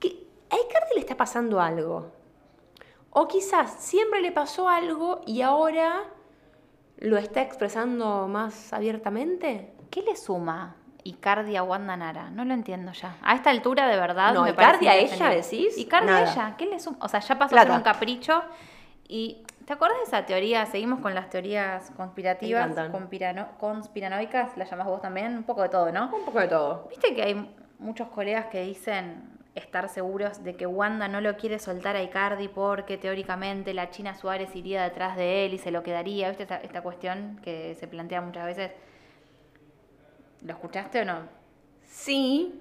¿Qué? 0.00 0.26
A 0.50 0.56
Icardi 0.56 0.94
le 0.96 1.00
está 1.02 1.16
pasando 1.16 1.60
algo. 1.60 2.10
O 3.10 3.28
quizás 3.28 3.74
siempre 3.74 4.20
le 4.20 4.32
pasó 4.32 4.68
algo 4.68 5.20
y 5.24 5.42
ahora 5.42 6.02
lo 7.00 7.16
está 7.18 7.42
expresando 7.42 8.28
más 8.28 8.72
abiertamente. 8.72 9.72
¿Qué 9.90 10.02
le 10.02 10.16
suma 10.16 10.76
Icardi 11.02 11.56
a 11.56 11.62
Wanda 11.62 11.96
Nara? 11.96 12.30
No 12.30 12.44
lo 12.44 12.54
entiendo 12.54 12.92
ya. 12.92 13.16
A 13.22 13.34
esta 13.34 13.50
altura, 13.50 13.88
de 13.88 13.96
verdad. 13.96 14.32
No, 14.34 14.42
me 14.44 14.50
Icardi 14.50 14.86
a 14.86 14.94
ella, 14.96 15.28
decís, 15.30 15.76
Icardi 15.78 16.10
a 16.10 16.22
ella. 16.22 16.54
¿Qué 16.56 16.66
le 16.66 16.78
suma? 16.78 16.98
O 17.00 17.08
sea, 17.08 17.20
ya 17.20 17.38
pasó 17.38 17.50
Plata. 17.54 17.74
un 17.74 17.82
capricho. 17.82 18.42
Y. 19.08 19.42
¿Te 19.64 19.74
acuerdas 19.74 19.98
de 19.98 20.04
esa 20.04 20.26
teoría? 20.26 20.66
Seguimos 20.66 20.98
con 20.98 21.14
las 21.14 21.30
teorías 21.30 21.92
conspirativas, 21.92 22.70
conspirano- 22.90 23.56
conspiranoicas, 23.58 24.56
las 24.56 24.68
llamás 24.68 24.88
vos 24.88 25.00
también, 25.00 25.36
un 25.36 25.44
poco 25.44 25.62
de 25.62 25.68
todo, 25.68 25.92
¿no? 25.92 26.10
Un 26.12 26.24
poco 26.24 26.40
de 26.40 26.48
todo. 26.48 26.86
Viste 26.90 27.14
que 27.14 27.22
hay 27.22 27.54
muchos 27.78 28.08
colegas 28.08 28.46
que 28.46 28.62
dicen 28.62 29.38
estar 29.54 29.88
seguros 29.88 30.44
de 30.44 30.54
que 30.54 30.66
Wanda 30.66 31.08
no 31.08 31.20
lo 31.20 31.36
quiere 31.36 31.58
soltar 31.58 31.96
a 31.96 32.02
Icardi 32.02 32.48
porque 32.48 32.96
teóricamente 32.98 33.74
la 33.74 33.90
China 33.90 34.14
Suárez 34.14 34.54
iría 34.54 34.82
detrás 34.82 35.16
de 35.16 35.46
él 35.46 35.54
y 35.54 35.58
se 35.58 35.70
lo 35.70 35.82
quedaría. 35.82 36.28
¿Viste 36.28 36.44
esta, 36.44 36.56
esta 36.58 36.82
cuestión 36.82 37.40
que 37.42 37.74
se 37.74 37.88
plantea 37.88 38.20
muchas 38.20 38.46
veces? 38.46 38.72
¿Lo 40.42 40.52
escuchaste 40.52 41.02
o 41.02 41.04
no? 41.04 41.28
Sí, 41.84 42.60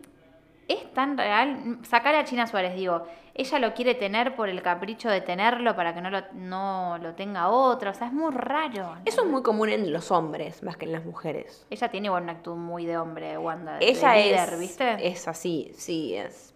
¿Es 0.69 0.93
tan 0.93 1.17
real? 1.17 1.79
Sacar 1.81 2.13
a 2.13 2.23
China 2.25 2.45
Suárez, 2.45 2.75
digo, 2.75 3.07
ella 3.33 3.57
lo 3.57 3.73
quiere 3.73 3.95
tener 3.95 4.35
por 4.35 4.49
el 4.49 4.61
capricho 4.61 5.09
de 5.09 5.19
tenerlo 5.19 5.75
para 5.75 5.95
que 5.95 6.01
no 6.01 6.11
lo, 6.11 6.21
no 6.33 6.99
lo 7.01 7.15
tenga 7.15 7.49
otra. 7.49 7.89
O 7.89 7.93
sea, 7.95 8.05
es 8.05 8.13
muy 8.13 8.31
raro. 8.31 8.97
eso 9.03 9.23
es 9.23 9.27
muy 9.27 9.41
común 9.41 9.69
en 9.69 9.91
los 9.91 10.11
hombres 10.11 10.61
más 10.61 10.77
que 10.77 10.85
en 10.85 10.91
las 10.91 11.03
mujeres. 11.03 11.65
Ella 11.71 11.89
tiene 11.89 12.11
una 12.11 12.33
actitud 12.33 12.55
muy 12.55 12.85
de 12.85 12.99
hombre, 12.99 13.35
Wanda. 13.39 13.79
de 13.79 13.89
Ella 13.89 14.13
líder, 14.13 14.53
es, 14.53 14.59
¿viste? 14.59 15.07
es 15.07 15.27
así, 15.27 15.71
sí, 15.75 16.15
es. 16.15 16.53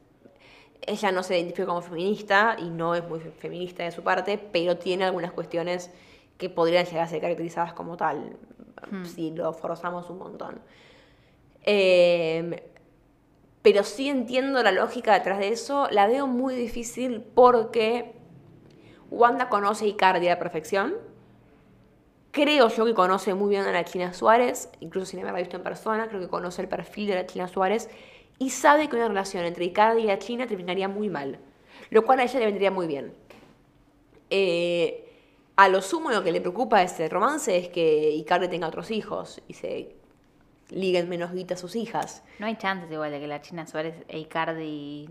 Ella 0.85 1.11
no 1.11 1.23
se 1.23 1.37
identifica 1.37 1.65
como 1.67 1.81
feminista 1.81 2.55
y 2.59 2.69
no 2.69 2.93
es 2.95 3.07
muy 3.07 3.19
fe- 3.19 3.31
feminista 3.31 3.83
de 3.83 3.91
su 3.91 4.03
parte, 4.03 4.37
pero 4.37 4.77
tiene 4.77 5.05
algunas 5.05 5.31
cuestiones 5.31 5.91
que 6.37 6.49
podrían 6.49 6.85
llegar 6.85 7.03
a 7.03 7.07
ser 7.07 7.21
caracterizadas 7.21 7.73
como 7.73 7.95
tal, 7.97 8.37
Hmm. 8.91 9.05
si 9.05 9.31
lo 9.31 9.53
forzamos 9.53 10.09
un 10.09 10.17
montón. 10.17 10.59
Eh, 11.65 12.69
pero 13.61 13.83
sí 13.83 14.09
entiendo 14.09 14.61
la 14.61 14.71
lógica 14.73 15.13
detrás 15.13 15.39
de 15.39 15.49
eso, 15.49 15.87
la 15.89 16.05
veo 16.07 16.27
muy 16.27 16.53
difícil 16.55 17.21
porque 17.21 18.13
Wanda 19.09 19.47
conoce 19.47 19.85
a 19.85 19.87
Icardi 19.87 20.27
a 20.27 20.31
la 20.31 20.39
perfección. 20.39 20.95
Creo 22.31 22.67
yo 22.67 22.83
que 22.85 22.93
conoce 22.93 23.33
muy 23.35 23.51
bien 23.51 23.61
a 23.63 23.71
la 23.71 23.85
China 23.85 24.11
Suárez, 24.13 24.69
incluso 24.81 25.05
sin 25.05 25.19
haberla 25.21 25.39
visto 25.39 25.55
en 25.55 25.63
persona, 25.63 26.07
creo 26.09 26.19
que 26.19 26.27
conoce 26.27 26.63
el 26.63 26.67
perfil 26.67 27.07
de 27.07 27.15
la 27.15 27.25
China 27.25 27.47
Suárez 27.47 27.89
y 28.43 28.49
sabe 28.49 28.89
que 28.89 28.97
una 28.97 29.07
relación 29.07 29.45
entre 29.45 29.63
Icardi 29.63 30.01
y 30.01 30.07
la 30.07 30.19
China 30.19 30.45
terminaría 30.45 30.89
muy 30.89 31.09
mal, 31.09 31.39
lo 31.91 32.03
cual 32.03 32.19
a 32.19 32.23
ella 32.23 32.39
le 32.39 32.45
vendría 32.47 32.71
muy 32.71 32.87
bien. 32.87 33.13
Eh, 34.29 35.09
a 35.55 35.69
lo 35.69 35.81
sumo 35.81 36.11
lo 36.11 36.23
que 36.23 36.33
le 36.33 36.41
preocupa 36.41 36.79
a 36.79 36.83
este 36.83 37.07
romance 37.07 37.55
es 37.55 37.69
que 37.69 38.09
Icardi 38.09 38.49
tenga 38.49 38.67
otros 38.67 38.91
hijos 38.91 39.41
y 39.47 39.53
se 39.53 39.95
liguen 40.69 41.07
menos 41.07 41.31
guita 41.31 41.53
a 41.53 41.57
sus 41.57 41.77
hijas. 41.77 42.21
No 42.39 42.45
hay 42.45 42.57
chances 42.57 42.91
igual 42.91 43.11
de 43.11 43.21
que 43.21 43.27
la 43.27 43.41
China 43.41 43.65
Suárez 43.65 43.95
e 44.09 44.19
Icardi 44.19 45.07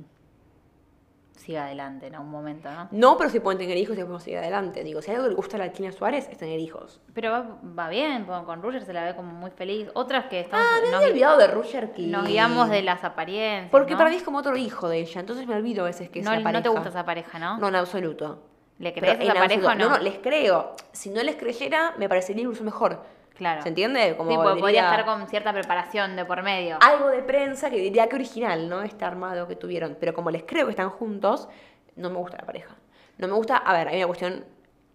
siga 1.37 1.65
adelante 1.65 2.07
en 2.07 2.15
algún 2.15 2.31
momento, 2.31 2.71
¿no? 2.71 2.89
No, 2.93 3.17
pero 3.19 3.29
si 3.31 3.41
pueden 3.41 3.59
tener 3.59 3.77
hijos 3.77 3.97
y 3.97 4.01
podemos 4.01 4.23
seguir 4.23 4.39
adelante. 4.39 4.85
Digo, 4.85 5.03
si 5.03 5.11
hay 5.11 5.17
algo 5.17 5.27
que 5.27 5.31
le 5.31 5.37
gusta 5.37 5.57
a 5.57 5.61
la 5.61 5.73
China 5.73 5.91
Suárez 5.91 6.29
es 6.31 6.39
tener 6.39 6.61
hijos. 6.61 7.01
Pero 7.15 7.33
va, 7.33 7.59
va 7.79 7.89
bien, 7.89 8.25
con 8.25 8.45
con 8.45 8.63
Roger 8.63 8.85
se 8.85 8.93
la 8.93 9.05
ve 9.05 9.17
como 9.17 9.33
muy 9.33 9.51
feliz. 9.51 9.89
Otras 9.95 10.27
que 10.27 10.41
estamos, 10.41 10.65
Ah, 10.69 10.77
me 10.85 10.91
nos, 10.91 10.97
había 11.01 11.09
olvidado 11.11 11.39
de 11.39 11.47
Roger 11.49 11.93
King. 11.95 12.11
nos 12.11 12.27
guiamos 12.29 12.71
de 12.71 12.83
las 12.83 13.03
apariencias. 13.03 13.71
Porque 13.71 13.93
¿no? 13.93 13.99
para 13.99 14.11
mí 14.11 14.17
es 14.17 14.23
como 14.23 14.39
otro 14.39 14.57
hijo 14.57 14.89
de 14.89 15.01
ella, 15.01 15.21
entonces 15.21 15.47
me 15.47 15.55
olvido 15.57 15.83
a 15.83 15.87
veces 15.87 16.11
que 16.11 16.21
es 16.21 16.25
no, 16.25 16.39
no 16.39 16.63
te 16.63 16.69
gusta 16.69 16.91
esa 16.91 17.05
pareja, 17.05 17.39
¿no? 17.39 17.59
No, 17.59 17.69
en 17.69 17.77
absoluto. 17.77 18.43
¿Le 18.79 18.93
Pero 18.93 19.07
crees 19.07 19.19
a 19.19 19.23
en 19.23 19.31
esa 19.31 19.35
pareja 19.41 19.67
o 19.67 19.71
absoluto. 19.71 19.89
no? 19.89 19.91
No, 19.91 19.99
no, 19.99 20.03
les 20.05 20.19
creo. 20.19 20.73
Si 20.93 21.11
no 21.11 21.23
les 21.23 21.37
creyera, 21.37 21.95
me 21.99 22.09
parecería 22.09 22.43
incluso 22.43 22.65
mejor. 22.65 23.03
Claro. 23.43 23.63
¿Se 23.63 23.71
entiende? 23.71 24.17
Como 24.17 24.31
sí, 24.31 24.37
porque 24.37 24.61
podría 24.61 24.85
estar 24.85 25.05
con 25.05 25.27
cierta 25.27 25.53
preparación 25.53 26.15
de 26.15 26.25
por 26.25 26.45
medio. 26.45 26.79
algo 26.81 27.09
de 27.09 27.25
prensa 27.25 27.71
que 27.71 27.77
diría 27.77 28.09
que 28.09 28.15
original, 28.15 28.69
¿no? 28.69 28.83
Este 28.83 29.05
armado 29.05 29.49
que 29.49 29.57
tuvieron. 29.57 29.97
Pero 29.99 30.15
como 30.15 30.31
les 30.31 30.45
creo 30.45 30.67
que 30.67 30.71
están 30.71 30.91
juntos, 30.91 31.49
no 31.97 32.09
me 32.09 32.19
gusta 32.19 32.37
la 32.37 32.47
pareja. 32.47 32.77
No 33.19 33.27
me 33.27 33.35
gusta, 33.35 33.57
a 33.57 33.73
ver, 33.73 33.89
hay 33.89 33.97
una 33.97 34.07
cuestión, 34.07 34.45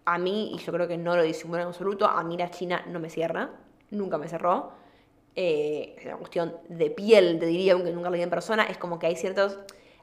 a 0.06 0.18
mí, 0.18 0.54
y 0.56 0.60
yo 0.60 0.72
creo 0.72 0.88
que 0.88 0.98
no 0.98 1.18
lo 1.18 1.24
disimulo 1.24 1.62
en 1.62 1.68
absoluto, 1.68 2.08
a 2.08 2.24
mí 2.24 2.38
la 2.38 2.50
China 2.50 2.86
no 2.88 3.02
me 3.02 3.10
cierra, 3.10 3.50
nunca 3.90 4.18
me 4.18 4.30
cerró. 4.30 4.72
Eh, 5.36 5.96
es 5.98 6.06
una 6.06 6.16
cuestión 6.16 6.56
de 6.70 6.90
piel, 6.90 7.40
te 7.40 7.48
diría, 7.48 7.74
aunque 7.74 7.92
nunca 7.92 8.10
lo 8.10 8.16
vi 8.16 8.22
en 8.22 8.30
persona, 8.30 8.64
es 8.64 8.78
como 8.78 8.98
que 8.98 9.08
hay 9.08 9.18
ciertos... 9.18 9.60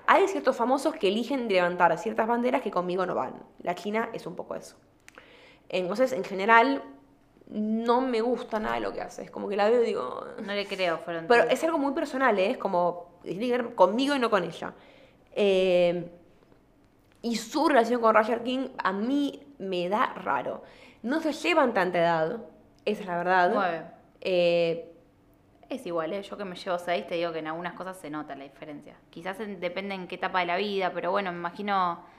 Hay 0.07 0.28
ciertos 0.28 0.54
famosos 0.54 0.94
que 0.96 1.09
eligen 1.09 1.48
levantar 1.48 1.96
ciertas 1.96 2.26
banderas 2.26 2.61
que 2.61 2.70
conmigo 2.70 3.07
no 3.07 3.14
van. 3.14 3.42
La 3.62 3.74
China 3.74 4.11
es 4.12 4.26
un 4.26 4.37
poco 4.37 4.54
eso. 4.54 4.76
Entonces, 5.70 6.12
en 6.12 6.24
general, 6.24 6.83
no 7.48 8.00
me 8.00 8.20
gusta 8.20 8.59
nada 8.59 8.76
de 8.76 8.80
lo 8.80 8.92
que 8.92 9.00
hace. 9.02 9.22
Es 9.22 9.30
como 9.30 9.48
que 9.48 9.57
la 9.57 9.68
veo 9.68 9.83
y 9.83 9.87
digo, 9.87 10.24
No 10.42 10.52
le 10.54 10.66
creo, 10.66 10.98
fueron 10.98 11.26
pero 11.26 11.44
es 11.44 11.62
algo 11.64 11.78
muy 11.78 11.92
personal, 11.92 12.38
¿eh? 12.38 12.50
es 12.52 12.59
como 12.59 13.18
tiene 13.22 13.46
que 13.46 13.52
ver 13.52 13.74
conmigo 13.74 14.14
y 14.14 14.18
no 14.18 14.30
con 14.30 14.44
ella. 14.44 14.72
Eh, 15.33 16.11
y 17.22 17.37
su 17.37 17.68
relación 17.68 18.00
con 18.00 18.14
Roger 18.14 18.42
King 18.42 18.68
a 18.78 18.92
mí 18.92 19.42
me 19.59 19.88
da 19.88 20.12
raro. 20.14 20.62
No 21.02 21.20
se 21.20 21.33
llevan 21.33 21.72
tanta 21.74 21.98
edad, 21.98 22.38
esa 22.85 23.00
es 23.02 23.07
la 23.07 23.16
verdad. 23.16 23.50
Nueve. 23.54 23.83
Eh, 24.20 24.90
Es 25.70 25.87
igual, 25.87 26.12
¿eh? 26.12 26.22
yo 26.22 26.37
que 26.37 26.44
me 26.44 26.54
llevo 26.57 26.78
seis, 26.78 27.07
te 27.07 27.14
digo 27.16 27.33
que 27.33 27.38
en 27.40 27.46
algunas 27.46 27.72
cosas 27.74 27.96
se 27.96 28.11
nota 28.11 28.35
la 28.37 28.44
diferencia. 28.44 28.94
Quizás 29.11 29.40
en- 29.40 29.59
depende 29.61 29.94
en 29.94 30.07
qué 30.07 30.16
etapa 30.16 30.40
de 30.40 30.46
la 30.46 30.57
vida, 30.57 30.92
pero 30.94 31.11
bueno, 31.11 31.33
me 31.33 31.38
imagino 31.38 32.04
¿Qué 32.04 32.13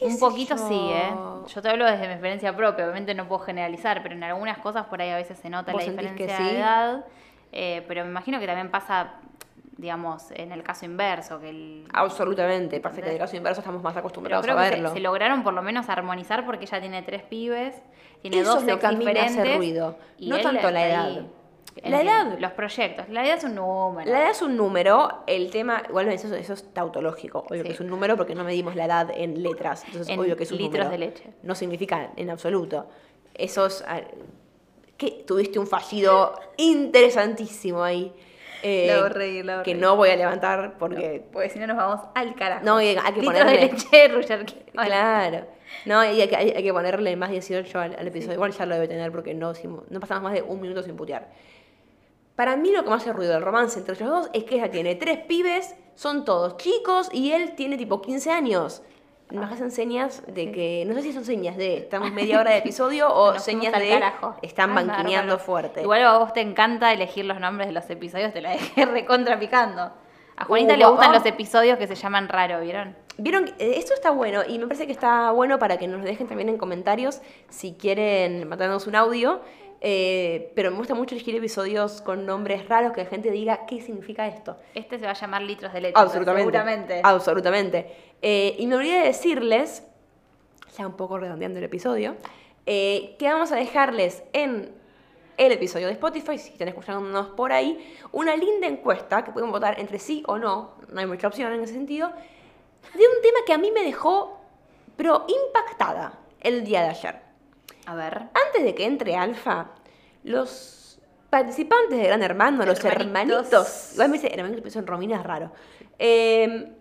un 0.00 0.18
poquito 0.18 0.56
yo? 0.56 0.68
sí, 0.68 0.90
¿eh? 0.92 1.12
Yo 1.46 1.62
te 1.62 1.68
hablo 1.68 1.84
desde 1.84 2.06
mi 2.06 2.12
experiencia 2.12 2.56
propia, 2.56 2.84
obviamente 2.84 3.14
no 3.14 3.26
puedo 3.28 3.40
generalizar, 3.40 4.02
pero 4.02 4.14
en 4.14 4.22
algunas 4.24 4.58
cosas 4.58 4.86
por 4.86 5.00
ahí 5.02 5.10
a 5.10 5.16
veces 5.16 5.38
se 5.38 5.50
nota 5.50 5.72
¿Vos 5.72 5.80
la 5.80 5.84
que 5.84 5.90
diferencia 5.90 6.36
sí? 6.36 6.42
de 6.44 6.58
edad, 6.58 7.04
eh, 7.52 7.84
pero 7.88 8.04
me 8.04 8.10
imagino 8.10 8.40
que 8.40 8.46
también 8.46 8.70
pasa, 8.70 9.14
digamos, 9.76 10.30
en 10.32 10.52
el 10.52 10.62
caso 10.62 10.84
inverso, 10.86 11.40
que 11.40 11.50
el... 11.50 11.84
absolutamente. 11.92 12.80
Pasa 12.80 13.00
que 13.02 13.06
en 13.08 13.12
el 13.14 13.18
caso 13.18 13.36
inverso 13.36 13.60
estamos 13.60 13.82
más 13.82 13.92
Pero 13.92 14.00
acostumbrados 14.00 14.44
creo 14.44 14.56
a 14.58 14.62
que 14.62 14.68
se, 14.68 14.74
verlo. 14.76 14.92
se 14.92 15.00
lograron 15.00 15.42
por 15.42 15.52
lo 15.52 15.62
menos 15.62 15.88
armonizar 15.88 16.46
porque 16.46 16.64
ella 16.64 16.80
tiene 16.80 17.02
tres 17.02 17.22
pibes, 17.24 17.82
tiene 18.22 18.40
Eso 18.40 18.54
dos 18.54 18.62
es 18.62 18.68
lo 18.68 18.78
que 18.78 18.86
a 18.86 18.92
mí 18.92 19.04
me 19.04 19.20
hace 19.20 19.56
ruido, 19.56 19.98
no 20.20 20.40
tanto 20.40 20.70
la 20.70 20.86
edad. 20.86 21.04
ahí. 21.06 21.30
La 21.84 22.02
edad. 22.02 22.38
Los 22.38 22.52
proyectos. 22.52 23.08
La 23.08 23.24
edad 23.26 23.38
es 23.38 23.44
un 23.44 23.54
número. 23.54 24.10
La 24.10 24.20
edad 24.20 24.30
es 24.30 24.42
un 24.42 24.56
número, 24.56 25.22
el 25.26 25.50
tema, 25.50 25.82
igual 25.88 26.08
eso, 26.08 26.34
eso 26.34 26.52
es 26.52 26.72
tautológico, 26.74 27.40
obvio 27.48 27.62
Sí. 27.62 27.68
que 27.68 27.72
es 27.74 27.80
un 27.80 27.86
número 27.88 28.16
porque 28.16 28.34
no 28.34 28.44
medimos 28.44 28.76
la 28.76 28.84
edad 28.84 29.10
en 29.14 29.42
letras, 29.42 29.84
entonces 29.86 30.08
En 30.10 30.20
obvio 30.20 30.36
que 30.36 30.42
es 30.44 30.52
un 30.52 30.58
litros 30.58 30.84
número. 30.84 30.90
de 30.90 30.98
leche. 30.98 31.30
No 31.42 31.54
significa 31.54 32.10
en 32.16 32.30
absoluto. 32.30 32.86
Eso 33.34 33.66
es, 33.66 33.82
ah, 33.88 34.00
que 34.98 35.24
tuviste 35.26 35.58
un 35.58 35.66
fallido 35.66 36.34
interesantísimo 36.58 37.82
ahí. 37.82 38.12
eh, 38.62 39.42
La 39.44 39.62
que 39.64 39.74
no 39.74 39.96
voy 39.96 40.10
a 40.10 40.16
levantar 40.16 40.76
porque... 40.78 41.24
Porque 41.32 41.48
si 41.50 41.58
no 41.58 41.66
nos 41.66 41.76
vamos 41.76 42.00
al 42.14 42.34
carajo. 42.36 42.64
No, 42.64 42.80
y 42.80 42.88
hay 42.88 42.96
que 42.96 43.20
Litros 43.20 43.24
ponerle- 43.40 43.58
de 43.58 43.72
leche, 43.72 44.08
Roger. 44.08 44.44
Bueno, 44.74 44.88
Claro. 44.88 45.46
No, 45.86 46.04
y 46.04 46.20
hay 46.20 46.28
que, 46.28 46.36
hay, 46.36 46.50
hay 46.50 46.62
que 46.62 46.72
ponerle 46.72 47.16
más 47.16 47.30
18 47.30 47.78
al, 47.80 47.96
al 47.98 48.06
episodio. 48.06 48.34
Igual 48.34 48.52
ya 48.52 48.66
lo 48.66 48.74
debe 48.74 48.86
tener 48.88 49.10
porque 49.10 49.34
no, 49.34 49.52
no 49.88 50.00
pasamos 50.00 50.22
más 50.24 50.34
de 50.34 50.42
un 50.42 50.60
minuto 50.60 50.82
sin 50.82 50.94
putear. 50.96 51.28
Para 52.36 52.56
mí 52.56 52.72
lo 52.72 52.84
que 52.84 52.90
más 52.90 53.02
hace 53.02 53.12
ruido 53.12 53.32
del 53.34 53.42
romance 53.42 53.78
entre 53.78 53.94
ellos 53.94 54.08
dos 54.08 54.30
es 54.32 54.44
que 54.44 54.56
ella 54.56 54.70
tiene 54.70 54.94
tres 54.94 55.18
pibes, 55.18 55.74
son 55.94 56.24
todos 56.24 56.56
chicos 56.56 57.08
y 57.12 57.32
él 57.32 57.54
tiene 57.54 57.76
tipo 57.76 58.00
15 58.00 58.30
años. 58.30 58.82
Nos 59.30 59.50
hacen 59.50 59.70
señas 59.70 60.22
de 60.26 60.52
que, 60.52 60.84
no 60.86 60.94
sé 60.94 61.02
si 61.02 61.12
son 61.12 61.24
señas 61.24 61.56
de 61.56 61.78
estamos 61.78 62.12
media 62.12 62.38
hora 62.38 62.50
de 62.50 62.58
episodio 62.58 63.10
o 63.10 63.32
nos 63.34 63.42
señas 63.42 63.72
de 63.78 63.88
carajo. 63.88 64.36
están 64.42 64.74
banquineando 64.74 65.38
fuerte. 65.38 65.82
Igual 65.82 66.02
a 66.04 66.18
vos 66.18 66.32
te 66.32 66.40
encanta 66.40 66.92
elegir 66.92 67.24
los 67.24 67.40
nombres 67.40 67.68
de 67.68 67.72
los 67.72 67.88
episodios, 67.88 68.32
te 68.32 68.42
la 68.42 68.50
dejé 68.50 68.84
recontra 68.86 69.38
picando. 69.38 69.92
A 70.36 70.44
Juanita 70.44 70.74
Uh, 70.74 70.78
le 70.78 70.86
gustan 70.86 71.10
oh. 71.10 71.14
los 71.14 71.26
episodios 71.26 71.78
que 71.78 71.86
se 71.86 71.94
llaman 71.94 72.28
raro, 72.28 72.60
¿vieron? 72.60 72.96
Vieron, 73.18 73.48
Eh, 73.58 73.74
esto 73.76 73.94
está 73.94 74.10
bueno 74.10 74.42
y 74.46 74.58
me 74.58 74.66
parece 74.66 74.86
que 74.86 74.92
está 74.92 75.30
bueno 75.30 75.58
para 75.58 75.76
que 75.76 75.86
nos 75.86 76.02
dejen 76.02 76.26
también 76.26 76.48
en 76.48 76.58
comentarios 76.58 77.20
si 77.50 77.74
quieren 77.74 78.48
mandarnos 78.48 78.86
un 78.86 78.96
audio. 78.96 79.40
Eh, 79.84 80.52
pero 80.54 80.70
me 80.70 80.76
gusta 80.76 80.94
mucho 80.94 81.16
elegir 81.16 81.34
episodios 81.34 82.02
con 82.02 82.24
nombres 82.24 82.68
raros 82.68 82.92
que 82.92 83.02
la 83.02 83.10
gente 83.10 83.32
diga 83.32 83.66
qué 83.66 83.80
significa 83.80 84.28
esto. 84.28 84.56
Este 84.74 84.96
se 84.96 85.06
va 85.06 85.10
a 85.10 85.14
llamar 85.14 85.42
litros 85.42 85.72
de 85.72 85.80
leche. 85.80 85.94
Absolutamente. 85.96 86.44
Seguramente. 86.44 87.00
Absolutamente. 87.02 87.96
Eh, 88.22 88.54
y 88.60 88.66
me 88.68 88.76
olvidé 88.76 89.00
de 89.00 89.06
decirles, 89.06 89.82
ya 90.78 90.86
un 90.86 90.96
poco 90.96 91.18
redondeando 91.18 91.58
el 91.58 91.64
episodio, 91.64 92.14
eh, 92.64 93.16
que 93.18 93.26
vamos 93.26 93.50
a 93.50 93.56
dejarles 93.56 94.22
en 94.32 94.70
el 95.36 95.50
episodio 95.50 95.88
de 95.88 95.94
Spotify, 95.94 96.38
si 96.38 96.52
están 96.52 96.68
escuchándonos 96.68 97.30
por 97.30 97.50
ahí, 97.52 97.96
una 98.12 98.36
linda 98.36 98.68
encuesta 98.68 99.24
que 99.24 99.32
pueden 99.32 99.50
votar 99.50 99.80
entre 99.80 99.98
sí 99.98 100.22
o 100.28 100.38
no, 100.38 100.76
no 100.92 101.00
hay 101.00 101.06
mucha 101.06 101.26
opción 101.26 101.52
en 101.52 101.60
ese 101.60 101.72
sentido, 101.72 102.08
de 102.94 103.00
un 103.00 103.20
tema 103.20 103.38
que 103.44 103.52
a 103.52 103.58
mí 103.58 103.72
me 103.72 103.82
dejó, 103.82 104.38
pero 104.94 105.26
impactada 105.26 106.20
el 106.40 106.62
día 106.62 106.82
de 106.82 106.88
ayer. 106.90 107.21
A 107.86 107.94
ver. 107.94 108.28
Antes 108.46 108.64
de 108.64 108.74
que 108.74 108.84
entre 108.84 109.16
Alfa, 109.16 109.70
los 110.24 111.00
participantes 111.30 111.98
de 111.98 112.04
Gran 112.04 112.22
Hermano, 112.22 112.64
los 112.64 112.84
Hermanitos. 112.84 113.46
hermanitos, 113.46 113.92
igual 113.94 114.08
me 114.10 114.18
dice 114.18 114.32
hermanitos, 114.32 114.60
pero 114.62 114.72
son 114.72 114.86
Romina 114.86 115.16
es 115.16 115.22
raro, 115.24 115.50
eh, 115.98 116.72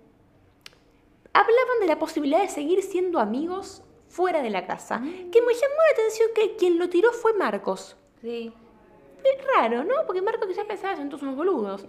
hablaban 1.33 1.79
de 1.79 1.87
la 1.87 1.97
posibilidad 1.97 2.41
de 2.41 2.49
seguir 2.49 2.83
siendo 2.83 3.19
amigos 3.19 3.83
fuera 4.09 4.41
de 4.41 4.49
la 4.49 4.67
casa. 4.67 4.99
Que 4.99 5.41
me 5.41 5.53
llamó 5.53 5.75
la 5.87 5.93
atención 5.93 6.29
que 6.35 6.55
quien 6.57 6.77
lo 6.77 6.89
tiró 6.89 7.11
fue 7.13 7.33
Marcos. 7.33 7.95
Sí. 8.21 8.53
Es 9.23 9.45
raro, 9.55 9.83
¿no? 9.83 9.95
Porque 10.05 10.21
Marcos 10.21 10.47
quizás 10.47 10.65
pensaba, 10.65 10.97
son 10.97 11.09
todos 11.09 11.23
unos 11.23 11.35
boludos. 11.35 11.85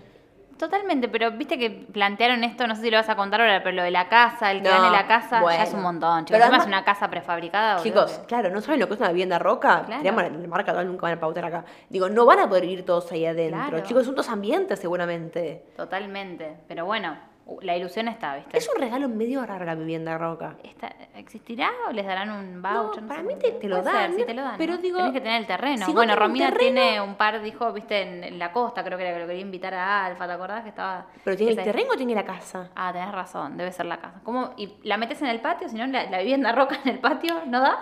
Totalmente, 0.62 1.08
pero 1.08 1.32
viste 1.32 1.58
que 1.58 1.70
plantearon 1.70 2.44
esto, 2.44 2.68
no 2.68 2.76
sé 2.76 2.82
si 2.82 2.90
lo 2.92 2.96
vas 2.96 3.08
a 3.08 3.16
contar 3.16 3.40
ahora, 3.40 3.64
pero 3.64 3.74
lo 3.74 3.82
de 3.82 3.90
la 3.90 4.08
casa, 4.08 4.52
el 4.52 4.62
que 4.62 4.68
No, 4.68 4.76
gane 4.80 4.92
la 4.92 5.08
casa, 5.08 5.40
bueno. 5.40 5.58
ya 5.58 5.64
es 5.64 5.74
un 5.74 5.82
montón. 5.82 6.24
Chicos, 6.24 6.38
Pero 6.38 6.44
encima 6.44 6.56
es 6.58 6.62
además- 6.62 6.66
una 6.68 6.84
casa 6.84 7.10
prefabricada. 7.10 7.82
Chicos, 7.82 8.20
claro, 8.28 8.48
no 8.50 8.60
saben 8.60 8.78
lo 8.78 8.86
que 8.86 8.94
es 8.94 9.00
una 9.00 9.08
vivienda 9.08 9.40
roca. 9.40 9.82
Claro. 9.84 10.02
Claro. 10.02 10.38
La 10.38 10.46
marca 10.46 10.84
nunca 10.84 11.02
van 11.06 11.14
a 11.18 11.20
pautar 11.20 11.46
acá. 11.46 11.64
Digo, 11.88 12.08
no 12.08 12.24
van 12.26 12.38
a 12.38 12.48
poder 12.48 12.62
vivir 12.62 12.84
todos 12.86 13.10
ahí 13.10 13.26
adentro. 13.26 13.70
Claro. 13.70 13.84
Chicos, 13.84 14.06
son 14.06 14.14
dos 14.14 14.28
ambientes 14.28 14.78
seguramente. 14.78 15.64
Totalmente. 15.76 16.58
Pero 16.68 16.86
bueno, 16.86 17.16
la 17.60 17.76
ilusión 17.76 18.08
está, 18.08 18.36
¿viste? 18.36 18.56
Es 18.56 18.68
un 18.74 18.80
regalo 18.80 19.08
medio 19.08 19.44
raro 19.44 19.64
la 19.64 19.74
vivienda 19.74 20.16
roca. 20.18 20.54
Está- 20.62 20.94
¿Existirá 21.14 21.70
o 21.88 21.92
les 21.92 22.06
darán 22.06 22.30
un 22.30 22.62
voucher? 22.62 23.02
No, 23.02 23.08
para 23.08 23.20
sé. 23.20 23.26
mí 23.26 23.34
te- 23.38 23.52
te 23.52 23.68
lo 23.68 23.76
ser, 23.82 23.84
dan, 23.92 24.14
sí 24.14 24.24
te 24.24 24.34
lo 24.34 24.42
dan. 24.42 24.54
pero 24.58 24.74
¿no? 24.74 24.78
digo, 24.78 24.98
Tenés 24.98 25.12
que 25.12 25.20
tener 25.20 25.40
el 25.40 25.46
terreno. 25.46 25.84
si 25.86 25.92
no 25.92 25.96
bueno, 25.96 26.16
Romina 26.16 26.46
terreno- 26.50 26.58
tiene 26.80 27.00
un 27.00 27.14
par, 27.16 27.40
dijo, 27.42 27.72
viste, 27.72 28.02
en, 28.02 28.24
en 28.24 28.38
la 28.38 28.52
costa, 28.52 28.82
creo 28.84 28.96
que 28.96 29.04
era 29.04 29.14
que 29.14 29.20
lo 29.20 29.26
quería 29.26 29.42
invitar 29.42 29.74
a 29.74 30.06
Alfa, 30.06 30.26
¿te 30.26 30.32
acordás 30.32 30.62
que 30.62 30.70
estaba? 30.70 31.06
¿Pero 31.24 31.36
tiene 31.36 31.52
el 31.52 31.62
terreno 31.62 31.90
o 31.92 31.96
tiene 31.96 32.14
la 32.14 32.24
casa? 32.24 32.70
Ah, 32.74 32.92
tenés 32.92 33.12
razón, 33.12 33.56
debe 33.56 33.72
ser 33.72 33.86
la 33.86 33.98
casa. 33.98 34.20
¿Cómo? 34.24 34.52
¿Y 34.56 34.74
la 34.84 34.96
metes 34.96 35.20
en 35.22 35.28
el 35.28 35.40
patio? 35.40 35.68
Si 35.68 35.76
no, 35.76 35.86
la, 35.86 36.08
la 36.10 36.18
vivienda 36.18 36.52
roca 36.52 36.78
en 36.84 36.90
el 36.92 36.98
patio, 37.00 37.42
¿no 37.46 37.60
da? 37.60 37.78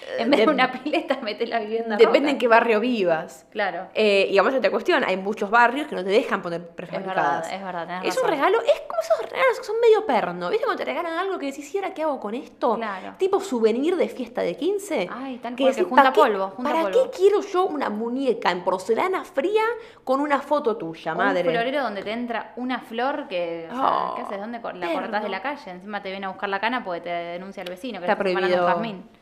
En 0.18 0.30
vez 0.30 0.40
de 0.40 0.46
de- 0.46 0.52
una 0.52 0.72
pileta, 0.72 1.18
metes 1.22 1.48
la 1.48 1.60
vivienda 1.60 1.96
Depende 1.96 2.30
en 2.30 2.38
qué 2.38 2.48
barrio 2.48 2.80
vivas. 2.80 3.46
Claro. 3.50 3.88
Eh, 3.94 4.28
y 4.30 4.36
vamos 4.38 4.54
a 4.54 4.58
otra 4.58 4.70
cuestión, 4.70 5.04
hay 5.04 5.16
muchos 5.16 5.50
barrios 5.50 5.86
que 5.88 5.94
no 5.94 6.04
te 6.04 6.10
dejan 6.10 6.42
poner 6.42 6.66
prefabricadas. 6.68 7.42
verdad, 7.50 7.54
es 7.54 7.64
verdad, 7.64 8.04
Es 8.04 8.18
un 8.22 8.28
regalo, 8.28 8.58
es 8.62 8.80
como 8.88 9.00
esos 9.00 9.30
regalos 9.30 9.58
que 9.58 9.64
son 9.64 9.76
medio 9.80 10.04
perno. 10.06 10.50
¿Viste 10.50 10.64
cuando 10.64 10.82
te 10.82 10.90
regalan 10.90 11.18
algo 11.18 11.38
que 11.38 11.46
decís, 11.46 11.74
¿y 11.74 11.78
ahora 11.78 11.94
qué 11.94 12.02
hago 12.02 12.20
con 12.20 12.34
esto? 12.34 12.76
Claro. 12.76 13.14
Tipo 13.18 13.40
souvenir 13.40 13.96
de 13.96 14.08
fiesta 14.08 14.42
de 14.42 14.56
15. 14.56 15.08
Ay, 15.12 15.38
cual, 15.38 15.54
que 15.56 15.64
decís, 15.66 15.84
junta 15.84 16.02
¿para 16.02 16.12
qué- 16.12 16.20
polvo, 16.20 16.48
junta 16.50 16.70
¿Para 16.70 16.82
polvo. 16.84 17.02
qué 17.10 17.16
quiero 17.16 17.40
yo 17.42 17.64
una 17.66 17.88
muñeca 17.90 18.50
en 18.50 18.62
porcelana 18.64 19.24
fría 19.24 19.62
con 20.04 20.20
una 20.20 20.40
foto 20.40 20.76
tuya, 20.76 21.14
madre? 21.14 21.42
Un 21.48 21.50
florero 21.54 21.82
donde 21.82 22.02
te 22.02 22.12
entra 22.12 22.52
una 22.56 22.80
flor 22.80 23.28
que. 23.28 23.68
o 23.70 23.74
sea, 23.74 23.82
Oh, 23.92 24.14
¿Qué 24.16 24.22
haces? 24.22 24.38
¿Dónde 24.40 24.58
la 24.58 24.62
perno. 24.72 24.92
cortás 24.92 25.22
de 25.22 25.28
la 25.28 25.42
calle? 25.42 25.70
Encima 25.70 26.02
te 26.02 26.10
viene 26.10 26.26
a 26.26 26.28
buscar 26.30 26.48
la 26.48 26.60
cana 26.60 26.84
porque 26.84 27.00
te 27.02 27.10
denuncia 27.10 27.62
el 27.62 27.68
vecino 27.70 27.98
que 28.00 28.06
Está 28.06 28.16
separando 28.16 28.46
prohibido. 28.48 28.66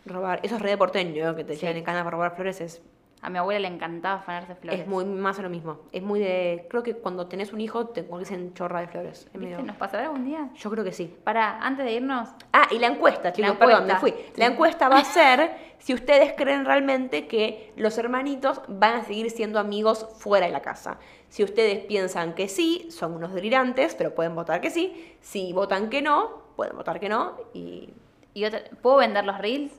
Robar. 0.07 0.41
Eso 0.43 0.57
es 0.57 0.63
re 0.63 0.71
de 0.71 0.77
porteño, 0.79 1.35
que 1.37 1.45
te 1.45 1.55
Sí. 1.55 1.61
lleven 1.63 1.79
en 1.79 1.85
cana 1.85 2.01
para 2.05 2.11
robar 2.17 2.35
flores. 2.35 2.61
Es, 2.61 2.83
A 3.23 3.29
mi 3.29 3.37
abuela 3.37 3.61
le 3.61 3.69
encantaba 3.69 4.21
afanarse 4.21 4.55
flores. 4.55 4.81
es 4.81 4.87
muy 4.87 5.05
más 5.05 5.39
o 5.39 5.43
lo 5.43 5.51
mismo. 5.51 5.81
Es 5.93 6.03
muy 6.03 6.21
de. 6.21 6.67
Creo 6.71 6.83
que 6.83 6.95
cuando 6.95 7.27
tenés 7.27 7.53
un 7.53 7.61
hijo 7.61 7.89
te 7.89 8.07
conviertes 8.07 8.35
en 8.39 8.55
chorra 8.55 8.81
de 8.81 8.87
flores. 8.89 9.27
Es 9.27 9.33
¿Viste? 9.39 9.39
medio- 9.57 9.63
¿Nos 9.63 9.77
pasará 9.77 10.05
algún 10.05 10.25
día? 10.25 10.49
Yo 10.55 10.71
creo 10.71 10.85
que 10.85 10.93
sí. 10.93 11.15
Para, 11.23 11.59
antes 11.59 11.85
de 11.85 11.93
irnos, 11.93 12.31
Ah, 12.55 12.67
y 12.71 12.79
la 12.79 12.87
encuesta, 12.87 13.31
chicos, 13.31 13.51
encuesta. 13.53 13.77
perdón, 13.77 13.89
me 13.95 14.01
fui. 14.01 14.15
La 14.37 14.47
encuesta 14.47 14.89
va 14.89 15.01
a 15.01 15.05
ser 15.05 15.51
si 15.79 15.93
ustedes 15.93 16.33
creen 16.35 16.65
realmente 16.65 17.27
que 17.27 17.71
los 17.77 17.99
hermanitos 17.99 18.63
van 18.69 18.95
a 18.95 19.05
seguir 19.05 19.31
siendo 19.31 19.59
amigos 19.59 20.07
fuera 20.19 20.47
de 20.47 20.53
la 20.53 20.63
casa. 20.63 20.97
Si 21.29 21.45
ustedes 21.45 21.85
piensan 21.85 22.35
que 22.35 22.49
sí, 22.49 22.89
son 22.91 23.13
unos 23.13 23.35
delirantes, 23.35 23.95
pero 23.97 24.15
pueden 24.15 24.35
votar 24.35 24.63
que 24.63 24.71
sí. 24.71 25.15
Si 25.21 25.53
votan 25.53 25.91
que 25.91 26.01
no, 26.01 26.41
pueden 26.57 26.75
votar 26.75 26.99
que 26.99 27.11
no. 27.11 27.35
Y 27.53 27.91
y 28.35 28.45
otra- 28.45 28.63
¿puedo 28.83 28.97
vender 28.97 29.25
los 29.25 29.39
reels? 29.39 29.73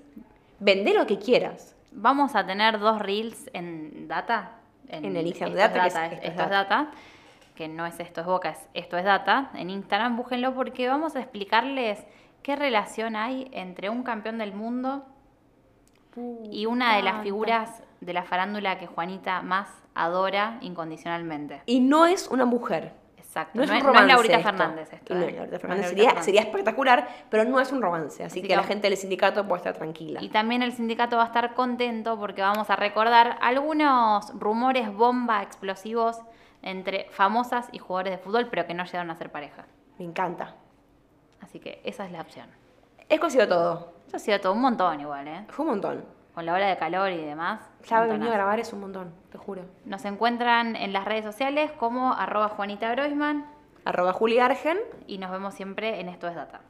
vende 0.60 0.94
lo 0.94 1.08
que 1.08 1.18
quieras. 1.18 1.76
Vamos 1.92 2.36
a 2.36 2.46
tener 2.46 2.80
dos 2.80 3.00
reels 3.00 3.50
en 3.54 4.08
data. 4.08 4.52
En 4.90 5.16
el 5.16 5.26
Instagram 5.28 5.58
Data, 5.58 5.88
es 5.88 5.94
que 5.94 6.00
es- 6.00 6.12
esto 6.12 6.24
es 6.26 6.30
esto 6.30 6.44
es 6.44 6.50
data. 6.50 6.92
Que 7.56 7.68
no 7.68 7.86
es 7.86 8.00
esto 8.00 8.22
es 8.22 8.28
boca, 8.28 8.50
es 8.50 8.68
esto 8.74 8.98
es 8.98 9.04
data. 9.04 9.50
En 9.56 9.70
Instagram 9.70 10.18
búsquenlo 10.18 10.54
porque 10.54 10.88
vamos 10.88 11.16
a 11.16 11.20
explicarles 11.22 12.04
qué 12.44 12.56
relación 12.56 13.16
hay 13.16 13.48
entre 13.52 13.90
un 13.90 14.04
campeón 14.04 14.38
del 14.38 14.54
mundo 14.54 15.04
y 16.52 16.66
una 16.66 16.96
de 16.98 17.04
las 17.04 17.24
figuras 17.24 17.82
de 18.02 18.14
la 18.14 18.24
farándula 18.24 18.78
que 18.78 18.86
Juanita 18.88 19.42
más 19.42 19.68
adora 19.96 20.58
incondicionalmente. 20.62 21.62
Y 21.66 21.80
no 21.80 22.06
es 22.06 22.28
una 22.28 22.46
mujer. 22.46 22.94
Exacto. 23.32 23.52
No 23.58 23.64
es 23.64 23.70
un 23.70 23.76
es, 23.78 23.84
no 23.84 23.90
es 23.90 23.96
romance. 23.96 24.14
Laurita 24.14 24.36
esto. 24.36 24.50
Fernández 24.50 24.92
esto. 24.94 25.14
Y 25.14 25.16
no 25.16 25.24
¿eh? 25.24 25.30
es 25.30 25.36
Laurita 25.36 25.60
Fernández. 25.60 25.86
Laurita 25.86 25.88
Sería, 25.88 26.10
Fernández. 26.10 26.26
sería 26.26 26.42
espectacular, 26.42 27.08
pero 27.30 27.46
no 27.46 27.62
es 27.62 27.72
un 27.72 27.82
romance. 27.82 28.24
Así, 28.26 28.40
Así 28.40 28.42
que, 28.42 28.50
que 28.50 28.56
la 28.58 28.64
gente 28.64 28.90
del 28.90 28.98
sindicato 28.98 29.48
puede 29.48 29.60
estar 29.60 29.74
tranquila. 29.74 30.22
Y 30.22 30.28
también 30.28 30.64
el 30.64 30.74
sindicato 30.74 31.16
va 31.16 31.24
a 31.24 31.28
estar 31.28 31.54
contento 31.54 32.20
porque 32.20 32.42
vamos 32.42 32.70
a 32.70 32.76
recordar 32.76 33.38
algunos 33.42 34.38
rumores 34.38 34.94
bomba 34.94 35.42
explosivos 35.44 36.20
entre 36.62 37.06
famosas 37.12 37.70
y 37.72 37.80
jugadores 37.80 38.18
de 38.18 38.18
fútbol, 38.18 38.48
pero 38.50 38.68
que 38.68 38.74
no 38.74 38.84
llegaron 38.84 39.10
a 39.12 39.16
ser 39.16 39.32
pareja. 39.32 39.66
Me 39.98 40.04
encanta. 40.04 40.56
Así 41.40 41.62
que 41.62 41.82
esa 41.86 42.06
es 42.06 42.12
la 42.12 42.20
opción. 42.20 42.48
Esto 43.08 43.28
ha 43.28 43.30
sido 43.30 43.48
todo. 43.48 43.94
Eso 44.08 44.18
ha 44.18 44.20
sido 44.20 44.42
todo 44.42 44.52
un 44.52 44.62
montón 44.62 45.00
igual, 45.00 45.26
¿eh? 45.30 45.46
Fue 45.48 45.64
un 45.64 45.72
montón. 45.72 46.04
Con 46.34 46.46
la 46.46 46.54
hora 46.54 46.68
de 46.68 46.78
calor 46.78 47.12
y 47.12 47.18
demás. 47.18 47.60
Ya 47.86 48.02
venir 48.02 48.30
a 48.30 48.32
grabar 48.32 48.60
es 48.60 48.72
un 48.74 48.80
montón, 48.82 49.14
te 49.32 49.38
juro. 49.38 49.66
Nos 49.86 50.06
encuentran 50.06 50.76
en 50.76 50.94
las 50.94 51.06
redes 51.06 51.26
sociales 51.26 51.72
como 51.74 52.14
arroba 52.14 52.50
Juanita 52.50 52.90
Groisman 52.92 53.46
Arroba 53.84 54.14
Juli 54.14 54.40
Argen. 54.40 54.78
y 55.08 55.18
nos 55.18 55.32
vemos 55.32 55.54
siempre 55.54 56.00
en 56.00 56.08
Esto 56.08 56.28
es 56.28 56.36
Data. 56.36 56.62